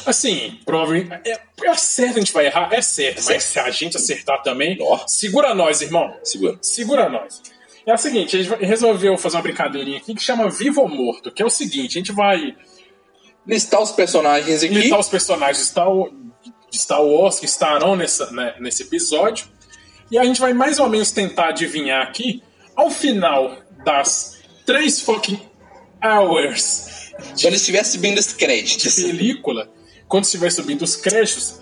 Assim, 0.07 0.59
provavelmente. 0.65 1.29
É, 1.29 1.41
é 1.65 1.75
certo 1.77 2.17
a 2.17 2.21
gente 2.21 2.33
vai 2.33 2.47
errar, 2.47 2.69
é 2.73 2.81
certo. 2.81 3.23
Mas 3.25 3.43
se 3.45 3.59
a 3.59 3.71
gente 3.71 3.97
acertar 3.97 4.43
também, 4.43 4.79
segura 5.07 5.55
nós, 5.55 5.81
irmão. 5.81 6.17
Segura. 6.23 6.59
Segura 6.61 7.09
nós. 7.09 7.43
É 7.87 7.93
o 7.93 7.99
seguinte, 7.99 8.37
a 8.37 8.43
gente 8.43 8.65
resolveu 8.65 9.17
fazer 9.19 9.37
uma 9.37 9.43
brincadeirinha 9.43 9.99
aqui 9.99 10.15
que 10.15 10.23
chama 10.23 10.49
Vivo 10.49 10.81
ou 10.81 10.89
Morto, 10.89 11.31
que 11.31 11.43
é 11.43 11.45
o 11.45 11.51
seguinte, 11.51 11.99
a 11.99 12.01
gente 12.01 12.13
vai 12.13 12.57
Listar 13.47 13.83
os 13.83 13.93
personagens 13.93 14.63
aqui. 14.63 14.73
imitar 14.75 14.99
os 14.99 15.09
personagens 15.09 15.59
de 15.59 15.65
Star, 15.65 15.89
de 16.71 16.79
Star 16.79 17.03
Wars 17.03 17.39
que 17.39 17.45
estarão 17.45 17.95
nessa, 17.95 18.31
né, 18.31 18.55
nesse 18.59 18.85
episódio. 18.85 19.47
E 20.11 20.19
a 20.19 20.25
gente 20.25 20.41
vai 20.41 20.55
mais 20.55 20.79
ou 20.79 20.89
menos 20.89 21.11
tentar 21.11 21.49
adivinhar 21.49 22.03
aqui, 22.03 22.43
ao 22.75 22.91
final 22.91 23.57
das 23.85 24.39
três 24.65 25.01
fucking 25.01 25.41
hours 26.03 27.04
Quando 27.41 27.55
estiver 27.55 27.85
subindo 27.85 28.19
os 28.19 28.33
créditos. 28.33 28.95
película, 28.97 29.71
quando 30.09 30.25
estiver 30.25 30.51
subindo 30.51 30.83
os 30.83 30.97
créditos, 30.97 31.61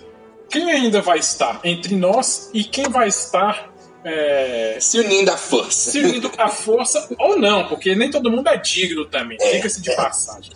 quem 0.49 0.69
ainda 0.71 1.01
vai 1.01 1.19
estar 1.19 1.59
entre 1.63 1.95
nós 1.95 2.49
e 2.53 2.63
quem 2.63 2.85
vai 2.89 3.07
estar 3.07 3.71
é, 4.05 4.77
Se 4.79 4.99
unindo 4.99 5.31
à 5.31 5.37
força. 5.37 5.91
se 5.91 5.99
unindo 5.99 6.29
à 6.37 6.49
força 6.49 7.07
ou 7.17 7.39
não, 7.39 7.67
porque 7.67 7.95
nem 7.95 8.09
todo 8.11 8.29
mundo 8.29 8.47
é 8.49 8.57
digno 8.57 9.05
também, 9.05 9.37
fica-se 9.39 9.81
de 9.81 9.95
passagem. 9.95 10.51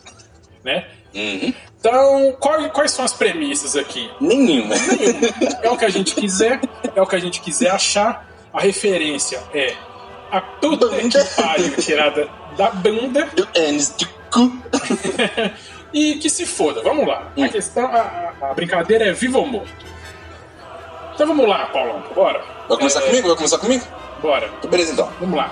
Né? 0.63 0.85
Uhum. 1.15 1.53
Então, 1.79 2.35
qual- 2.39 2.69
quais 2.71 2.91
são 2.91 3.05
as 3.05 3.13
premissas 3.13 3.75
aqui? 3.75 4.09
Nenhuma. 4.19 4.75
É 5.63 5.69
o 5.69 5.77
que 5.77 5.85
a 5.85 5.89
gente 5.89 6.13
quiser, 6.13 6.59
é 6.95 7.01
o 7.01 7.07
que 7.07 7.15
a 7.15 7.19
gente 7.19 7.39
quiser 7.39 7.69
achar. 7.71 8.27
A 8.53 8.59
referência 8.61 9.41
é 9.53 9.73
a 10.31 10.41
puta 10.41 10.89
que 10.89 11.41
pariu 11.41 11.75
tirada 11.77 12.27
da 12.57 12.69
banda 12.71 13.25
Do 13.35 13.47
anos 13.55 13.89
do 13.89 14.07
cu. 14.31 14.51
e 15.93 16.15
que 16.15 16.29
se 16.29 16.45
foda. 16.45 16.81
Vamos 16.83 17.07
lá. 17.07 17.31
A 17.41 17.49
questão, 17.49 17.85
a, 17.87 18.33
a- 18.41 18.53
brincadeira 18.53 19.05
é 19.05 19.13
vivo 19.13 19.39
ou 19.39 19.47
morto. 19.47 19.85
Então 21.13 21.25
vamos 21.27 21.47
lá, 21.47 21.65
Paulão, 21.67 22.03
bora. 22.13 22.41
Vai 22.69 22.77
começar 22.77 23.01
É. 23.01 23.05
comigo? 23.07 23.27
Vai 23.27 23.35
começar 23.37 23.57
comigo? 23.57 23.83
Bora. 24.21 24.49
Então, 24.59 24.69
beleza 24.69 24.93
então. 24.93 25.09
Vamos 25.19 25.35
lá. 25.37 25.51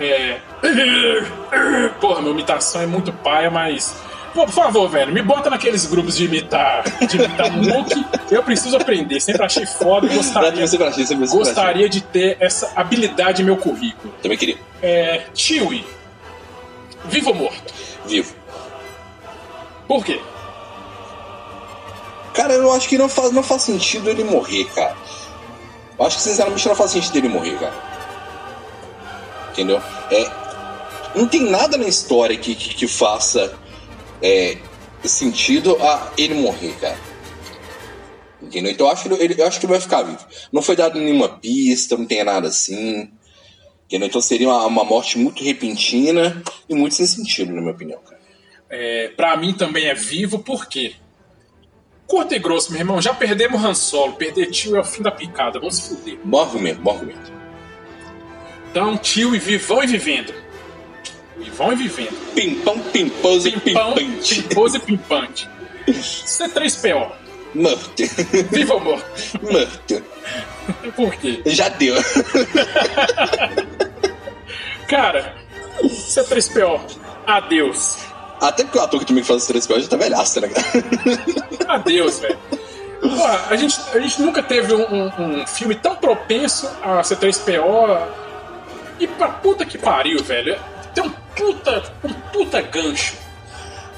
É. 0.00 0.38
Porra, 2.00 2.20
minha 2.20 2.32
imitação 2.32 2.82
é 2.82 2.86
muito 2.86 3.12
paia, 3.12 3.50
mas. 3.50 3.94
Pô, 4.34 4.44
por 4.44 4.52
favor, 4.52 4.86
velho, 4.88 5.12
me 5.14 5.22
bota 5.22 5.48
naqueles 5.48 5.86
grupos 5.86 6.14
de 6.16 6.26
imitar, 6.26 6.82
de 7.06 7.16
imitar 7.16 7.50
Nuke. 7.56 8.04
Eu 8.30 8.42
preciso 8.42 8.76
aprender. 8.76 9.18
Sempre 9.18 9.42
achei 9.44 9.64
foda 9.64 10.06
gostaria, 10.08 10.66
sempre 10.66 10.88
pra 10.88 10.94
ti. 10.94 11.14
gostaria 11.32 11.88
de 11.88 12.02
ter 12.02 12.36
essa 12.38 12.70
habilidade 12.76 13.40
em 13.40 13.44
meu 13.46 13.56
currículo. 13.56 14.12
Também 14.22 14.36
queria. 14.36 14.58
É. 14.82 15.22
Chewie. 15.34 15.86
Vivo 17.08 17.30
ou 17.30 17.34
morto? 17.34 17.74
Vivo. 18.06 18.34
Por 19.86 20.04
quê? 20.04 20.20
Cara, 22.34 22.54
eu 22.54 22.70
acho 22.72 22.88
que 22.88 22.98
não 22.98 23.08
faz, 23.08 23.32
não 23.32 23.42
faz 23.42 23.62
sentido 23.62 24.10
ele 24.10 24.24
morrer, 24.24 24.64
cara. 24.74 24.96
Eu 25.98 26.04
acho 26.04 26.16
que 26.16 26.22
sinceramente 26.22 26.68
não 26.68 26.74
faz 26.74 26.90
sentido 26.90 27.16
ele 27.16 27.28
morrer, 27.28 27.58
cara. 27.58 27.74
Entendeu? 29.52 29.80
É, 30.10 30.30
não 31.14 31.26
tem 31.26 31.48
nada 31.48 31.78
na 31.78 31.86
história 31.86 32.36
que, 32.36 32.54
que, 32.54 32.74
que 32.74 32.86
faça 32.86 33.58
é, 34.20 34.58
sentido 35.02 35.76
a 35.80 36.12
ele 36.18 36.34
morrer, 36.34 36.74
cara. 36.78 36.98
Entendeu? 38.42 38.70
Então 38.70 38.86
eu 38.86 38.92
acho, 38.92 39.08
que 39.08 39.14
ele, 39.14 39.34
eu 39.40 39.46
acho 39.46 39.58
que 39.58 39.64
ele 39.64 39.72
vai 39.72 39.80
ficar 39.80 40.02
vivo. 40.02 40.24
Não 40.52 40.60
foi 40.60 40.76
dado 40.76 40.98
nenhuma 41.00 41.28
pista, 41.28 41.96
não 41.96 42.04
tem 42.04 42.22
nada 42.22 42.48
assim. 42.48 43.10
Entendeu? 43.86 44.08
Então 44.08 44.20
seria 44.20 44.48
uma, 44.48 44.66
uma 44.66 44.84
morte 44.84 45.16
muito 45.16 45.42
repentina 45.42 46.42
e 46.68 46.74
muito 46.74 46.94
sem 46.94 47.06
sentido, 47.06 47.52
na 47.52 47.60
minha 47.60 47.72
opinião, 47.72 48.00
cara. 48.00 48.20
É, 48.68 49.08
pra 49.16 49.36
mim 49.36 49.52
também 49.52 49.86
é 49.86 49.94
vivo, 49.94 50.40
por 50.40 50.66
quê? 50.66 50.94
Curto 52.06 52.34
e 52.34 52.38
grosso, 52.38 52.70
meu 52.70 52.80
irmão, 52.80 53.00
já 53.00 53.14
perdemos 53.14 53.64
Han 53.64 53.74
Solo, 53.74 54.14
perder 54.14 54.50
tio 54.50 54.76
é 54.76 54.80
o 54.80 54.84
fim 54.84 55.02
da 55.02 55.10
picada, 55.10 55.58
vamos 55.58 55.76
se 55.76 55.88
fuder. 55.88 56.18
Bom 56.24 56.40
argumento, 56.40 56.80
bom 56.80 56.92
argumento. 56.92 57.32
Então, 58.70 58.96
tio 58.96 59.34
e 59.34 59.38
vivão 59.38 59.82
e 59.82 59.86
vivendo. 59.86 60.34
Vivão 61.36 61.72
e 61.72 61.76
vivendo. 61.76 62.34
Pimpão, 62.34 62.78
pimposo 62.78 63.48
e 63.48 63.58
pimpante. 63.58 64.42
pimposo 64.42 64.76
e 64.76 64.80
pimpante. 64.80 65.48
C3PO. 65.86 67.25
Morto. 67.56 68.02
Vivo 68.52 68.74
ou 68.74 68.80
morto? 68.80 69.06
Morto. 69.42 70.02
Por 70.94 71.14
quê? 71.16 71.42
Já 71.46 71.68
deu. 71.70 71.94
Cara, 74.88 75.34
C3PO, 75.82 76.80
adeus. 77.26 77.98
Até 78.40 78.64
porque 78.64 78.78
o 78.78 78.82
ator 78.82 79.00
que 79.00 79.06
também 79.06 79.24
faz 79.24 79.42
os 79.42 79.48
três 79.48 79.66
já 79.66 79.88
tá 79.88 79.96
velhaço, 79.96 80.40
né, 80.40 80.48
cara? 80.48 81.74
Adeus, 81.74 82.18
velho. 82.20 82.38
Porra, 83.00 83.46
a 83.50 83.56
gente, 83.56 83.78
a 83.94 83.98
gente 84.00 84.20
nunca 84.22 84.42
teve 84.42 84.74
um, 84.74 84.82
um- 84.82 85.40
um 85.42 85.46
filme 85.46 85.74
tão 85.74 85.96
propenso 85.96 86.68
a 86.82 87.00
C3PO. 87.02 88.06
E 88.98 89.06
pra 89.06 89.28
puta 89.28 89.64
que 89.66 89.76
pariu, 89.78 90.22
velho. 90.22 90.58
Tem 90.94 91.04
um 91.04 91.10
puta, 91.34 91.82
um 92.04 92.12
puta 92.32 92.60
gancho. 92.62 93.14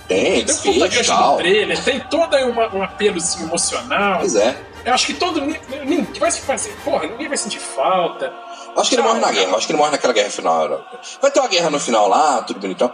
Tem, 0.09 0.45
Tem 0.45 0.55
um 0.55 0.89
puta 0.89 1.05
tal. 1.05 1.37
trailer, 1.37 1.85
tem 1.85 2.01
todo 2.01 2.35
uma, 2.39 2.75
um 2.75 2.83
apelozinho 2.83 3.47
emocional. 3.47 4.21
Pois 4.21 4.35
é. 4.37 4.57
Eu 4.85 4.95
acho 4.95 5.07
que 5.07 5.13
todo 5.15 5.43
mundo. 5.43 5.57
Ninguém 5.85 6.07
vai 6.19 6.31
se 6.31 6.41
fazer. 6.41 6.71
Porra, 6.85 7.07
ninguém 7.07 7.29
vai 7.29 7.37
sentir 7.37 7.59
falta. 7.61 8.33
Acho 8.77 8.89
que 8.89 8.95
ele 8.97 9.03
morre 9.03 9.21
na 9.21 9.31
guerra. 9.31 9.57
Acho 9.57 9.67
que 9.67 9.73
ele 9.73 9.79
morre 9.79 9.91
naquela 9.91 10.13
guerra 10.15 10.31
final. 10.31 10.69
né? 10.69 10.79
Vai 11.21 11.31
ter 11.31 11.41
uma 11.41 11.49
guerra 11.49 11.69
no 11.69 11.79
final 11.79 12.09
lá, 12.09 12.41
tudo 12.43 12.59
bonitão. 12.61 12.91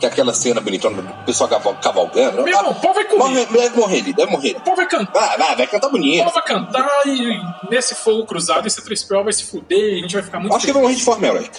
Que 0.00 0.06
é 0.06 0.08
aquela 0.08 0.32
cena 0.32 0.60
bonitona 0.60 1.00
do 1.02 1.12
pessoal 1.24 1.48
caval- 1.48 1.76
cavalgando. 1.82 2.42
Meu 2.42 2.54
irmão, 2.54 2.70
o 2.70 2.74
pau 2.74 2.94
vai 2.94 3.06
morre, 3.16 3.44
deve 3.46 3.76
morrer 3.78 4.00
ali, 4.00 4.12
deve 4.12 4.30
morrer. 4.30 4.56
O 4.56 4.60
pau 4.60 4.76
vai 4.76 4.86
cantar. 4.86 5.28
Vai, 5.28 5.38
vai, 5.38 5.56
vai 5.56 5.66
cantar 5.66 5.86
O 5.88 5.90
bonito. 5.90 6.24
pau 6.24 6.32
vai 6.32 6.42
cantar 6.42 6.88
e 7.06 7.40
nesse 7.70 7.94
fogo 7.94 8.24
cruzado 8.26 8.66
esse 8.66 8.80
3PO 8.82 9.24
vai 9.24 9.32
se 9.32 9.44
fuder 9.44 9.78
e 9.78 9.98
a 9.98 10.02
gente 10.02 10.14
vai 10.14 10.22
ficar 10.22 10.38
muito 10.38 10.54
Acho 10.54 10.64
que 10.64 10.70
ele 10.70 10.74
vai 10.74 10.82
morrer 10.82 10.94
de 10.96 11.04
forma 11.04 11.26
heróica. 11.26 11.58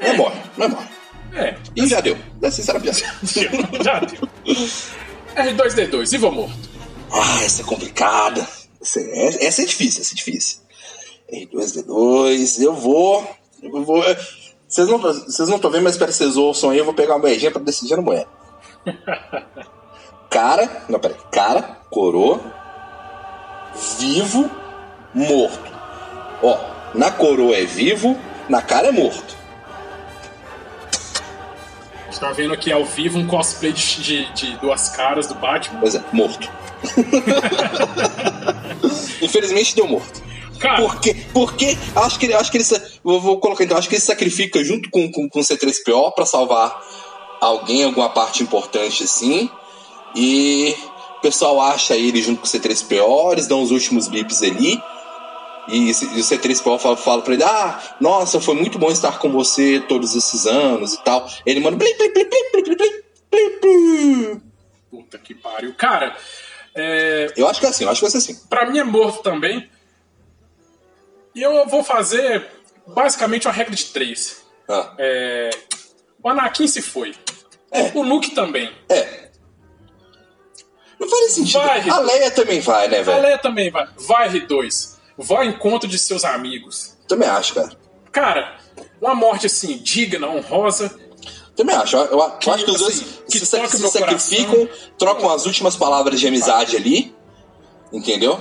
Não 0.00 0.08
É. 0.08 0.12
morre, 0.16 0.36
não 0.56 0.68
morre. 0.68 0.86
É, 1.34 1.56
E 1.76 1.86
já 1.86 2.00
deu. 2.00 2.16
Ser 2.50 2.80
piada. 2.80 2.98
já 3.84 4.00
deu. 4.00 4.28
R2D2, 5.36 6.12
Ivo 6.12 6.30
morto. 6.30 6.68
Ah, 7.12 7.42
essa 7.44 7.62
é 7.62 7.64
complicada. 7.64 8.46
Essa 8.80 9.00
é, 9.00 9.46
essa 9.46 9.62
é 9.62 9.64
difícil, 9.64 10.00
essa 10.00 10.12
é 10.12 10.16
difícil. 10.16 10.58
R2D2, 11.32 12.62
eu 12.62 12.74
vou. 12.74 13.28
Eu 13.62 13.84
vou. 13.84 14.02
Vocês 14.66 14.88
não 14.88 14.98
vocês 14.98 15.48
não 15.48 15.56
estão 15.56 15.70
vendo, 15.70 15.84
mas 15.84 15.94
espero 15.94 16.10
que 16.10 16.16
vocês 16.16 16.36
ouçam 16.36 16.70
aí. 16.70 16.78
Eu 16.78 16.84
vou 16.84 16.94
pegar 16.94 17.14
uma 17.14 17.20
moedinha 17.20 17.50
pra 17.50 17.62
decidir 17.62 17.96
no 17.96 18.02
banheiro. 18.02 18.28
Cara. 20.30 20.84
Não, 20.88 20.98
peraí. 20.98 21.16
Cara, 21.30 21.62
coroa. 21.90 22.40
Vivo, 23.98 24.50
morto. 25.14 25.70
Ó, 26.42 26.58
na 26.94 27.10
coroa 27.10 27.56
é 27.56 27.64
vivo, 27.64 28.18
na 28.48 28.62
cara 28.62 28.88
é 28.88 28.92
morto. 28.92 29.36
A 32.10 32.12
gente 32.12 32.20
tá 32.22 32.32
vendo 32.32 32.52
aqui 32.52 32.72
ao 32.72 32.84
vivo 32.84 33.20
um 33.20 33.26
cosplay 33.28 33.72
de, 33.72 34.02
de- 34.02 34.32
de 34.32 34.56
duas 34.58 34.88
caras 34.88 35.28
do 35.28 35.34
Batman. 35.36 35.78
Pois 35.78 35.94
é, 35.94 36.02
morto. 36.12 36.50
Infelizmente 39.22 39.76
deu 39.76 39.86
morto. 39.86 40.20
Cara, 40.58 40.82
Por 40.82 41.00
quê? 41.00 41.16
Porque 41.32 41.78
acho 41.94 42.18
que 42.18 42.26
ele, 42.26 42.34
acho 42.34 42.50
que 42.50 42.58
ele 42.58 42.66
vou, 43.04 43.38
colocar 43.38 43.62
então, 43.64 43.78
acho 43.78 43.88
que 43.88 43.94
ele 43.94 44.02
sacrifica 44.02 44.62
junto 44.64 44.90
com 44.90 45.08
com, 45.10 45.28
com 45.28 45.38
o 45.38 45.42
C3PO 45.42 46.12
pra 46.12 46.26
salvar 46.26 46.82
alguém, 47.40 47.84
alguma 47.84 48.08
parte 48.10 48.42
importante 48.42 49.04
assim. 49.04 49.48
E 50.16 50.74
o 51.18 51.20
pessoal 51.20 51.60
acha 51.60 51.94
ele 51.94 52.20
junto 52.20 52.40
com 52.40 52.46
o 52.46 52.50
C3PO, 52.50 53.32
eles 53.32 53.46
dão 53.46 53.62
os 53.62 53.70
últimos 53.70 54.08
bips 54.08 54.42
ali. 54.42 54.82
E, 55.70 55.88
e 55.88 56.20
o 56.20 56.24
C3PO 56.24 56.78
fala, 56.78 56.96
fala 56.96 57.22
pra 57.22 57.34
ele: 57.34 57.44
Ah, 57.44 57.96
nossa, 58.00 58.40
foi 58.40 58.54
muito 58.54 58.78
bom 58.78 58.90
estar 58.90 59.18
com 59.18 59.30
você 59.30 59.80
todos 59.88 60.14
esses 60.16 60.46
anos 60.46 60.94
e 60.94 61.04
tal. 61.04 61.28
Ele 61.46 61.60
manda. 61.60 61.76
Blim, 61.76 61.96
blim, 61.96 62.12
blim, 62.12 62.28
blim, 62.28 62.62
blim, 62.64 62.76
blim, 63.30 63.60
blim, 63.60 64.42
Puta 64.90 65.18
que 65.18 65.34
pariu. 65.34 65.74
Cara. 65.74 66.16
É... 66.74 67.32
Eu 67.36 67.48
acho 67.48 67.58
que 67.58 67.66
é 67.66 67.68
assim, 67.68 67.84
eu 67.84 67.90
acho 67.90 68.00
que 68.00 68.04
vai 68.04 68.10
ser 68.10 68.18
assim. 68.18 68.46
Pra 68.48 68.68
mim 68.68 68.78
é 68.78 68.84
morto 68.84 69.22
também. 69.22 69.68
E 71.34 71.42
eu 71.42 71.66
vou 71.68 71.84
fazer 71.84 72.46
basicamente 72.86 73.46
uma 73.46 73.54
regra 73.54 73.74
de 73.74 73.86
três. 73.86 74.44
Ah. 74.68 74.94
É... 74.98 75.50
O 76.22 76.28
Anakin 76.28 76.66
se 76.66 76.82
foi. 76.82 77.14
É. 77.70 77.92
O 77.94 78.02
Luke 78.02 78.32
também. 78.32 78.70
É. 78.88 79.30
Não 80.98 81.08
faz 81.08 81.32
sentido. 81.32 81.60
Vai, 81.60 81.88
a 81.88 81.98
Leia 82.00 82.30
também 82.30 82.60
vai, 82.60 82.88
né, 82.88 83.02
velho? 83.02 83.18
A 83.18 83.20
Leia 83.20 83.38
também 83.38 83.70
vai. 83.70 83.88
Vai, 83.96 84.28
R2. 84.28 84.99
Vai 85.22 85.46
ao 85.46 85.52
encontro 85.52 85.88
de 85.88 85.98
seus 85.98 86.24
amigos. 86.24 86.96
Também 87.08 87.28
acho, 87.28 87.54
cara. 87.54 87.70
Cara, 88.12 88.56
uma 89.00 89.14
morte 89.14 89.46
assim, 89.46 89.78
digna, 89.78 90.28
honrosa. 90.28 90.94
Também 91.56 91.74
acho. 91.76 91.96
Eu, 91.96 92.04
eu- 92.18 92.30
Que, 92.38 92.50
acho 92.50 92.64
que 92.64 92.70
os 92.70 92.78
dois 92.78 92.94
assim, 93.00 93.06
que 93.30 93.38
se, 93.38 93.46
se 93.46 93.80
meu 93.80 93.90
sacrificam, 93.90 94.68
trocam 94.98 95.28
as 95.30 95.46
últimas 95.46 95.76
palavras 95.76 96.18
de 96.18 96.26
amizade 96.26 96.76
ali. 96.76 97.14
Entendeu? 97.92 98.40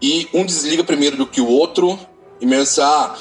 E 0.00 0.28
um 0.32 0.44
desliga 0.46 0.84
primeiro 0.84 1.16
do 1.16 1.26
que 1.26 1.40
o 1.40 1.48
outro. 1.48 1.98
E 2.40 2.46
mesmo 2.46 2.62
assim, 2.62 2.80
ah, 2.80 3.16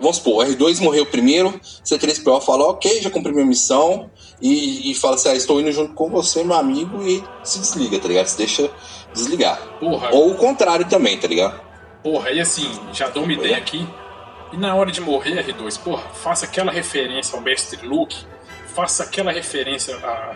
vamos 0.00 0.16
supor, 0.16 0.46
o 0.46 0.48
R2 0.48 0.80
morreu 0.80 1.04
primeiro, 1.04 1.60
C3PO 1.84 2.40
fala, 2.40 2.64
ok, 2.68 3.02
já 3.02 3.10
cumpri 3.10 3.32
minha 3.32 3.44
missão. 3.44 4.10
E, 4.40 4.90
e 4.90 4.94
fala 4.94 5.16
assim, 5.16 5.28
ah, 5.28 5.34
estou 5.34 5.60
indo 5.60 5.70
junto 5.70 5.92
com 5.92 6.08
você, 6.08 6.42
meu 6.42 6.56
amigo, 6.56 7.06
e 7.06 7.22
se 7.44 7.58
desliga, 7.58 7.98
tá 7.98 8.08
ligado? 8.08 8.26
Se 8.26 8.38
deixa 8.38 8.70
desligar. 9.12 9.60
Porra, 9.78 10.08
Ou 10.14 10.30
o 10.30 10.34
contrário 10.36 10.88
também, 10.88 11.18
tá 11.18 11.28
ligado? 11.28 11.60
Porra, 12.02 12.30
e 12.30 12.40
assim, 12.40 12.70
já 12.92 13.08
dou 13.08 13.24
uma 13.24 13.32
ideia 13.32 13.56
aqui. 13.56 13.86
E 14.52 14.56
na 14.56 14.74
hora 14.74 14.90
de 14.90 15.00
morrer, 15.00 15.44
R2, 15.44 15.78
porra, 15.80 16.08
faça 16.14 16.44
aquela 16.44 16.72
referência 16.72 17.36
ao 17.36 17.42
mestre 17.42 17.86
Luke. 17.86 18.24
Faça 18.74 19.04
aquela 19.04 19.32
referência 19.32 19.96
a, 19.96 20.34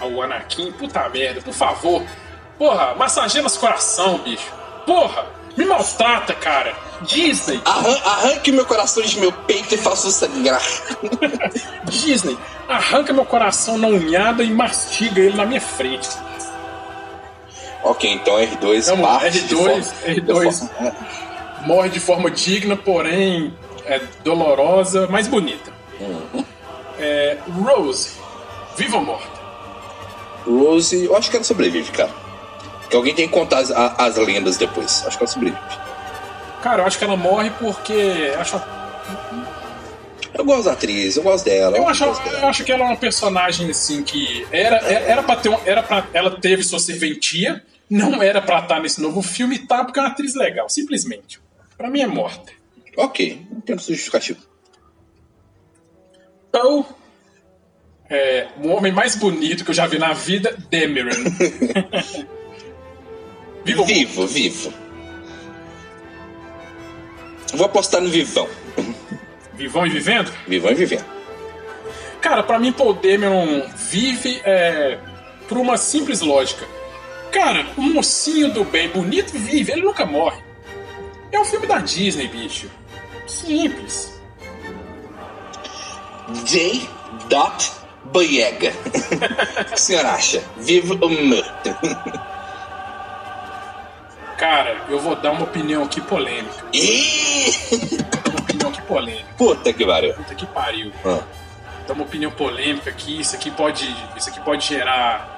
ao 0.00 0.22
Anakin. 0.22 0.72
Puta 0.72 1.08
merda, 1.08 1.40
por 1.40 1.54
favor. 1.54 2.02
Porra, 2.58 2.94
massageia 2.94 3.42
nosso 3.42 3.58
coração, 3.58 4.18
bicho. 4.18 4.52
Porra, 4.84 5.26
me 5.56 5.64
maltrata, 5.64 6.34
cara. 6.34 6.74
Disney, 7.02 7.60
Arran 7.64 7.96
arranque 8.04 8.52
meu 8.52 8.66
coração 8.66 9.02
de 9.02 9.18
meu 9.18 9.32
peito 9.32 9.74
e 9.74 9.78
faça 9.78 10.10
sangrar. 10.10 10.62
Disney, 11.84 12.36
arranca 12.68 13.12
meu 13.12 13.24
coração 13.24 13.78
na 13.78 13.88
unhada 13.88 14.42
e 14.42 14.52
mastiga 14.52 15.20
ele 15.20 15.36
na 15.36 15.46
minha 15.46 15.60
frente. 15.60 16.08
Ok, 17.84 18.10
então 18.12 18.34
R2 18.36 18.86
Vamos 18.86 19.04
lá, 19.06 19.18
parte 19.20 19.40
de 19.42 19.54
R2, 19.54 19.58
forma- 19.58 20.14
R2. 20.14 20.50
de 20.50 20.68
forma- 20.68 20.96
Morre 21.66 21.88
de 21.90 22.00
forma 22.00 22.30
digna, 22.30 22.76
porém 22.76 23.52
é 23.84 24.00
dolorosa, 24.24 25.06
mas 25.10 25.26
bonita. 25.28 25.70
Uhum. 26.00 26.44
É, 26.98 27.36
Rose, 27.62 28.12
viva 28.76 28.96
ou 28.96 29.04
morta? 29.04 29.40
Rose, 30.46 31.04
eu 31.04 31.14
acho 31.16 31.30
que 31.30 31.36
ela 31.36 31.44
sobrevive, 31.44 31.90
cara. 31.92 32.10
Que 32.88 32.96
alguém 32.96 33.14
tem 33.14 33.28
que 33.28 33.32
contar 33.34 33.58
as, 33.58 33.70
as 33.70 34.16
lendas 34.16 34.56
depois. 34.56 35.04
Acho 35.06 35.18
que 35.18 35.22
ela 35.24 35.30
sobrevive. 35.32 35.62
Cara, 36.62 36.82
eu 36.82 36.86
acho 36.86 36.98
que 36.98 37.04
ela 37.04 37.16
morre 37.16 37.50
porque 37.58 38.34
acho, 38.38 38.60
Eu 40.40 40.44
gosto 40.46 40.64
da 40.64 40.72
atriz, 40.72 41.16
eu 41.16 41.22
gosto 41.22 41.44
dela. 41.44 41.76
eu, 41.76 41.86
acho, 41.86 42.04
gosto 42.06 42.26
eu 42.26 42.32
dela. 42.32 42.46
acho 42.48 42.64
que 42.64 42.72
ela 42.72 42.82
é 42.84 42.86
uma 42.86 42.96
personagem 42.96 43.68
assim 43.70 44.02
que 44.02 44.46
era 44.50 44.76
era 44.78 45.22
para 45.22 45.36
ter 45.38 45.50
um- 45.50 45.58
era 45.66 45.82
para 45.82 46.06
ela 46.14 46.40
teve 46.40 46.62
sua 46.62 46.78
serventia, 46.78 47.62
não 47.90 48.22
era 48.22 48.40
pra 48.40 48.60
estar 48.60 48.80
nesse 48.80 49.02
novo 49.02 49.20
filme, 49.20 49.58
tá? 49.58 49.84
Porque 49.84 49.98
é 49.98 50.02
uma 50.02 50.08
atriz 50.08 50.34
legal, 50.34 50.66
simplesmente. 50.70 51.38
Pra 51.76 51.90
mim 51.90 52.00
é 52.00 52.06
morta. 52.06 52.52
Ok, 52.96 53.46
não 53.52 53.60
tem 53.60 53.76
justificativo. 53.78 54.40
Então, 56.48 56.86
é, 58.08 58.48
o 58.62 58.68
homem 58.68 58.90
mais 58.92 59.14
bonito 59.16 59.62
que 59.64 59.70
eu 59.70 59.74
já 59.74 59.86
vi 59.86 59.98
na 59.98 60.12
vida, 60.14 60.56
Demiran. 60.70 61.10
Vivo, 63.62 63.84
Vivo, 63.84 64.26
vivo. 64.26 64.72
Vou 67.52 67.66
apostar 67.66 68.00
no 68.00 68.08
Vivão. 68.08 68.48
Vivão 69.60 69.86
e 69.86 69.90
vivendo? 69.90 70.32
Vivão 70.48 70.70
e 70.70 70.74
vivendo. 70.74 71.04
Cara, 72.18 72.42
pra 72.42 72.58
mim, 72.58 72.72
Paul 72.72 72.98
vive 73.76 74.40
é, 74.42 74.98
por 75.46 75.58
uma 75.58 75.76
simples 75.76 76.22
lógica. 76.22 76.66
Cara, 77.30 77.66
o 77.76 77.82
mocinho 77.82 78.50
do 78.54 78.64
bem 78.64 78.88
bonito 78.88 79.32
vive, 79.34 79.72
ele 79.72 79.82
nunca 79.82 80.06
morre. 80.06 80.42
É 81.30 81.38
um 81.38 81.44
filme 81.44 81.66
da 81.66 81.78
Disney, 81.78 82.26
bicho. 82.28 82.70
Simples. 83.26 84.18
J. 86.46 86.88
Dot 87.28 87.72
Boyega. 88.04 88.72
o 89.60 89.64
que 89.66 89.74
o 89.74 89.78
senhor 89.78 90.06
acha? 90.06 90.42
Vivo 90.56 90.96
ou 90.98 91.10
morto? 91.10 91.76
Cara, 94.38 94.86
eu 94.88 94.98
vou 94.98 95.14
dar 95.16 95.32
uma 95.32 95.44
opinião 95.44 95.82
aqui 95.84 96.00
polêmica. 96.00 96.64
Polêmica. 98.94 99.28
Puta 99.36 99.72
que 99.72 99.84
pariu. 99.86 100.14
Puta 100.14 100.34
que 100.34 100.46
pariu. 100.46 100.92
Ah. 101.04 101.20
Dá 101.86 101.94
uma 101.94 102.04
opinião 102.04 102.30
polêmica 102.30 102.90
aqui. 102.90 103.20
Isso 103.20 103.34
aqui 103.36 103.50
pode, 103.50 103.84
isso 104.16 104.28
aqui 104.30 104.40
pode 104.40 104.66
gerar 104.66 105.36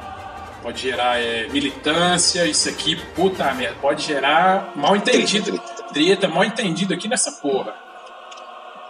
pode 0.62 0.80
gerar 0.80 1.20
é, 1.20 1.48
militância, 1.48 2.46
isso 2.46 2.68
aqui, 2.68 2.94
puta 3.16 3.52
merda, 3.52 3.76
pode 3.80 4.04
gerar 4.04 4.70
mal 4.76 4.94
entendido, 4.94 5.46
Treta, 5.58 5.66
treta. 5.74 5.92
treta, 5.92 6.28
mal 6.28 6.44
entendido 6.44 6.94
aqui 6.94 7.08
nessa 7.08 7.32
porra. 7.32 7.74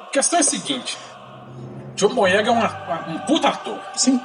A 0.03 0.11
questão 0.13 0.39
é 0.39 0.41
a 0.41 0.45
seguinte: 0.45 0.99
John 1.95 2.11
Boyega 2.15 2.51
é 2.51 2.53
um, 2.53 3.15
um 3.15 3.19
puta 3.21 3.49
ator, 3.49 3.79
Sim, 3.95 4.21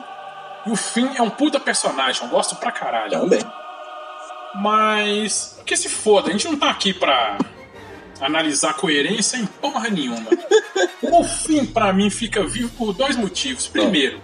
e 0.65 0.71
o 0.71 0.75
Finn 0.75 1.07
é 1.15 1.21
um 1.21 1.29
puta 1.29 1.57
personagem, 1.57 2.21
eu 2.21 2.27
gosto 2.27 2.53
pra 2.57 2.69
caralho. 2.69 3.11
também. 3.11 3.39
Mas 4.55 5.57
que 5.65 5.77
se 5.77 5.87
foda, 5.87 6.27
a 6.27 6.31
gente 6.33 6.49
não 6.49 6.57
tá 6.57 6.69
aqui 6.69 6.93
pra 6.93 7.37
analisar 8.19 8.73
coerência 8.75 9.37
em 9.37 9.45
porra 9.45 9.89
nenhuma. 9.89 10.29
o 11.03 11.23
Finn, 11.23 11.65
pra 11.65 11.93
mim, 11.93 12.09
fica 12.09 12.45
vivo 12.45 12.69
por 12.77 12.93
dois 12.93 13.15
motivos. 13.15 13.67
Primeiro, 13.67 14.21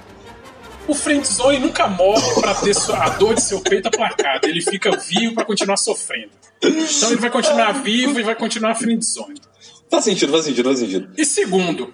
o 0.88 0.94
Friendzone 0.94 1.60
nunca 1.60 1.88
morre 1.88 2.42
pra 2.42 2.54
ter 2.56 2.76
a 2.94 3.10
dor 3.10 3.36
de 3.36 3.42
seu 3.42 3.62
peito 3.62 3.88
aplacada. 3.88 4.48
Ele 4.48 4.62
fica 4.62 4.96
vivo 4.98 5.36
pra 5.36 5.46
continuar 5.46 5.78
sofrendo. 5.78 6.32
Então 6.62 7.12
ele 7.12 7.22
vai 7.22 7.30
continuar 7.30 7.72
vivo 7.84 8.20
e 8.20 8.24
vai 8.24 8.36
continuar 8.36 8.76
Friendzone. 8.76 9.42
Faz 9.90 10.06
sentido, 10.06 10.32
faz 10.32 10.46
sentido, 10.46 10.66
faz 10.66 10.80
sentido. 10.80 11.14
E 11.18 11.26
segundo, 11.26 11.94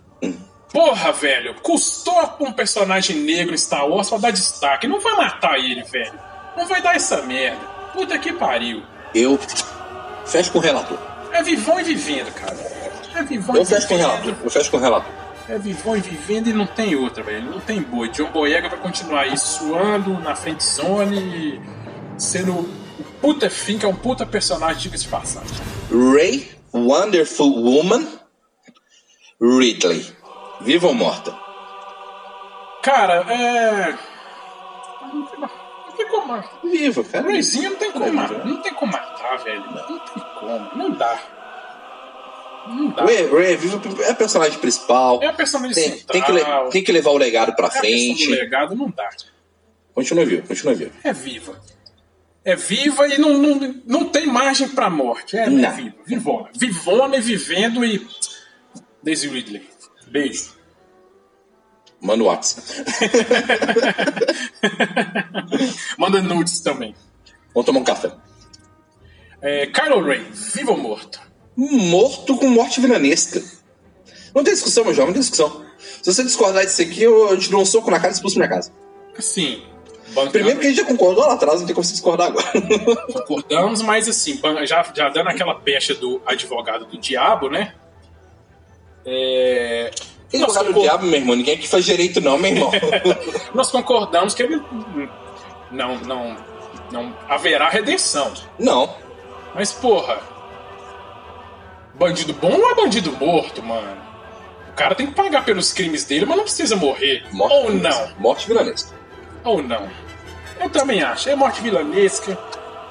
porra, 0.71 1.11
velho, 1.11 1.55
custou 1.55 2.35
um 2.39 2.51
personagem 2.51 3.17
negro 3.17 3.53
em 3.53 3.57
Star 3.57 3.87
Wars 3.87 4.09
pra 4.09 4.17
dar 4.17 4.31
destaque. 4.31 4.87
Não 4.87 4.99
vai 4.99 5.15
matar 5.15 5.57
ele, 5.57 5.83
velho. 5.83 6.19
Não 6.55 6.67
vai 6.67 6.81
dar 6.81 6.95
essa 6.95 7.21
merda. 7.23 7.59
Puta 7.93 8.17
que 8.17 8.33
pariu. 8.33 8.83
Eu 9.13 9.39
fecho 10.25 10.51
com 10.51 10.59
o 10.59 10.61
relator. 10.61 10.97
É 11.31 11.43
vivão 11.43 11.79
e 11.79 11.83
vivendo, 11.83 12.33
cara. 12.33 12.55
É 13.15 13.23
vivão 13.23 13.55
Eu 13.55 13.61
e 13.61 13.65
fecho 13.65 13.87
com 13.87 13.93
o 13.95 13.97
relator. 13.97 14.21
vivendo. 14.21 14.43
Eu 14.43 14.49
fecho 14.51 14.71
com 14.71 14.77
o 14.77 14.79
relator. 14.79 15.11
É 15.47 15.57
vivão 15.57 15.97
e 15.97 15.99
vivendo 16.01 16.47
e 16.47 16.53
não 16.53 16.67
tem 16.67 16.95
outra, 16.95 17.23
velho. 17.23 17.49
Não 17.49 17.59
tem 17.59 17.81
boi. 17.81 18.09
John 18.09 18.31
Boyega 18.31 18.69
vai 18.69 18.79
continuar 18.79 19.21
aí 19.21 19.37
suando 19.37 20.13
na 20.19 20.35
frente 20.35 20.63
zone 20.63 21.17
e 21.17 21.61
sendo 22.19 22.51
o 22.53 22.69
puta 23.21 23.49
fim, 23.49 23.77
que 23.77 23.85
é 23.85 23.89
um 23.89 23.95
puta 23.95 24.25
personagem, 24.25 24.81
diga-se 24.81 25.03
de 25.05 25.09
passagem. 25.09 25.49
Ray, 25.91 26.51
Wonderful 26.73 27.51
Woman, 27.63 28.07
Ridley. 29.41 30.05
Viva 30.61 30.87
ou 30.87 30.93
morta? 30.93 31.33
Cara, 32.83 33.25
é. 33.33 33.97
Tem, 35.99 36.07
como. 36.07 36.27
matar. 36.27 36.59
Viva, 36.63 37.03
cara. 37.03 37.27
Não 37.27 37.75
tem 37.75 37.91
como 37.91 38.05
Viva. 38.05 38.15
matar. 38.15 38.45
Não 38.45 38.61
tem 38.61 38.73
como 38.73 38.91
matar, 38.91 39.37
velho. 39.43 39.63
Não 39.71 39.99
tem 39.99 40.23
como. 40.39 40.77
Não 40.77 40.91
dá. 40.91 41.19
Não 42.67 42.89
dá. 42.91 43.05
Ray, 43.05 43.25
Ray 43.27 43.53
é 43.53 43.55
vivo, 43.55 43.81
é 44.03 44.13
personagem 44.13 44.59
principal. 44.59 45.21
É 45.21 45.27
a 45.27 45.33
personagem 45.33 45.73
Tem, 45.75 45.97
central. 45.97 46.11
tem, 46.11 46.35
que, 46.35 46.71
tem 46.71 46.83
que 46.83 46.91
levar 46.91 47.11
o 47.11 47.17
legado 47.17 47.55
pra 47.55 47.65
É 47.65 47.69
a 47.69 47.71
frente. 47.71 48.27
legado 48.29 48.75
não 48.75 48.89
dá. 48.89 49.09
Continua 49.93 50.25
vivo, 50.25 50.47
continua 50.47 50.73
vivo. 50.75 50.91
É 51.03 51.11
viva. 51.11 51.59
É 52.45 52.55
viva 52.55 53.07
e 53.07 53.17
não, 53.17 53.37
não, 53.37 53.75
não 53.85 54.05
tem 54.05 54.25
margem 54.25 54.69
pra 54.69 54.89
morte. 54.89 55.37
É, 55.37 55.43
é 55.43 55.49
viva. 55.71 55.95
Vivona. 56.05 56.49
Vivona 56.55 57.17
e 57.17 57.21
vivendo 57.21 57.83
e. 57.83 58.07
Daisy 59.03 59.27
Ridley. 59.27 59.67
Beijo. 60.07 60.57
Manda 62.01 62.23
o 62.23 62.27
WhatsApp. 62.27 62.67
Manda 65.97 66.21
nudes 66.21 66.59
também. 66.61 66.95
Vamos 67.53 67.65
tomar 67.65 67.79
um 67.79 67.83
café. 67.83 68.11
É, 69.41 69.67
Kylo 69.67 70.01
Ren, 70.03 70.23
vivo 70.31 70.71
ou 70.71 70.77
morto? 70.77 71.19
Morto 71.55 72.37
com 72.37 72.47
morte 72.49 72.79
vilanesca. 72.79 73.41
Não 74.33 74.43
tem 74.43 74.53
discussão, 74.53 74.83
meu 74.85 74.93
jovem, 74.93 75.07
não 75.07 75.13
tem 75.13 75.21
discussão. 75.21 75.65
Se 76.01 76.13
você 76.13 76.23
discordar 76.23 76.65
disso 76.65 76.81
aqui, 76.81 77.03
eu 77.03 77.37
te 77.37 77.49
dou 77.49 77.61
um 77.61 77.65
soco 77.65 77.89
na 77.91 77.97
cara 77.99 78.11
e 78.11 78.15
expulso 78.15 78.37
minha 78.37 78.49
casa. 78.49 78.71
Assim. 79.17 79.63
bancando- 80.09 80.31
Primeiro 80.31 80.59
que 80.59 80.67
a 80.67 80.69
gente 80.69 80.77
já 80.79 80.85
concordou 80.85 81.25
lá 81.25 81.33
atrás, 81.33 81.59
não 81.59 81.65
tem 81.67 81.75
como 81.75 81.83
se 81.83 81.93
discordar 81.93 82.27
agora. 82.27 82.47
concordamos, 83.13 83.81
mas 83.81 84.07
assim, 84.07 84.39
já, 84.65 84.83
já 84.95 85.09
dando 85.09 85.29
aquela 85.29 85.55
pecha 85.55 85.93
do 85.95 86.21
advogado 86.25 86.85
do 86.85 86.97
diabo, 86.97 87.49
né? 87.49 87.73
É, 89.05 89.91
Quem 90.29 90.41
advogado 90.43 90.65
do 90.67 90.73
concor- 90.73 90.83
diabo, 90.89 91.05
meu 91.05 91.19
irmão? 91.19 91.35
Ninguém 91.35 91.55
aqui 91.55 91.67
faz 91.67 91.83
direito, 91.85 92.21
não, 92.21 92.37
meu 92.37 92.51
irmão. 92.51 92.71
nós 93.53 93.71
concordamos 93.71 94.33
que 94.33 94.43
ele 94.43 94.61
não, 95.71 95.97
não, 95.99 96.37
não 96.91 97.15
haverá 97.27 97.69
redenção. 97.69 98.31
não. 98.57 98.95
Mas, 99.55 99.71
porra. 99.73 100.19
Bandido 101.95 102.33
bom 102.33 102.49
não 102.57 102.69
é 102.71 102.75
bandido 102.75 103.11
morto, 103.13 103.61
mano. 103.63 103.97
O 104.69 104.73
cara 104.73 104.95
tem 104.95 105.07
que 105.07 105.13
pagar 105.13 105.43
pelos 105.43 105.73
crimes 105.73 106.05
dele, 106.05 106.25
mas 106.25 106.37
não 106.37 106.43
precisa 106.43 106.75
morrer. 106.75 107.25
Morte 107.31 107.53
Ou 107.53 107.67
vilanesca. 107.71 108.05
não. 108.13 108.19
Morte 108.21 108.47
vilanesca. 108.47 108.95
Ou 109.43 109.61
não. 109.63 109.89
Eu 110.59 110.69
também 110.69 111.01
acho. 111.03 111.29
É 111.29 111.35
morte 111.35 111.61
vilanesca. 111.61 112.37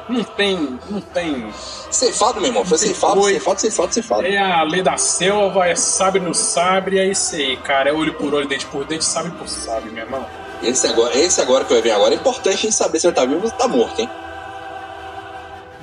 Não 0.09 0.25
tem. 0.25 0.79
Não 0.89 1.01
tem. 1.01 1.53
Ceifado, 1.91 2.41
meu 2.41 2.49
irmão. 2.49 2.65
Foi 2.65 2.79
ceifado, 2.79 3.23
ceifado, 3.25 3.61
ceifado, 3.61 3.95
ceifado. 3.95 4.27
É 4.27 4.39
a 4.39 4.63
lei 4.63 4.83
da 4.83 4.97
selva, 4.97 5.67
é 5.67 5.75
sabre 5.75 6.21
no 6.21 6.35
sabre, 6.35 6.99
é 6.99 7.07
isso 7.07 7.35
aí, 7.35 7.57
cara. 7.59 7.91
É 7.91 7.93
olho 7.93 8.15
por 8.15 8.35
olho, 8.35 8.49
dente 8.49 8.67
por 8.67 8.85
dente, 8.85 9.05
sabre 9.05 9.31
por 9.33 9.49
sabre, 9.49 9.91
meu 9.91 10.05
irmão. 10.05 10.27
Esse 10.63 10.87
agora, 10.87 11.17
esse 11.17 11.41
agora 11.41 11.65
que 11.65 11.73
vai 11.73 11.83
vir 11.83 11.93
agora 11.93 12.15
é 12.15 12.17
importante 12.17 12.63
gente 12.63 12.75
saber 12.75 12.99
se 12.99 13.07
ele 13.07 13.15
tá 13.15 13.25
vivo 13.25 13.43
ou 13.43 13.49
se 13.49 13.57
tá 13.57 13.69
morto, 13.69 14.01
hein? 14.01 14.11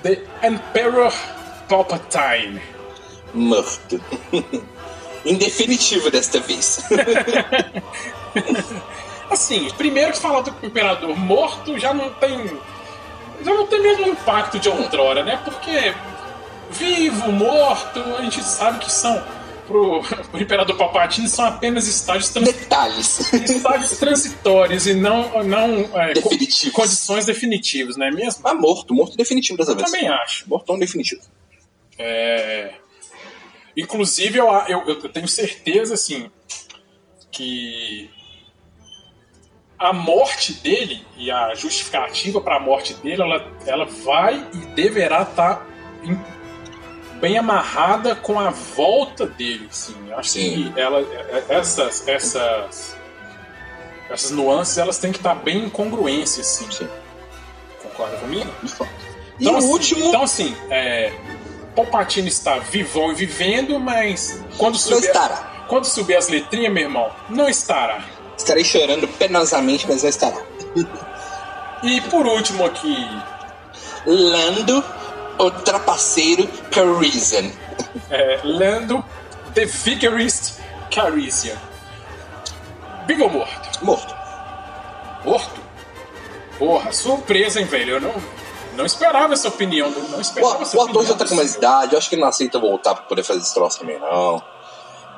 The 0.03 0.21
Emperor 0.43 1.13
Palpatine. 1.69 2.61
Morto. 3.33 4.01
em 5.25 5.35
definitivo 5.35 6.09
desta 6.11 6.39
vez. 6.39 6.79
Assim, 9.29 9.67
primeiro 9.77 10.11
que 10.11 10.19
falar 10.19 10.41
do 10.41 10.53
imperador 10.65 11.17
morto 11.17 11.79
já 11.79 11.93
não 11.93 12.09
tem. 12.11 12.59
Já 13.45 13.53
não 13.53 13.67
tem 13.67 13.81
mesmo 13.81 14.07
impacto 14.07 14.59
de 14.59 14.67
outrora, 14.67 15.23
né? 15.23 15.39
Porque 15.45 15.93
vivo, 16.71 17.31
morto, 17.31 17.99
a 18.17 18.21
gente 18.23 18.43
sabe 18.43 18.79
que 18.79 18.91
são. 18.91 19.23
Pro, 19.67 20.01
pro 20.29 20.39
imperador 20.41 20.77
Palpatine 20.77 21.27
são 21.27 21.43
apenas 21.45 21.87
estágios, 21.87 22.29
Detalhes. 22.31 23.33
estágios 23.33 23.97
transitórios 23.97 24.85
e 24.85 24.93
não, 24.93 25.43
não 25.43 25.89
é, 25.99 26.13
Definitivos. 26.13 26.71
condições 26.75 27.25
definitivas, 27.25 27.97
não 27.97 28.05
é 28.05 28.11
mesmo? 28.11 28.47
Ah, 28.47 28.53
morto. 28.53 28.93
Morto 28.93 29.17
definitivo 29.17 29.57
dessa 29.57 29.71
Eu 29.71 29.75
vez. 29.75 29.89
também 29.89 30.07
acho. 30.07 30.47
Mortão 30.47 30.77
definitivo. 30.77 31.21
É, 31.97 32.73
Inclusive, 33.77 34.37
eu, 34.37 34.47
eu, 34.67 34.81
eu 34.87 35.09
tenho 35.09 35.27
certeza, 35.27 35.95
assim, 35.95 36.29
que 37.31 38.09
a 39.77 39.91
morte 39.93 40.53
dele 40.53 41.05
e 41.17 41.29
a 41.29 41.53
justificativa 41.55 42.39
para 42.41 42.57
a 42.57 42.59
morte 42.59 42.93
dele, 42.95 43.21
ela, 43.21 43.45
ela 43.65 43.85
vai 43.85 44.45
e 44.53 44.57
deverá 44.73 45.23
estar 45.23 45.65
em- 46.03 46.19
bem 47.19 47.37
amarrada 47.37 48.15
com 48.15 48.39
a 48.39 48.49
volta 48.51 49.25
dele, 49.25 49.67
sim. 49.71 49.95
Eu 50.09 50.17
Acho 50.19 50.29
Sim. 50.31 50.71
que 50.73 50.79
ela, 50.79 51.01
essas, 51.49 52.07
essas, 52.07 52.95
essas 54.09 54.31
nuances, 54.31 54.77
elas 54.77 54.97
têm 54.97 55.11
que 55.11 55.17
estar 55.17 55.35
bem 55.35 55.65
em 55.65 55.69
congruência, 55.69 56.41
assim. 56.41 56.69
Sim. 56.71 56.87
Concorda 57.81 58.17
comigo? 58.17 58.49
E 59.39 59.43
Então, 59.43 59.55
o 59.55 59.57
assim, 59.57 59.67
último. 59.67 60.05
Então, 60.05 60.23
assim, 60.23 60.55
é, 60.69 61.13
Palpatine 61.75 62.27
está 62.29 62.59
vivão 62.59 63.11
e 63.11 63.15
vivendo, 63.15 63.79
mas 63.79 64.41
quando 64.57 64.77
subir, 64.77 65.11
quando 65.67 65.85
subir 65.85 66.15
as 66.15 66.27
letrinhas, 66.29 66.71
meu 66.71 66.83
irmão, 66.83 67.09
não 67.29 67.49
estará. 67.49 68.03
Estarei 68.37 68.63
chorando 68.63 69.07
penosamente, 69.07 69.87
mas 69.87 70.03
não 70.03 70.09
estará. 70.09 70.37
E 71.83 72.01
por 72.01 72.25
último 72.25 72.65
aqui, 72.65 73.07
Lando, 74.05 74.83
o 75.37 75.51
trapaceiro 75.51 76.47
Parisian. 76.73 77.51
É, 78.09 78.39
Lando 78.43 79.03
The 79.53 79.65
Vigarist 79.65 80.59
Calrissian. 80.93 81.55
Vivo 83.07 83.23
ou 83.25 83.29
morto? 83.29 83.85
Morto. 83.85 84.15
Morto? 85.23 85.61
Porra, 86.57 86.91
surpresa, 86.91 87.59
hein, 87.59 87.65
velho? 87.65 87.95
Eu 87.95 88.01
não, 88.01 88.13
não 88.75 88.85
esperava 88.85 89.33
essa 89.33 89.47
opinião. 89.47 89.89
Não 89.89 90.21
esperava 90.21 90.59
O, 90.59 90.61
essa 90.61 90.77
o 90.77 90.81
ator 90.81 91.05
já 91.05 91.13
tá 91.15 91.25
com 91.25 91.35
mais 91.35 91.55
idade, 91.55 91.93
eu 91.93 91.97
acho 91.97 92.09
que 92.09 92.15
ele 92.15 92.21
não 92.21 92.29
aceita 92.29 92.59
voltar 92.59 92.95
pra 92.95 93.03
poder 93.03 93.23
fazer 93.23 93.39
esse 93.39 93.53
troço 93.53 93.79
também, 93.79 93.99
não. 93.99 94.41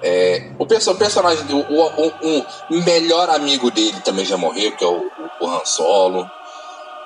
É, 0.01 0.51
o, 0.59 0.65
perso- 0.65 0.93
personagem, 0.95 1.45
do, 1.45 1.57
o, 1.57 2.07
o- 2.07 2.45
o 2.71 2.83
melhor 2.83 3.29
amigo 3.29 3.71
dele 3.71 3.99
também 4.01 4.23
já 4.25 4.37
morreu, 4.37 4.75
que 4.75 4.83
é 4.83 4.87
o, 4.87 5.09
o 5.41 5.47
Han 5.47 5.65
Solo. 5.65 6.29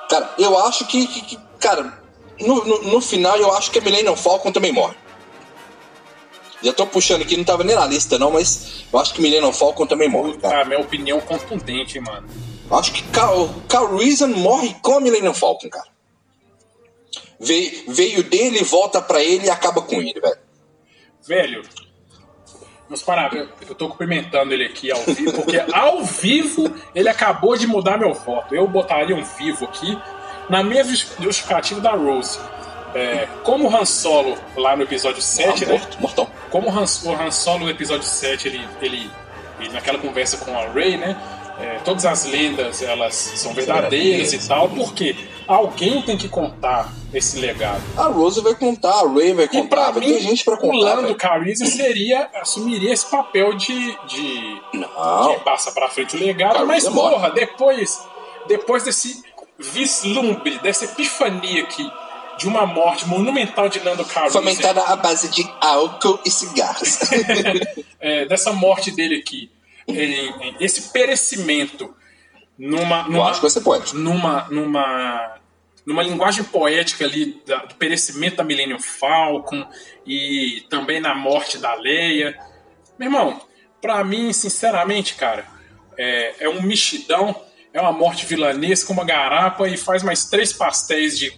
Cara, 0.10 0.34
eu 0.38 0.58
acho 0.66 0.86
que, 0.88 1.08
que- 1.08 1.22
que- 1.22 1.40
cara, 1.60 2.02
no, 2.40 2.64
no, 2.66 2.82
no 2.84 3.02
final 3.02 3.38
eu 3.38 3.54
acho 3.54 3.72
que 3.72 3.80
a 3.80 3.82
Millennium 3.82 4.16
Falcon 4.16 4.52
também 4.52 4.72
morre. 4.74 4.96
Já 6.64 6.74
tô 6.74 6.86
puxando 6.86 7.22
aqui, 7.24 7.36
não 7.38 7.44
tava 7.44 7.64
nem 7.64 7.76
na 7.76 7.86
lista 7.88 8.20
não, 8.20 8.30
mas 8.32 8.84
eu 8.92 9.00
acho 9.00 9.14
que 9.14 9.22
Millennium 9.22 9.52
Falcon 9.54 9.88
também 9.88 10.08
morre, 10.10 10.38
cara. 10.38 10.64
Minha 10.66 10.80
opinião 10.80 11.20
contundente, 11.22 11.98
hein, 11.98 12.04
mano. 12.04 12.28
Eu 12.70 12.78
acho 12.78 12.92
que 12.94 13.02
Cal, 13.10 13.50
Cal 13.68 13.96
Reason 13.98 14.28
morre 14.28 14.76
com 14.82 14.98
a 14.98 15.02
Millennium 15.02 15.34
Falcon, 15.34 15.70
cara. 15.70 15.90
Veio, 17.40 17.84
veio 17.88 18.24
dele, 18.24 18.64
volta 18.64 19.02
pra 19.02 19.24
ele 19.24 19.48
e 19.48 19.50
acaba 19.50 19.82
com 19.82 19.96
ele, 20.02 20.20
velho. 20.20 20.38
Velho, 21.28 21.64
meus 22.92 23.02
parabéns. 23.02 23.48
Eu 23.68 23.74
tô 23.74 23.88
cumprimentando 23.88 24.54
ele 24.54 24.66
aqui 24.66 24.92
ao 24.92 25.00
vivo, 25.00 25.32
porque 25.32 25.64
ao 25.72 26.04
vivo 26.04 26.70
ele 26.94 27.08
acabou 27.08 27.58
de 27.58 27.66
mudar 27.66 27.98
meu 27.98 28.14
voto. 28.14 28.54
Eu 28.54 28.68
botaria 28.68 29.16
um 29.16 29.24
vivo 29.24 29.64
aqui 29.64 29.98
na 30.50 30.62
mesma 30.62 30.94
justificativa 31.20 31.80
da 31.80 31.92
Rose. 31.92 32.38
É, 32.94 33.30
como 33.44 33.70
o 33.70 33.74
Han 33.76 33.86
Solo 33.86 34.38
lá 34.58 34.76
no 34.76 34.84
episódio 34.84 35.22
7, 35.22 35.64
Ah, 35.64 35.68
né? 35.68 35.74
morto, 35.78 36.02
mortão. 36.02 36.28
Como 36.50 36.68
o 36.68 36.72
Han, 36.72 36.84
o 37.06 37.12
Han 37.16 37.32
Solo 37.32 37.60
no 37.64 37.70
episódio 37.70 38.04
7, 38.04 38.50
ele, 38.50 38.68
ele, 38.82 39.10
ele 39.62 39.70
naquela 39.70 39.98
conversa 39.98 40.36
com 40.38 40.54
a 40.58 40.68
Rey, 40.68 40.98
né? 40.98 41.16
é, 41.62 41.80
todas 41.86 42.06
as 42.06 42.26
lendas 42.26 42.82
elas 42.82 43.14
são 43.16 43.54
verdadeiras 43.54 44.34
e 44.34 44.48
tal, 44.48 44.68
porque 44.70 45.16
alguém 45.52 46.02
tem 46.02 46.18
que 46.18 46.28
contar 46.30 46.92
esse 47.14 47.40
legado. 47.40 47.82
A 47.98 48.06
Rose 48.08 48.42
vai 48.42 48.56
contar, 48.56 48.94
a 48.94 49.08
Ray 49.08 49.34
vai 49.34 49.46
E 49.46 49.48
contar, 49.50 49.68
pra 49.76 49.92
vai 49.92 50.00
mim, 50.02 50.14
ter 50.14 50.20
gente 50.22 50.44
pra 50.46 50.56
o 50.56 50.58
contar. 50.58 50.78
Lando 50.78 51.02
velho. 51.04 51.16
Calrissian 51.16 51.68
seria, 51.68 52.30
assumiria 52.36 52.94
esse 52.94 53.06
papel 53.10 53.54
de, 53.56 53.98
de 54.08 54.62
Não, 54.74 55.34
que 55.36 55.44
passa 55.44 55.72
pra 55.72 55.90
frente 55.90 56.16
o 56.16 56.20
legado, 56.20 56.54
Calrissian 56.54 56.90
mas 56.90 56.96
morre. 56.96 57.16
porra, 57.16 57.30
depois, 57.32 58.02
depois 58.48 58.84
desse 58.84 59.24
vislumbre, 59.60 60.58
dessa 60.60 60.86
epifania 60.86 61.64
aqui 61.64 61.90
de 62.38 62.48
uma 62.48 62.66
morte 62.66 63.08
monumental 63.08 63.70
de 63.70 63.80
Lando 63.80 64.04
Calrissian, 64.06 64.42
fomentada 64.42 64.82
à 64.84 64.96
base 64.96 65.30
de 65.30 65.48
álcool 65.60 66.20
e 66.26 66.32
cigarros. 66.32 66.98
é, 68.00 68.26
dessa 68.26 68.52
morte 68.54 68.90
dele 68.90 69.18
aqui, 69.18 69.52
em 69.88 70.56
esse 70.60 70.90
perecimento 70.94 71.94
numa, 72.58 73.02
Eu 73.02 73.12
numa, 73.12 73.30
acho 73.30 73.42
que 73.42 73.50
você 73.50 73.60
pode. 73.62 73.96
numa, 73.96 74.48
numa, 74.50 75.36
numa 75.86 76.04
linguagem 76.04 76.44
poética 76.44 77.06
ali 77.06 77.42
da- 77.46 77.66
do 77.66 77.76
perecimento 77.76 78.38
da 78.38 78.44
Millennium 78.44 78.80
Falcon 78.80 79.66
e 80.06 80.64
também 80.70 81.00
na 81.00 81.16
morte 81.16 81.58
da 81.58 81.74
Leia. 81.76 82.38
Meu 83.00 83.08
irmão, 83.08 83.42
pra 83.82 84.04
mim, 84.04 84.32
sinceramente, 84.34 85.16
cara, 85.16 85.46
é, 85.98 86.46
é 86.46 86.50
um 86.50 86.62
mexidão, 86.62 87.36
é 87.74 87.82
uma 87.82 87.92
morte 87.92 88.26
vilanesca, 88.26 88.92
uma 88.94 89.04
garapa 89.06 89.68
e 89.68 89.76
faz 89.78 90.04
mais 90.04 90.26
três 90.26 90.54
pastéis 90.54 91.18
de, 91.18 91.34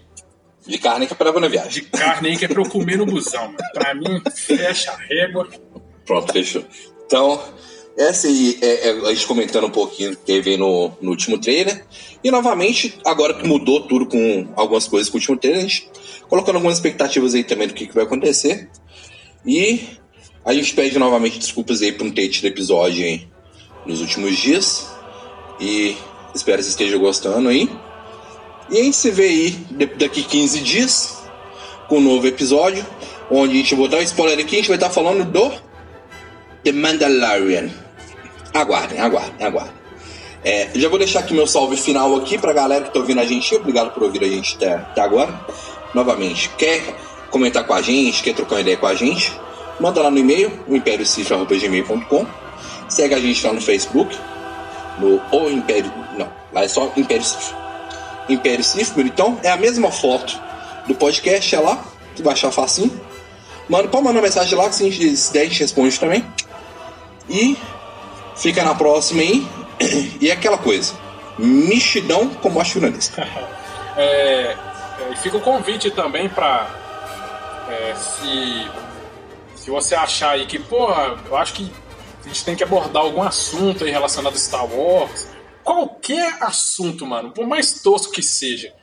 De 0.67 0.77
carne 0.77 1.07
que 1.07 1.15
parava 1.15 1.39
na 1.39 1.47
viagem. 1.47 1.69
de 1.71 1.81
carne 1.89 2.29
aí 2.29 2.37
que 2.37 2.45
é 2.45 2.47
pra 2.47 2.61
eu 2.61 2.69
comer 2.69 2.97
no 2.97 3.05
busão. 3.05 3.45
Mano. 3.47 3.57
Pra 3.73 3.93
mim, 3.93 4.21
fecha 4.35 4.91
a 4.91 4.97
régua. 4.97 5.47
Pronto, 6.05 6.31
fechou. 6.33 6.65
Então, 7.05 7.41
essa 7.97 8.27
aí 8.27 8.57
é, 8.61 8.89
é 8.89 8.91
a 8.91 9.13
gente 9.13 9.27
comentando 9.27 9.65
um 9.65 9.71
pouquinho 9.71 10.11
que 10.11 10.17
teve 10.17 10.57
no, 10.57 10.91
no 11.01 11.11
último 11.11 11.37
trailer. 11.37 11.85
E 12.23 12.31
novamente, 12.31 12.99
agora 13.05 13.33
que 13.33 13.47
mudou 13.47 13.81
tudo 13.81 14.05
com 14.05 14.47
algumas 14.55 14.87
coisas 14.87 15.09
com 15.09 15.17
o 15.17 15.19
último 15.19 15.37
trailer, 15.37 15.59
a 15.59 15.67
gente 15.67 15.89
colocando 16.27 16.55
algumas 16.55 16.77
expectativas 16.77 17.35
aí 17.35 17.43
também 17.43 17.67
do 17.67 17.73
que, 17.73 17.85
que 17.85 17.93
vai 17.93 18.03
acontecer. 18.03 18.69
E 19.45 19.81
a 20.43 20.53
gente 20.53 20.73
pede 20.73 20.97
novamente 20.97 21.37
desculpas 21.37 21.81
aí 21.81 21.91
por 21.91 22.05
não 22.05 22.11
ter 22.11 22.27
tido 22.29 22.45
episódio 22.45 23.05
aí 23.05 23.27
nos 23.85 24.01
últimos 24.01 24.37
dias. 24.37 24.87
E 25.59 25.95
espero 26.33 26.57
que 26.57 26.63
você 26.63 26.69
esteja 26.71 26.97
gostando 26.97 27.49
aí. 27.49 27.69
E 28.71 28.79
a 28.79 28.83
gente 28.83 28.95
se 28.95 29.11
vê 29.11 29.27
aí 29.27 29.51
daqui 29.99 30.23
15 30.23 30.59
dias 30.61 31.17
com 31.87 31.97
um 31.97 32.01
novo 32.01 32.25
episódio. 32.25 32.83
Onde 33.29 33.53
a 33.53 33.57
gente 33.57 33.75
vou 33.75 33.87
dar 33.87 33.97
um 33.97 34.01
spoiler 34.01 34.39
aqui, 34.39 34.55
a 34.55 34.59
gente 34.59 34.67
vai 34.67 34.77
estar 34.77 34.89
falando 34.89 35.23
do 35.25 35.51
The 36.63 36.71
Mandalorian. 36.71 37.82
Aguardem, 38.54 38.99
aguardem, 38.99 39.45
aguardem. 39.45 39.74
É, 40.43 40.70
já 40.76 40.89
vou 40.89 40.99
deixar 40.99 41.20
aqui 41.20 41.34
meu 41.34 41.47
salve 41.47 41.78
final 41.78 42.16
aqui 42.18 42.38
pra 42.38 42.51
galera 42.51 42.84
que 42.84 42.93
tá 42.93 42.99
ouvindo 42.99 43.22
a 43.22 43.26
gente. 43.26 43.56
Obrigado 43.56 43.93
por 43.93 44.04
ouvir 44.04 44.24
a 44.24 44.28
gente 44.28 44.56
até, 44.56 44.74
até 44.74 45.01
agora. 45.01 45.34
Novamente, 45.93 46.49
quer 46.58 46.82
comentar 47.32 47.66
com 47.66 47.74
a 47.74 47.82
gente, 47.82 48.22
quer 48.22 48.34
trocar 48.34 48.56
uma 48.56 48.62
ideia 48.62 48.78
com 48.78 48.86
a 48.86 48.93
gente? 48.93 49.32
Manda 49.80 50.01
lá 50.01 50.12
no 50.12 50.18
e-mail, 50.18 50.51
o 50.68 50.76
impériocifra.gmail.com. 50.76 52.28
Segue 52.89 53.16
a 53.16 53.20
gente 53.20 53.45
lá 53.45 53.54
no 53.54 53.62
Facebook, 53.62 54.16
no 54.99 55.22
O 55.32 55.49
Império. 55.49 55.91
Não, 56.18 56.30
lá 56.51 56.64
é 56.64 56.68
só 56.68 56.91
Império 56.95 57.24
Cifra. 57.24 57.58
Império 58.30 58.64
Cifra, 58.64 59.01
então 59.01 59.39
é 59.43 59.49
a 59.49 59.58
mesma 59.58 59.91
foto 59.91 60.39
do 60.88 60.93
podcast, 60.93 61.56
é 61.56 61.60
lá, 61.60 61.84
tu 62.16 62.24
vai 62.24 62.34
achar 62.34 62.51
facinho. 62.51 62.91
Manda, 63.68 63.88
pode 63.88 64.04
mandar 64.04 64.22
mensagem 64.22 64.58
lá 64.58 64.70
que 64.70 64.76
se 64.76 64.84
a 64.84 64.89
gente, 64.91 65.18
se 65.18 65.34
der, 65.34 65.41
a 65.41 65.43
gente 65.45 65.60
responde 65.62 65.99
também. 65.99 66.24
E 67.30 67.58
fica 68.36 68.63
na 68.63 68.75
próxima 68.75 69.21
aí. 69.21 69.47
E 70.21 70.29
é 70.29 70.34
aquela 70.34 70.57
coisa. 70.57 70.93
Mexidão 71.38 72.29
como 72.29 72.59
a 72.59 72.65
finalista. 72.65 73.27
É, 73.95 74.57
é, 75.11 75.15
fica 75.21 75.38
o 75.38 75.39
convite 75.39 75.91
também 75.91 76.27
pra 76.27 76.67
é, 77.69 77.93
se, 77.93 78.67
se 79.55 79.69
você 79.69 79.93
achar 79.93 80.31
aí 80.31 80.47
que, 80.47 80.57
porra, 80.57 81.15
eu 81.27 81.38
acho 81.38 81.53
que 81.53 81.71
a 82.23 82.27
gente 82.27 82.43
tem 82.43 82.55
que 82.55 82.63
abordar 82.63 83.03
algum 83.03 83.21
assunto 83.21 83.84
aí 83.84 83.91
relacionado 83.91 84.34
a 84.34 84.39
Star 84.39 84.65
Wars. 84.65 85.27
Qualquer 85.63 86.38
assunto, 86.41 87.05
mano, 87.05 87.29
por 87.29 87.45
mais 87.45 87.84
tosco 87.84 88.11
que 88.11 88.23
seja. 88.23 88.73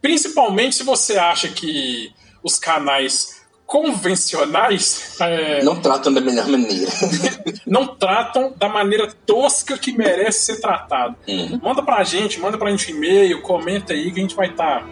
Principalmente 0.00 0.76
se 0.76 0.84
você 0.84 1.18
acha 1.18 1.48
que 1.48 2.12
os 2.42 2.58
canais 2.58 3.39
convencionais 3.70 5.16
é, 5.20 5.62
Não 5.62 5.76
tratam 5.80 6.12
da 6.12 6.20
melhor 6.20 6.48
maneira. 6.48 6.90
não 7.64 7.86
tratam 7.86 8.52
da 8.56 8.68
maneira 8.68 9.08
tosca 9.24 9.78
que 9.78 9.92
merece 9.96 10.46
ser 10.46 10.60
tratado. 10.60 11.14
Uhum. 11.28 11.60
Manda 11.62 11.80
pra 11.82 12.02
gente, 12.02 12.40
manda 12.40 12.58
pra 12.58 12.68
gente 12.70 12.92
um 12.92 12.96
e-mail, 12.96 13.40
comenta 13.42 13.92
aí 13.92 14.10
que 14.10 14.18
a 14.18 14.22
gente 14.22 14.34
vai 14.34 14.48
estar 14.48 14.84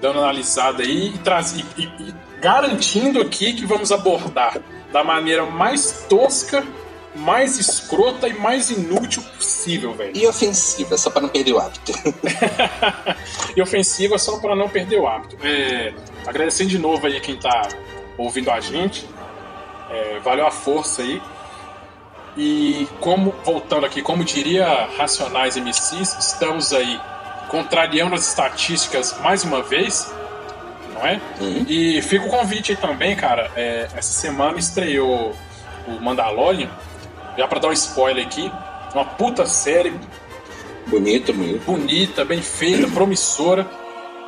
dando 0.00 0.16
uma 0.16 0.24
analisada 0.24 0.82
aí 0.82 1.08
e, 1.14 1.18
traz, 1.18 1.52
e, 1.56 1.64
e- 1.80 1.82
e 2.08 2.14
garantindo 2.40 3.20
aqui 3.20 3.54
que 3.54 3.64
vamos 3.66 3.90
abordar 3.90 4.58
da 4.92 5.02
maneira 5.02 5.44
mais 5.46 6.04
tosca, 6.08 6.64
mais 7.14 7.58
escrota 7.58 8.28
e 8.28 8.34
mais 8.34 8.70
inútil 8.70 9.22
possível, 9.36 9.92
velho. 9.94 10.16
E 10.16 10.26
ofensiva, 10.26 10.96
só 10.96 11.10
pra 11.10 11.20
não 11.22 11.28
perder 11.28 11.52
o 11.54 11.58
hábito. 11.58 11.92
E 13.56 13.60
ofensiva 13.60 14.16
só 14.16 14.38
pra 14.38 14.54
não 14.54 14.68
perder 14.68 15.00
o 15.00 15.06
hábito. 15.08 15.36
É, 15.42 15.92
agradecendo 16.26 16.70
de 16.70 16.78
novo 16.78 17.06
aí 17.06 17.20
quem 17.20 17.36
tá 17.36 17.68
ouvindo 18.16 18.50
a 18.50 18.60
gente. 18.60 19.06
É, 19.90 20.18
valeu 20.20 20.46
a 20.46 20.50
força 20.50 21.02
aí. 21.02 21.20
E 22.36 22.86
como, 23.00 23.34
voltando 23.44 23.84
aqui, 23.84 24.02
como 24.02 24.24
diria 24.24 24.88
Racionais 24.96 25.56
MCs, 25.56 26.16
estamos 26.18 26.72
aí 26.72 27.00
contrariando 27.48 28.14
as 28.14 28.28
estatísticas 28.28 29.18
mais 29.20 29.42
uma 29.42 29.62
vez, 29.62 30.12
não 30.94 31.04
é? 31.04 31.20
Uhum. 31.40 31.66
E 31.68 32.00
fica 32.02 32.24
o 32.24 32.28
convite 32.28 32.72
aí 32.72 32.78
também, 32.78 33.16
cara. 33.16 33.50
é, 33.56 33.88
essa 33.96 34.12
semana 34.12 34.58
estreou 34.58 35.34
o 35.88 36.00
Mandalorian, 36.00 36.70
já 37.36 37.48
pra 37.48 37.58
dar 37.58 37.68
um 37.68 37.72
spoiler 37.72 38.24
aqui, 38.24 38.50
uma 38.94 39.04
puta 39.04 39.44
série 39.46 39.92
Bonito, 40.86 41.32
bonito. 41.32 41.64
bonita, 41.64 42.24
bem 42.24 42.42
feita, 42.42 42.88
promissora. 42.88 43.64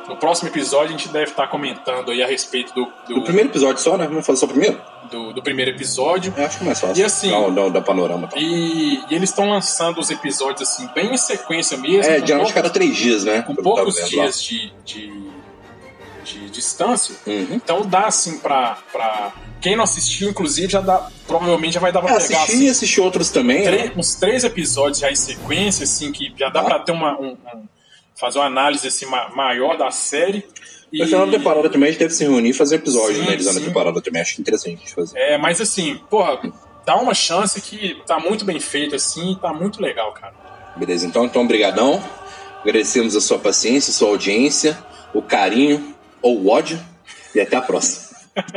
No 0.07 0.17
próximo 0.17 0.49
episódio 0.49 0.87
a 0.95 0.97
gente 0.97 1.07
deve 1.09 1.31
estar 1.31 1.47
comentando 1.47 2.11
aí 2.11 2.21
a 2.21 2.27
respeito 2.27 2.73
do, 2.73 2.87
do, 3.07 3.19
O 3.19 3.23
primeiro 3.23 3.49
episódio 3.49 3.81
só, 3.81 3.97
né? 3.97 4.05
Vamos 4.07 4.25
fazer 4.25 4.39
só 4.39 4.45
o 4.45 4.49
primeiro? 4.49 4.81
do, 5.11 5.31
do 5.33 5.43
primeiro 5.43 5.69
episódio. 5.71 6.33
Eu 6.35 6.45
acho 6.45 6.57
que 6.57 6.63
é 6.63 6.65
mais 6.65 6.79
fácil. 6.79 6.99
E 7.01 7.03
assim- 7.05 7.29
Dá, 7.29 7.49
dá, 7.49 7.69
dá 7.69 7.81
panorama. 7.81 8.27
Tá? 8.27 8.37
E, 8.39 8.95
e 9.09 9.15
eles 9.15 9.29
estão 9.29 9.49
lançando 9.49 9.99
os 9.99 10.09
episódios 10.09 10.67
assim, 10.67 10.87
bem 10.95 11.13
em 11.13 11.17
sequência 11.17 11.77
mesmo. 11.77 12.01
É, 12.01 12.15
geralmente 12.15 12.29
poucos- 12.37 12.53
cada 12.53 12.69
três 12.69 12.95
dias, 12.95 13.23
né? 13.23 13.41
com 13.43 13.53
poucos 13.53 13.95
dias 14.09 14.41
de, 14.41 14.71
de, 14.83 15.13
de 16.23 16.49
distância. 16.49 17.15
Uhum. 17.27 17.47
Então 17.51 17.81
dá 17.85 18.07
assim 18.07 18.39
pra, 18.39 18.77
pra. 18.91 19.33
Quem 19.61 19.75
não 19.75 19.83
assistiu, 19.83 20.29
inclusive, 20.29 20.71
já 20.71 20.81
dá. 20.81 21.09
Provavelmente 21.27 21.73
já 21.73 21.79
vai 21.79 21.91
dar 21.91 22.01
pra 22.01 22.09
É, 22.15 22.19
pegar 22.19 22.37
assisti 22.37 22.53
assim, 22.55 22.65
e 22.65 22.69
assisti 22.69 23.01
outros 23.01 23.29
também, 23.29 23.63
três- 23.63 23.85
né? 23.85 23.91
uns 23.95 24.15
três 24.15 24.43
episódios 24.43 24.99
já 24.99 25.11
em 25.11 25.15
sequência, 25.15 25.83
assim, 25.83 26.11
que 26.11 26.33
já 26.37 26.49
dá 26.49 26.61
Tá. 26.61 26.69
pra 26.69 26.79
ter 26.79 26.91
uma, 26.91 27.19
um, 27.19 27.37
um- 27.53 27.67
fazer 28.15 28.39
uma 28.39 28.45
análise 28.45 28.87
assim, 28.87 29.05
maior 29.35 29.77
da 29.77 29.91
série. 29.91 30.45
E... 30.91 31.03
Final 31.05 31.25
da 31.25 31.37
temporada 31.37 31.69
também 31.69 31.89
a 31.89 31.91
gente 31.91 31.99
deve 31.99 32.13
se 32.13 32.23
reunir 32.23 32.49
e 32.49 32.53
fazer 32.53 32.75
episódios 32.75 33.17
sim, 33.17 33.23
analisando 33.23 33.57
sim. 33.59 33.63
a 33.63 33.67
temporada 33.67 34.01
também. 34.01 34.21
Acho 34.21 34.39
interessante 34.39 34.75
a 34.75 34.77
gente 34.77 34.93
fazer. 34.93 35.17
É, 35.17 35.37
mas 35.37 35.59
assim, 35.59 35.99
porra, 36.09 36.39
dá 36.85 36.95
uma 36.95 37.13
chance 37.13 37.59
que 37.61 38.01
tá 38.05 38.19
muito 38.19 38.45
bem 38.45 38.59
feito 38.59 38.95
assim, 38.95 39.37
tá 39.41 39.51
muito 39.53 39.81
legal, 39.81 40.11
cara. 40.13 40.33
Beleza, 40.75 41.05
então, 41.05 41.25
então, 41.25 41.45
brigadão. 41.45 42.03
Agradecemos 42.61 43.15
a 43.15 43.21
sua 43.21 43.37
paciência, 43.37 43.91
a 43.91 43.93
sua 43.93 44.09
audiência, 44.09 44.77
o 45.13 45.21
carinho 45.21 45.95
ou 46.21 46.39
o 46.39 46.49
ódio 46.49 46.79
e 47.35 47.41
até 47.41 47.57
a 47.57 47.61
próxima. 47.61 48.13